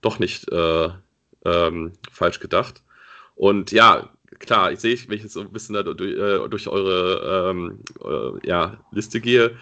doch 0.00 0.18
nicht 0.18 0.50
äh, 0.52 0.88
ähm, 1.44 1.92
falsch 2.12 2.40
gedacht. 2.40 2.82
Und 3.34 3.72
ja, 3.72 4.10
klar, 4.40 4.72
ich 4.72 4.80
sehe, 4.80 4.98
wenn 5.06 5.16
ich 5.16 5.22
jetzt 5.22 5.34
so 5.34 5.40
ein 5.40 5.52
bisschen 5.52 5.74
da 5.74 5.82
durch, 5.82 6.00
äh, 6.00 6.48
durch 6.48 6.68
eure 6.68 7.50
ähm, 7.50 7.80
äh, 8.04 8.46
ja, 8.46 8.78
Liste 8.90 9.20
gehe, 9.20 9.56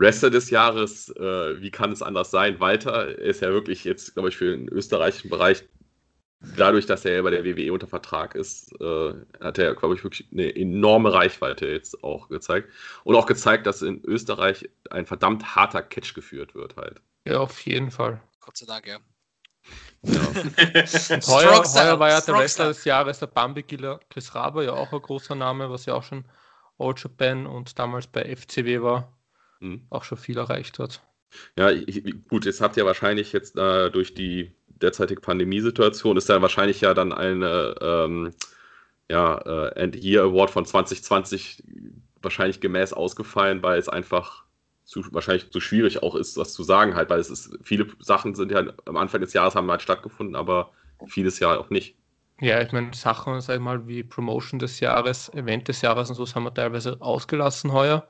Reste 0.00 0.30
des 0.30 0.50
Jahres, 0.50 1.10
äh, 1.10 1.60
wie 1.60 1.70
kann 1.70 1.92
es 1.92 2.02
anders 2.02 2.30
sein? 2.30 2.58
Walter 2.58 3.16
ist 3.18 3.42
ja 3.42 3.50
wirklich 3.52 3.84
jetzt, 3.84 4.14
glaube 4.14 4.30
ich, 4.30 4.36
für 4.36 4.56
den 4.56 4.68
österreichischen 4.68 5.30
Bereich, 5.30 5.64
dadurch, 6.56 6.86
dass 6.86 7.04
er 7.04 7.22
bei 7.22 7.30
der 7.30 7.44
WWE 7.44 7.72
unter 7.72 7.86
Vertrag 7.86 8.34
ist, 8.34 8.72
äh, 8.80 9.14
hat 9.40 9.58
er, 9.58 9.74
glaube 9.74 9.94
ich, 9.94 10.04
wirklich 10.04 10.26
eine 10.32 10.54
enorme 10.54 11.12
Reichweite 11.12 11.66
jetzt 11.66 12.02
auch 12.02 12.28
gezeigt. 12.28 12.70
Und 13.04 13.14
auch 13.14 13.26
gezeigt, 13.26 13.66
dass 13.66 13.82
in 13.82 14.02
Österreich 14.04 14.68
ein 14.90 15.06
verdammt 15.06 15.54
harter 15.54 15.82
Catch 15.82 16.14
geführt 16.14 16.54
wird 16.54 16.76
halt. 16.76 17.00
Ja, 17.26 17.38
auf 17.38 17.60
jeden 17.60 17.90
Fall. 17.90 18.20
Gott 18.40 18.56
sei 18.56 18.66
Dank, 18.66 18.86
ja. 18.86 18.98
Ja. 20.02 20.20
heuer, 21.26 21.64
heuer 21.64 21.98
war 21.98 22.10
ja 22.10 22.20
der 22.20 22.34
Wrestler 22.34 22.68
des 22.68 22.84
Jahres 22.84 23.18
der 23.18 23.26
Bambi-Killer 23.26 24.00
Chris 24.10 24.34
Raber, 24.34 24.64
ja 24.64 24.72
auch 24.72 24.92
ein 24.92 25.00
großer 25.00 25.34
Name, 25.34 25.70
was 25.70 25.86
ja 25.86 25.94
auch 25.94 26.02
schon 26.02 26.24
Old 26.78 27.02
Japan 27.02 27.46
und 27.46 27.78
damals 27.78 28.06
bei 28.06 28.34
FCW 28.36 28.82
war, 28.82 29.12
mhm. 29.60 29.86
auch 29.90 30.04
schon 30.04 30.18
viel 30.18 30.36
erreicht 30.36 30.78
hat. 30.78 31.00
Ja, 31.56 31.70
ich, 31.70 32.04
gut, 32.28 32.44
jetzt 32.44 32.60
habt 32.60 32.76
ihr 32.76 32.84
wahrscheinlich 32.84 33.32
jetzt 33.32 33.56
äh, 33.56 33.90
durch 33.90 34.14
die 34.14 34.52
derzeitige 34.66 35.20
Pandemiesituation 35.20 36.16
ist 36.16 36.28
ja 36.28 36.42
wahrscheinlich 36.42 36.80
ja 36.80 36.94
dann 36.94 37.12
eine 37.12 37.74
ähm, 37.80 38.34
ja, 39.10 39.38
äh, 39.38 39.74
End 39.76 39.96
Year 39.96 40.24
Award 40.24 40.50
von 40.50 40.64
2020 40.64 41.62
wahrscheinlich 42.22 42.60
gemäß 42.60 42.92
ausgefallen, 42.92 43.62
weil 43.62 43.78
es 43.78 43.88
einfach 43.88 44.43
zu, 44.84 45.02
wahrscheinlich 45.12 45.50
zu 45.50 45.60
schwierig 45.60 46.02
auch 46.02 46.14
ist, 46.14 46.36
was 46.36 46.52
zu 46.52 46.62
sagen 46.62 46.94
halt, 46.94 47.10
weil 47.10 47.20
es 47.20 47.30
ist, 47.30 47.58
viele 47.62 47.86
Sachen 48.00 48.34
sind 48.34 48.52
ja 48.52 48.64
am 48.84 48.96
Anfang 48.96 49.20
des 49.20 49.32
Jahres 49.32 49.54
haben 49.54 49.70
halt 49.70 49.82
stattgefunden, 49.82 50.36
aber 50.36 50.70
vieles 51.06 51.38
Jahr 51.40 51.58
auch 51.58 51.70
nicht. 51.70 51.96
Ja, 52.40 52.60
ich 52.60 52.72
meine, 52.72 52.92
Sachen, 52.94 53.40
sag 53.40 53.56
ich 53.56 53.60
mal, 53.60 53.86
wie 53.86 54.02
Promotion 54.02 54.58
des 54.58 54.80
Jahres, 54.80 55.32
Event 55.34 55.68
des 55.68 55.82
Jahres 55.82 56.10
und 56.10 56.16
so, 56.16 56.24
das 56.24 56.34
haben 56.34 56.44
wir 56.44 56.54
teilweise 56.54 57.00
ausgelassen 57.00 57.72
heuer. 57.72 58.08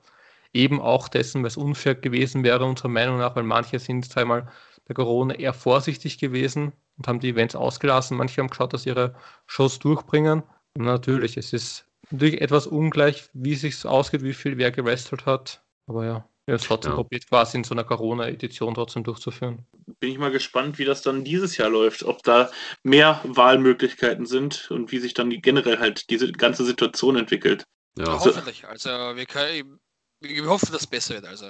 Eben 0.53 0.81
auch 0.81 1.09
dessen, 1.09 1.43
weil 1.43 1.49
es 1.49 1.57
unfair 1.57 1.95
gewesen 1.95 2.45
wäre, 2.45 2.64
unserer 2.64 2.89
Meinung 2.89 3.18
nach, 3.18 3.37
weil 3.37 3.43
manche 3.43 3.79
sind, 3.79 4.07
sag 4.07 4.22
ich 4.22 4.29
mal, 4.29 4.49
der 4.89 4.95
Corona 4.95 5.35
eher 5.35 5.53
vorsichtig 5.53 6.18
gewesen 6.18 6.72
und 6.97 7.09
haben 7.09 7.20
die 7.20 7.31
Events 7.31 7.57
ausgelassen. 7.57 8.16
Manche 8.16 8.41
haben 8.41 8.49
geschaut, 8.49 8.72
dass 8.72 8.87
ihre 8.87 9.14
Shows 9.47 9.79
durchbringen. 9.79 10.43
Und 10.77 10.85
natürlich, 10.85 11.37
es 11.37 11.53
ist 11.53 11.87
natürlich 12.11 12.41
etwas 12.41 12.66
ungleich, 12.66 13.29
wie 13.33 13.53
es 13.53 13.62
sich 13.62 13.85
ausgeht, 13.85 14.22
wie 14.22 14.35
viel 14.35 14.59
wer 14.59 14.70
gewrestelt 14.70 15.27
hat. 15.27 15.62
Aber 15.87 16.05
ja, 16.07 16.29
wir 16.47 16.53
haben 16.53 16.61
es 16.61 16.66
trotzdem 16.66 16.92
ja. 16.92 16.97
probiert, 16.97 17.26
quasi 17.26 17.57
in 17.57 17.64
so 17.64 17.74
einer 17.74 17.84
Corona-Edition 17.84 18.74
trotzdem 18.74 19.03
durchzuführen. 19.03 19.66
Bin 19.99 20.11
ich 20.11 20.18
mal 20.18 20.30
gespannt, 20.30 20.78
wie 20.78 20.84
das 20.84 21.03
dann 21.03 21.24
dieses 21.24 21.57
Jahr 21.57 21.70
läuft, 21.70 22.03
ob 22.03 22.22
da 22.22 22.51
mehr 22.82 23.20
Wahlmöglichkeiten 23.24 24.26
sind 24.26 24.70
und 24.70 24.92
wie 24.92 24.99
sich 24.99 25.14
dann 25.14 25.30
generell 25.30 25.78
halt 25.78 26.11
diese 26.11 26.30
ganze 26.32 26.64
Situation 26.64 27.16
entwickelt. 27.16 27.64
Ja, 27.97 28.05
ja 28.05 28.20
hoffentlich. 28.20 28.66
Also 28.66 28.90
wir 28.90 29.24
können, 29.26 29.80
ich 30.20 30.45
hoffe, 30.45 30.66
dass 30.66 30.82
es 30.82 30.86
besser 30.86 31.14
wird. 31.14 31.24
Also 31.24 31.47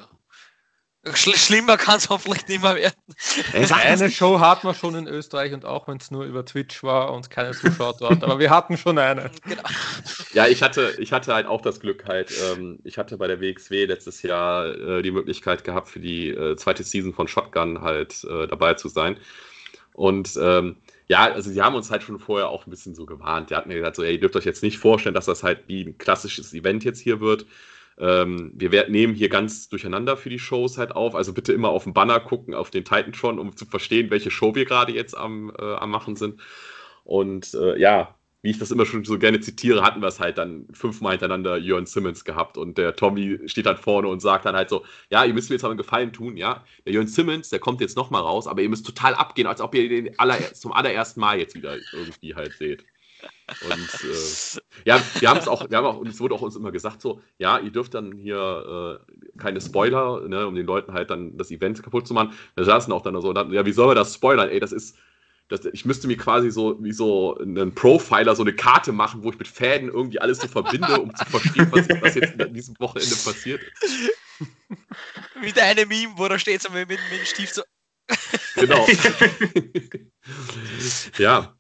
schlimmer 1.12 1.76
kann 1.76 1.96
es 1.96 2.08
hoffentlich 2.08 2.46
nicht 2.48 2.62
mehr 2.62 2.76
werden. 2.76 2.94
Eine 3.52 4.10
Show 4.10 4.40
hat 4.40 4.64
man 4.64 4.74
schon 4.74 4.94
in 4.94 5.06
Österreich 5.06 5.52
und 5.52 5.64
auch 5.64 5.86
wenn 5.88 5.98
es 5.98 6.10
nur 6.10 6.24
über 6.24 6.44
Twitch 6.44 6.82
war 6.82 7.12
und 7.12 7.30
keine 7.30 7.52
Zuschauer 7.52 7.96
dort, 7.98 8.22
aber 8.22 8.38
wir 8.38 8.50
hatten 8.50 8.76
schon 8.76 8.98
eine. 8.98 9.30
Genau. 9.46 9.62
Ja, 10.32 10.46
ich 10.46 10.62
hatte, 10.62 10.94
ich 10.98 11.12
hatte 11.12 11.34
halt 11.34 11.46
auch 11.46 11.60
das 11.60 11.80
Glück 11.80 12.04
halt, 12.06 12.32
ähm, 12.50 12.78
ich 12.84 12.98
hatte 12.98 13.16
bei 13.18 13.26
der 13.26 13.40
WXW 13.40 13.84
letztes 13.84 14.22
Jahr 14.22 14.66
äh, 14.66 15.02
die 15.02 15.10
Möglichkeit 15.10 15.64
gehabt, 15.64 15.88
für 15.88 16.00
die 16.00 16.30
äh, 16.30 16.56
zweite 16.56 16.82
Season 16.82 17.12
von 17.12 17.28
Shotgun 17.28 17.82
halt 17.82 18.24
äh, 18.24 18.46
dabei 18.46 18.74
zu 18.74 18.88
sein. 18.88 19.18
Und 19.92 20.38
ähm, 20.40 20.76
ja, 21.06 21.24
also 21.24 21.50
sie 21.50 21.60
haben 21.60 21.74
uns 21.74 21.90
halt 21.90 22.02
schon 22.02 22.18
vorher 22.18 22.48
auch 22.48 22.66
ein 22.66 22.70
bisschen 22.70 22.94
so 22.94 23.04
gewarnt. 23.04 23.50
Die 23.50 23.54
hatten 23.54 23.68
mir 23.68 23.76
gesagt, 23.76 23.96
so, 23.96 24.02
ey, 24.02 24.14
ihr 24.14 24.20
dürft 24.20 24.36
euch 24.36 24.44
jetzt 24.44 24.62
nicht 24.62 24.78
vorstellen, 24.78 25.14
dass 25.14 25.26
das 25.26 25.42
halt 25.42 25.60
wie 25.66 25.82
ein 25.84 25.98
klassisches 25.98 26.54
Event 26.54 26.82
jetzt 26.84 27.00
hier 27.00 27.20
wird 27.20 27.46
ähm, 27.98 28.52
wir 28.54 28.72
werden, 28.72 28.92
nehmen 28.92 29.14
hier 29.14 29.28
ganz 29.28 29.68
durcheinander 29.68 30.16
für 30.16 30.30
die 30.30 30.38
Shows 30.38 30.78
halt 30.78 30.92
auf. 30.92 31.14
Also 31.14 31.32
bitte 31.32 31.52
immer 31.52 31.68
auf 31.70 31.84
den 31.84 31.94
Banner 31.94 32.20
gucken, 32.20 32.54
auf 32.54 32.70
den 32.70 32.84
Titantron, 32.84 33.38
um 33.38 33.56
zu 33.56 33.66
verstehen, 33.66 34.10
welche 34.10 34.30
Show 34.30 34.54
wir 34.54 34.64
gerade 34.64 34.92
jetzt 34.92 35.16
am, 35.16 35.52
äh, 35.58 35.74
am 35.74 35.90
machen 35.90 36.16
sind. 36.16 36.40
Und 37.04 37.54
äh, 37.54 37.78
ja, 37.78 38.14
wie 38.44 38.50
ich 38.50 38.58
das 38.58 38.70
immer 38.70 38.84
schon 38.84 39.04
so 39.04 39.18
gerne 39.18 39.40
zitiere, 39.40 39.82
hatten 39.82 40.02
wir 40.02 40.08
es 40.08 40.20
halt 40.20 40.36
dann 40.36 40.66
fünfmal 40.72 41.12
hintereinander 41.12 41.56
Jörn 41.56 41.86
Simmons 41.86 42.26
gehabt 42.26 42.58
und 42.58 42.76
der 42.76 42.94
Tommy 42.94 43.38
steht 43.46 43.64
dann 43.64 43.78
vorne 43.78 44.06
und 44.08 44.20
sagt 44.20 44.44
dann 44.44 44.54
halt 44.54 44.68
so, 44.68 44.84
ja, 45.08 45.24
ihr 45.24 45.32
müsst 45.32 45.48
mir 45.48 45.54
jetzt 45.56 45.64
aber 45.64 45.70
einen 45.70 45.78
Gefallen 45.78 46.12
tun, 46.12 46.36
ja, 46.36 46.62
der 46.84 46.92
Jörn 46.92 47.06
Simmons, 47.06 47.48
der 47.48 47.58
kommt 47.58 47.80
jetzt 47.80 47.96
nochmal 47.96 48.20
raus, 48.20 48.46
aber 48.46 48.60
ihr 48.60 48.68
müsst 48.68 48.84
total 48.84 49.14
abgehen, 49.14 49.46
als 49.46 49.62
ob 49.62 49.74
ihr 49.74 49.88
den 49.88 50.18
aller, 50.18 50.36
zum 50.52 50.72
allerersten 50.72 51.20
Mal 51.20 51.38
jetzt 51.38 51.54
wieder 51.54 51.78
irgendwie 51.94 52.34
halt 52.34 52.52
seht. 52.58 52.84
Und 53.62 54.04
äh, 54.04 54.60
ja, 54.84 55.00
wir 55.20 55.28
haben 55.28 55.38
es 55.38 55.48
auch, 55.48 55.68
wir 55.68 55.76
haben 55.76 55.86
auch, 55.86 55.98
und 55.98 56.08
es 56.08 56.20
wurde 56.20 56.34
auch 56.34 56.42
uns 56.42 56.56
immer 56.56 56.72
gesagt, 56.72 57.02
so, 57.02 57.20
ja, 57.38 57.58
ihr 57.58 57.70
dürft 57.70 57.94
dann 57.94 58.12
hier 58.12 59.00
äh, 59.00 59.38
keine 59.38 59.60
Spoiler, 59.60 60.26
ne, 60.28 60.46
um 60.46 60.54
den 60.54 60.66
Leuten 60.66 60.92
halt 60.92 61.10
dann 61.10 61.36
das 61.36 61.50
Event 61.50 61.82
kaputt 61.82 62.06
zu 62.06 62.14
machen. 62.14 62.32
Da 62.56 62.64
saßen 62.64 62.92
auch 62.92 63.02
dann 63.02 63.20
so, 63.20 63.32
dann, 63.32 63.52
ja, 63.52 63.66
wie 63.66 63.72
soll 63.72 63.88
man 63.88 63.96
das 63.96 64.14
spoilern? 64.14 64.48
Ey, 64.48 64.60
das 64.60 64.72
ist, 64.72 64.96
das, 65.48 65.64
ich 65.66 65.84
müsste 65.84 66.06
mir 66.06 66.16
quasi 66.16 66.50
so 66.50 66.82
wie 66.82 66.92
so 66.92 67.36
einen 67.38 67.74
Profiler 67.74 68.34
so 68.34 68.42
eine 68.42 68.54
Karte 68.54 68.92
machen, 68.92 69.22
wo 69.22 69.30
ich 69.30 69.38
mit 69.38 69.48
Fäden 69.48 69.88
irgendwie 69.88 70.20
alles 70.20 70.38
so 70.38 70.48
verbinde, 70.48 71.00
um 71.00 71.14
zu 71.14 71.24
verstehen, 71.26 71.68
was, 71.70 71.86
was 72.00 72.14
jetzt 72.14 72.40
in 72.40 72.54
diesem 72.54 72.78
Wochenende 72.78 73.16
passiert 73.16 73.60
ist. 73.82 74.10
Wie 75.40 75.52
deine 75.52 75.84
Meme, 75.84 76.14
wo 76.16 76.28
da 76.28 76.38
steht 76.38 76.62
so 76.62 76.72
mit, 76.72 76.88
mit, 76.88 76.98
mit 77.10 77.20
dem 77.20 77.26
Stift 77.26 77.54
so. 77.54 77.62
genau. 78.54 78.86
ja, 81.18 81.54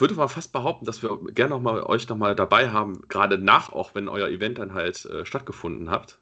würde 0.00 0.14
mal 0.14 0.28
fast 0.28 0.52
behaupten, 0.52 0.84
dass 0.84 1.02
wir 1.02 1.18
gerne 1.32 1.50
noch 1.50 1.60
mal 1.60 1.82
euch 1.82 2.08
noch 2.08 2.16
mal 2.16 2.34
dabei 2.34 2.70
haben, 2.70 3.02
gerade 3.08 3.38
nach, 3.38 3.72
auch 3.72 3.94
wenn 3.94 4.08
euer 4.08 4.28
Event 4.28 4.58
dann 4.58 4.74
halt 4.74 5.04
äh, 5.06 5.24
stattgefunden 5.24 5.90
habt. 5.90 6.18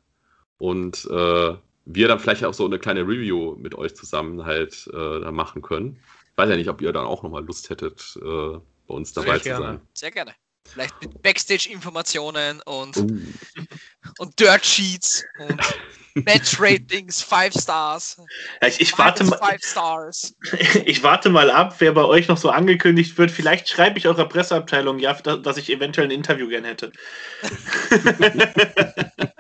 Und 0.59 1.05
äh, 1.11 1.55
wir 1.85 2.09
dann 2.09 2.21
vielleicht 2.21 2.45
auch 2.45 2.55
so 2.55 2.67
eine 2.67 2.79
kleine 2.79 3.03
Review 3.03 3.57
mit 3.57 3.75
euch 3.75 3.95
zusammen 3.95 4.45
halt 4.45 4.89
äh, 4.93 5.31
machen 5.31 5.63
können. 5.63 6.01
Ich 6.33 6.39
weiß 6.39 6.51
ja 6.51 6.57
nicht, 6.57 6.69
ob 6.69 6.81
ihr 6.83 6.93
dann 6.93 7.07
auch 7.07 7.23
noch 7.23 7.31
mal 7.31 7.45
Lust 7.45 7.71
hättet, 7.71 8.19
äh, 8.21 8.59
bei 8.89 8.95
uns 8.95 9.13
dabei 9.13 9.39
Sehr 9.39 9.39
zu 9.39 9.45
gerne. 9.45 9.65
sein. 9.65 9.81
Sehr 9.95 10.11
gerne. 10.11 10.35
Vielleicht 10.73 11.01
mit 11.01 11.23
Backstage-Informationen 11.23 12.61
und, 12.63 12.97
uh. 12.97 13.07
und 14.19 14.39
Dirt 14.39 14.65
Sheets 14.65 15.25
und 15.39 15.61
Match-Ratings, 16.25 17.23
5 17.23 17.55
Stars. 17.55 18.17
Ja, 18.61 18.69
ich, 18.69 18.81
ich 18.81 18.99
warte 18.99 19.25
mal. 19.25 19.39
Ich 20.85 21.03
warte 21.03 21.31
mal 21.31 21.51
ab, 21.51 21.75
wer 21.79 21.93
bei 21.93 22.05
euch 22.05 22.29
noch 22.29 22.39
so 22.39 22.51
angekündigt 22.51 23.17
wird. 23.19 23.31
Vielleicht 23.31 23.69
schreibe 23.69 23.99
ich 23.99 24.07
eurer 24.07 24.29
Presseabteilung 24.29 24.99
ja, 24.99 25.13
dass 25.15 25.57
ich 25.57 25.71
eventuell 25.71 26.09
ein 26.09 26.11
Interview 26.11 26.49
gern 26.49 26.65
hätte. 26.65 26.93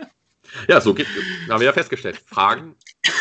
ja, 0.68 0.80
so 0.80 0.94
geht, 0.94 1.06
haben 1.48 1.60
wir 1.60 1.66
ja 1.66 1.72
festgestellt. 1.72 2.22
Fragen 2.26 2.76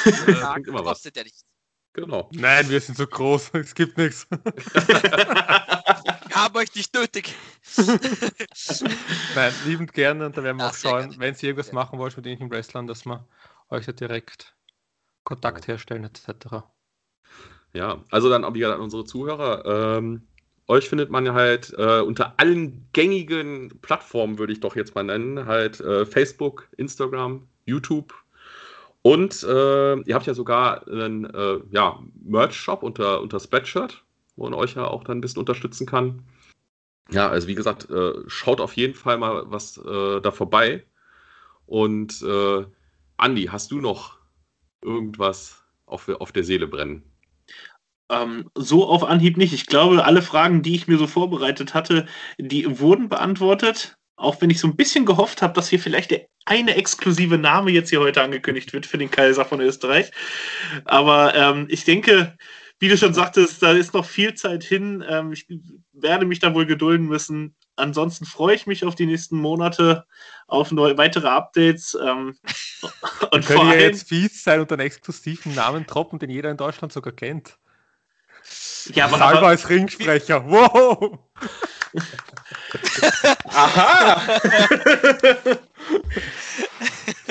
äh, 0.06 0.68
immer 0.68 0.86
was. 0.86 0.98
Kostet 0.98 1.18
ja 1.18 1.24
nichts. 1.24 1.46
Genau. 1.94 2.30
Nein, 2.32 2.70
wir 2.70 2.80
sind 2.80 2.98
so 2.98 3.08
groß, 3.08 3.52
es 3.54 3.74
gibt 3.74 3.98
nichts. 3.98 4.28
Habe 6.38 6.60
euch 6.60 6.74
nicht 6.76 6.94
nötig. 6.94 7.36
Nein, 9.36 9.54
liebend 9.66 9.94
gerne 9.94 10.26
und 10.26 10.38
da 10.38 10.44
werden 10.44 10.58
wir 10.58 10.66
ja, 10.66 10.70
auch 10.70 10.76
schauen, 10.76 11.16
wenn 11.18 11.36
Sie 11.36 11.48
irgendwas 11.48 11.72
machen 11.72 12.00
wollt 12.00 12.16
mit 12.16 12.26
irgendwelchen 12.26 12.52
Wrestlern, 12.52 12.88
dass 12.88 13.06
wir 13.06 13.28
euch 13.70 13.88
ja 13.88 13.94
direkt 13.94 14.56
Kontakt 15.24 15.68
herstellen 15.68 16.04
etc. 16.04 16.64
Ja, 17.74 18.04
also 18.12 18.30
dann 18.30 18.46
auch 18.46 18.54
wieder 18.54 18.74
an 18.74 18.82
unsere 18.82 19.06
Zuhörer. 19.06 19.98
Ähm, 19.98 20.28
euch 20.68 20.90
findet 20.90 21.10
man 21.10 21.32
halt 21.34 21.74
äh, 21.78 22.00
unter 22.02 22.34
allen 22.38 22.88
gängigen 22.94 23.80
Plattformen, 23.82 24.38
würde 24.38 24.54
ich 24.54 24.60
doch 24.60 24.76
jetzt 24.76 24.96
mal 24.96 25.04
nennen, 25.04 25.46
halt 25.46 25.80
äh, 25.80 26.06
Facebook, 26.06 26.68
Instagram, 26.78 27.48
YouTube. 27.66 28.14
Und 29.02 29.44
äh, 29.44 30.00
ihr 30.02 30.16
habt 30.16 30.28
ja 30.28 30.34
sogar 30.34 30.88
einen 30.88 31.26
äh, 31.26 31.60
ja, 31.72 32.00
Merch-Shop 32.24 32.84
unter, 32.84 33.22
unter 33.22 33.40
Spreadshirt 33.40 34.04
wo 34.38 34.46
man 34.46 34.54
euch 34.54 34.76
ja 34.76 34.86
auch 34.86 35.04
dann 35.04 35.18
ein 35.18 35.22
bisschen 35.22 35.40
unterstützen 35.40 35.86
kann. 35.86 36.24
Ja, 37.12 37.28
also 37.30 37.48
wie 37.48 37.56
gesagt, 37.56 37.90
äh, 37.90 38.14
schaut 38.28 38.62
auf 38.62 38.74
jeden 38.74 38.94
Fall 38.94 39.18
mal 39.18 39.44
was 39.48 39.78
äh, 39.78 40.22
da 40.22 40.32
vorbei. 40.32 40.86
Und 41.66 42.22
äh, 42.22 42.66
Andi, 43.18 43.46
hast 43.46 43.72
du 43.72 43.82
noch 43.82 44.18
irgendwas 44.82 45.64
auf, 45.86 46.08
auf 46.08 46.32
der 46.32 46.44
Seele 46.44 46.68
brennen? 46.68 47.04
Ähm, 48.10 48.50
so 48.56 48.88
auf 48.88 49.04
Anhieb 49.04 49.38
nicht. 49.38 49.54
Ich 49.54 49.66
glaube, 49.66 50.06
alle 50.06 50.22
Fragen, 50.22 50.62
die 50.62 50.76
ich 50.76 50.88
mir 50.88 50.98
so 50.98 51.08
vorbereitet 51.08 51.74
hatte, 51.74 52.06
die 52.38 52.80
wurden 52.80 53.10
beantwortet. 53.10 53.98
Auch 54.16 54.42
wenn 54.42 54.50
ich 54.50 54.60
so 54.60 54.68
ein 54.68 54.76
bisschen 54.76 55.06
gehofft 55.06 55.42
habe, 55.42 55.54
dass 55.54 55.70
hier 55.70 55.80
vielleicht 55.80 56.12
der 56.12 56.28
eine 56.46 56.76
exklusive 56.76 57.38
Name 57.38 57.72
jetzt 57.72 57.90
hier 57.90 58.00
heute 58.00 58.22
angekündigt 58.22 58.72
wird 58.74 58.86
für 58.86 58.98
den 58.98 59.12
Kaiser 59.12 59.46
von 59.46 59.60
Österreich. 59.60 60.12
Aber 60.86 61.36
ähm, 61.36 61.68
ich 61.70 61.84
denke, 61.84 62.38
wie 62.80 62.90
du 62.90 62.98
schon 62.98 63.14
sagtest, 63.14 63.64
da 63.64 63.72
ist 63.72 63.94
noch 63.94 64.06
viel 64.06 64.34
Zeit 64.36 64.64
hin. 64.64 65.04
Ähm, 65.08 65.32
ich 65.32 65.48
werde 65.94 66.26
mich 66.26 66.40
da 66.40 66.54
wohl 66.54 66.66
gedulden 66.66 67.08
müssen. 67.08 67.56
Ansonsten 67.76 68.26
freue 68.26 68.56
ich 68.56 68.68
mich 68.68 68.86
auf 68.86 68.96
die 68.96 69.06
nächsten 69.06 69.38
Monate, 69.38 70.06
auf 70.48 70.72
neue, 70.72 70.98
weitere 70.98 71.28
Updates. 71.28 71.98
Ähm, 72.00 72.38
und 73.32 73.46
können 73.46 73.70
ja 73.70 73.76
jetzt 73.76 74.10
fies 74.10 74.44
sein 74.44 74.60
und 74.60 74.72
einen 74.72 74.82
exklusiven 74.82 75.56
Namen 75.56 75.86
droppen, 75.86 76.20
den 76.20 76.30
jeder 76.30 76.52
in 76.52 76.58
Deutschland 76.58 76.94
sogar 76.94 77.14
kennt. 77.14 77.58
Ja, 78.94 79.06
aber, 79.06 79.18
Salva 79.18 79.48
als 79.48 79.70
Ringsprecher. 79.70 80.48
Wow! 80.48 81.20
Aha! 83.46 84.22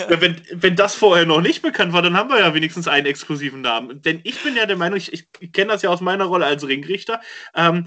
wenn, 0.08 0.40
wenn 0.52 0.76
das 0.76 0.94
vorher 0.94 1.26
noch 1.26 1.40
nicht 1.40 1.62
bekannt 1.62 1.92
war, 1.92 2.02
dann 2.02 2.16
haben 2.16 2.30
wir 2.30 2.38
ja 2.38 2.54
wenigstens 2.54 2.88
einen 2.88 3.06
exklusiven 3.06 3.60
Namen. 3.60 4.02
Denn 4.02 4.20
ich 4.24 4.42
bin 4.42 4.56
ja 4.56 4.66
der 4.66 4.76
Meinung, 4.76 4.98
ich, 4.98 5.12
ich 5.12 5.52
kenne 5.52 5.72
das 5.72 5.82
ja 5.82 5.90
aus 5.90 6.00
meiner 6.00 6.24
Rolle 6.24 6.46
als 6.46 6.66
Ringrichter, 6.66 7.20
ähm, 7.54 7.86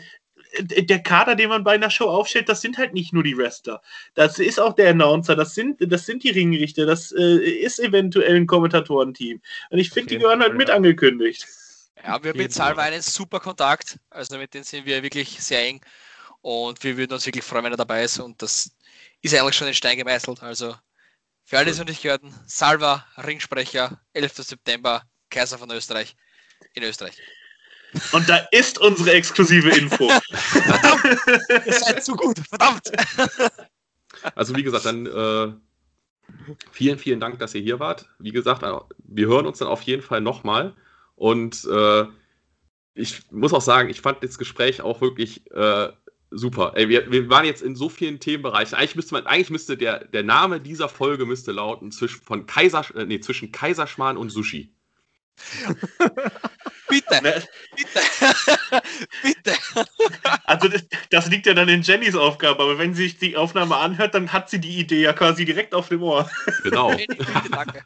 der 0.59 1.03
Kader, 1.03 1.35
den 1.35 1.49
man 1.49 1.63
bei 1.63 1.73
einer 1.73 1.91
Show 1.91 2.09
aufstellt, 2.09 2.49
das 2.49 2.61
sind 2.61 2.77
halt 2.77 2.93
nicht 2.93 3.13
nur 3.13 3.23
die 3.23 3.37
Wrestler. 3.37 3.81
Das 4.15 4.39
ist 4.39 4.59
auch 4.59 4.73
der 4.73 4.89
Announcer, 4.89 5.35
das 5.35 5.53
sind, 5.53 5.77
das 5.79 6.05
sind 6.05 6.23
die 6.23 6.31
Ringrichter, 6.31 6.85
das 6.85 7.11
äh, 7.11 7.37
ist 7.37 7.79
eventuell 7.79 8.35
ein 8.35 8.47
Kommentatorenteam. 8.47 9.41
Und 9.69 9.77
ich 9.77 9.91
finde, 9.91 10.09
die 10.09 10.17
gehören 10.17 10.41
halt 10.41 10.55
mit 10.55 10.69
angekündigt. 10.69 11.47
Ja, 12.03 12.23
wir 12.23 12.31
haben 12.31 12.37
mit 12.37 12.53
Salva 12.53 12.81
einen 12.81 13.01
super 13.01 13.39
Kontakt. 13.39 13.99
Also 14.09 14.37
mit 14.37 14.53
denen 14.53 14.63
sind 14.63 14.85
wir 14.85 15.03
wirklich 15.03 15.41
sehr 15.41 15.65
eng. 15.65 15.81
Und 16.41 16.83
wir 16.83 16.97
würden 16.97 17.13
uns 17.13 17.25
wirklich 17.25 17.43
freuen, 17.43 17.65
wenn 17.65 17.73
er 17.73 17.77
dabei 17.77 18.03
ist. 18.03 18.19
Und 18.19 18.41
das 18.41 18.71
ist 19.21 19.35
eigentlich 19.35 19.55
schon 19.55 19.67
in 19.67 19.73
Stein 19.73 19.97
gemeißelt. 19.97 20.41
Also 20.41 20.75
für 21.49 21.57
alle, 21.57 21.65
die 21.65 21.71
es 21.71 21.79
noch 21.79 21.87
nicht 21.87 22.03
gehörten, 22.03 22.31
Salva, 22.45 23.07
Ringsprecher, 23.17 23.99
11. 24.13 24.33
September, 24.35 25.01
Kaiser 25.31 25.57
von 25.57 25.71
Österreich, 25.71 26.15
in 26.75 26.83
Österreich. 26.83 27.17
Und 28.11 28.29
da 28.29 28.37
ist 28.51 28.77
unsere 28.77 29.13
exklusive 29.13 29.69
Info. 29.69 30.09
verdammt! 30.31 31.65
Ihr 31.65 31.73
seid 31.73 32.05
zu 32.05 32.15
gut, 32.15 32.39
verdammt! 32.47 32.91
Also 34.35 34.53
wie 34.55 34.63
gesagt, 34.63 34.83
dann 34.83 35.05
äh, 35.05 35.53
vielen, 36.71 36.99
vielen 36.99 37.21
Dank, 37.21 37.39
dass 37.39 37.55
ihr 37.55 37.61
hier 37.61 37.79
wart. 37.79 38.09
Wie 38.19 38.31
gesagt, 38.31 38.63
äh, 38.63 38.73
wir 38.97 39.27
hören 39.27 39.45
uns 39.45 39.59
dann 39.59 39.69
auf 39.69 39.83
jeden 39.83 40.01
Fall 40.01 40.19
nochmal. 40.19 40.75
Und 41.15 41.63
äh, 41.71 42.05
ich 42.95 43.31
muss 43.31 43.53
auch 43.53 43.61
sagen, 43.61 43.89
ich 43.89 44.01
fand 44.01 44.21
das 44.21 44.37
Gespräch 44.37 44.81
auch 44.81 44.99
wirklich 44.99 45.49
äh, 45.51 45.89
super. 46.31 46.73
Ey, 46.75 46.89
wir, 46.89 47.11
wir, 47.11 47.29
waren 47.29 47.45
jetzt 47.45 47.61
in 47.61 47.75
so 47.75 47.89
vielen 47.89 48.19
Themenbereichen. 48.19 48.75
Eigentlich 48.75 48.95
müsste 48.95 49.13
man, 49.13 49.25
eigentlich 49.25 49.49
müsste 49.49 49.77
der, 49.77 50.05
der 50.05 50.23
Name 50.23 50.59
dieser 50.61 50.89
Folge 50.89 51.25
müsste 51.25 51.51
lauten 51.51 51.91
zwischen 51.91 52.21
von 52.21 52.45
Kaiser, 52.45 52.85
äh, 52.95 53.05
nee, 53.05 53.19
zwischen 53.19 53.51
Kaiserschmarrn 53.51 54.17
und 54.17 54.29
Sushi. 54.29 54.73
Bitte, 56.89 57.21
Ne, 57.21 57.43
bitte, 57.75 58.01
bitte. 59.21 59.53
Also 60.45 60.67
das, 60.67 60.85
das 61.11 61.29
liegt 61.29 61.45
ja 61.45 61.53
dann 61.53 61.69
in 61.69 61.83
Jennys 61.83 62.15
Aufgabe, 62.15 62.63
aber 62.63 62.79
wenn 62.79 62.95
sie 62.95 63.03
sich 63.03 63.17
die 63.19 63.37
Aufnahme 63.37 63.77
anhört, 63.77 64.15
dann 64.15 64.33
hat 64.33 64.49
sie 64.49 64.59
die 64.59 64.79
Idee 64.79 65.03
ja 65.03 65.13
quasi 65.13 65.45
direkt 65.45 65.75
auf 65.75 65.89
dem 65.89 66.01
Ohr. 66.01 66.29
Genau. 66.63 66.91
Danke. 67.51 67.85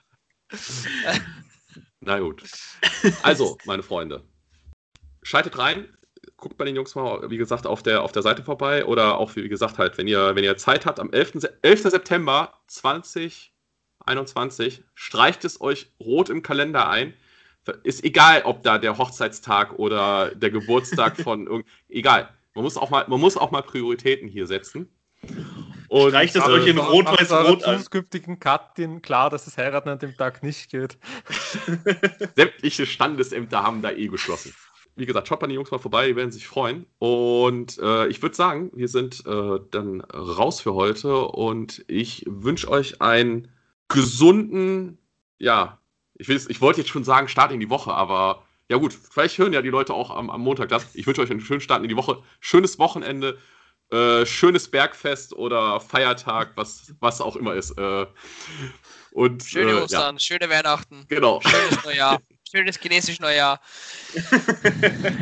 Na 2.00 2.20
gut. 2.20 2.44
Also, 3.24 3.58
meine 3.66 3.84
Freunde, 3.84 4.24
schaltet 5.22 5.58
rein, 5.58 5.86
guckt 6.44 6.58
bei 6.58 6.66
den 6.66 6.76
Jungs 6.76 6.94
mal, 6.94 7.30
wie 7.32 7.38
gesagt, 7.38 7.66
auf 7.66 7.82
der, 7.82 8.04
auf 8.04 8.12
der 8.12 8.22
Seite 8.22 8.44
vorbei 8.44 8.84
oder 8.86 9.18
auch, 9.18 9.34
wie 9.38 9.48
gesagt, 9.48 9.78
halt, 9.78 9.98
wenn 9.98 10.10
ihr, 10.10 10.36
wenn 10.36 10.44
ihr 10.44 10.58
Zeit 10.58 10.86
habt, 10.86 11.00
am 11.00 11.10
11. 11.10 11.32
Se- 11.36 11.58
11. 11.62 11.84
September 11.84 12.52
2021, 12.68 14.84
streicht 14.94 15.46
es 15.46 15.62
euch 15.62 15.94
rot 16.02 16.30
im 16.30 16.42
Kalender 16.44 16.90
ein. 16.90 17.14
Ist 17.84 18.04
egal, 18.04 18.42
ob 18.44 18.62
da 18.62 18.78
der 18.78 18.98
Hochzeitstag 18.98 19.80
oder 19.80 20.36
der 20.36 20.52
Geburtstag 20.52 21.16
von 21.16 21.48
irgend, 21.48 21.66
egal. 21.88 22.28
Man 22.56 22.66
muss 22.66 22.76
auch 22.76 22.90
mal, 22.90 23.06
man 23.08 23.22
muss 23.22 23.38
auch 23.38 23.52
mal 23.52 23.62
Prioritäten 23.62 24.28
hier 24.28 24.46
setzen. 24.46 24.90
Und, 25.88 26.10
Streicht 26.10 26.36
es 26.36 26.46
euch 26.46 26.68
in 26.68 26.78
Rot-Weiß-Rot 26.78 27.64
an. 27.64 27.82
zukünftigen 27.82 28.42
Kattin 28.42 29.02
klar, 29.02 29.30
dass 29.30 29.46
das 29.46 29.58
Heiraten 29.58 29.88
an 29.88 30.00
dem 30.00 30.18
Tag 30.18 30.44
nicht 30.44 30.72
geht. 30.72 30.98
sämtliche 32.36 32.86
Standesämter 32.86 33.64
haben 33.64 33.82
da 33.82 33.92
eh 33.92 34.08
geschlossen. 34.08 34.54
Wie 34.96 35.06
gesagt, 35.06 35.28
schaut 35.28 35.40
bei 35.40 35.48
den 35.48 35.56
Jungs 35.56 35.72
mal 35.72 35.80
vorbei, 35.80 36.08
die 36.08 36.16
werden 36.16 36.32
sich 36.32 36.48
freuen. 36.48 36.86
Und 37.00 37.80
äh, 37.80 38.08
ich 38.08 38.22
würde 38.22 38.36
sagen, 38.36 38.72
wir 38.74 38.88
sind 38.88 39.26
äh, 39.26 39.60
dann 39.72 40.02
raus 40.02 40.62
für 40.62 40.74
heute 40.74 41.26
und 41.26 41.84
ich 41.88 42.26
wünsche 42.28 42.70
euch 42.70 43.02
einen 43.02 43.50
gesunden, 43.88 44.98
ja, 45.40 45.80
ich, 46.16 46.30
ich 46.30 46.62
wollte 46.62 46.82
jetzt 46.82 46.90
schon 46.90 47.04
sagen, 47.04 47.28
Start 47.28 47.52
in 47.52 47.60
die 47.60 47.70
Woche, 47.70 47.94
aber 47.94 48.44
ja 48.70 48.78
gut, 48.78 48.94
vielleicht 48.94 49.38
hören 49.38 49.54
ja 49.54 49.62
die 49.62 49.70
Leute 49.70 49.94
auch 49.94 50.10
am, 50.10 50.30
am 50.30 50.42
Montag 50.42 50.70
das. 50.70 50.96
Ich 50.96 51.06
wünsche 51.06 51.22
euch 51.22 51.32
einen 51.32 51.42
schönen 51.42 51.62
Start 51.62 51.84
in 51.84 51.90
die 51.90 51.98
Woche, 51.98 52.24
schönes 52.40 52.80
Wochenende, 52.80 53.38
äh, 53.92 54.26
schönes 54.26 54.70
Bergfest 54.70 55.34
oder 55.34 55.80
Feiertag, 55.80 56.54
was, 56.56 56.94
was 57.00 57.22
auch 57.22 57.36
immer 57.36 57.54
ist. 57.54 57.78
Äh, 57.78 58.08
und, 59.12 59.44
Schöne 59.44 59.72
äh, 59.72 59.76
ja, 59.76 59.84
Ostern, 59.84 60.20
schöne 60.20 60.50
Weihnachten, 60.50 61.06
genau. 61.08 61.42
schönes 61.42 61.84
Neujahr, 61.86 62.20
schönes 62.54 62.80
chinesisches 62.80 63.20
Neujahr. 63.20 63.60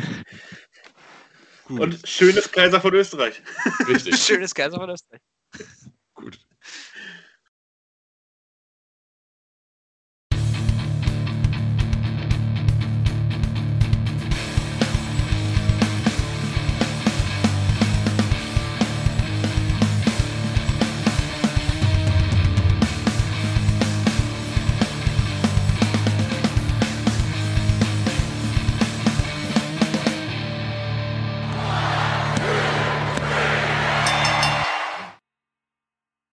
Gut, 1.64 1.80
Und 1.80 2.06
schönes 2.08 2.50
Kaiser 2.52 2.80
von 2.80 2.92
Österreich. 2.94 3.40
richtig. 3.88 4.16
Schönes 4.22 4.54
Kaiser 4.54 4.76
von 4.78 4.90
Österreich. 4.90 5.20
Gut. 6.14 6.38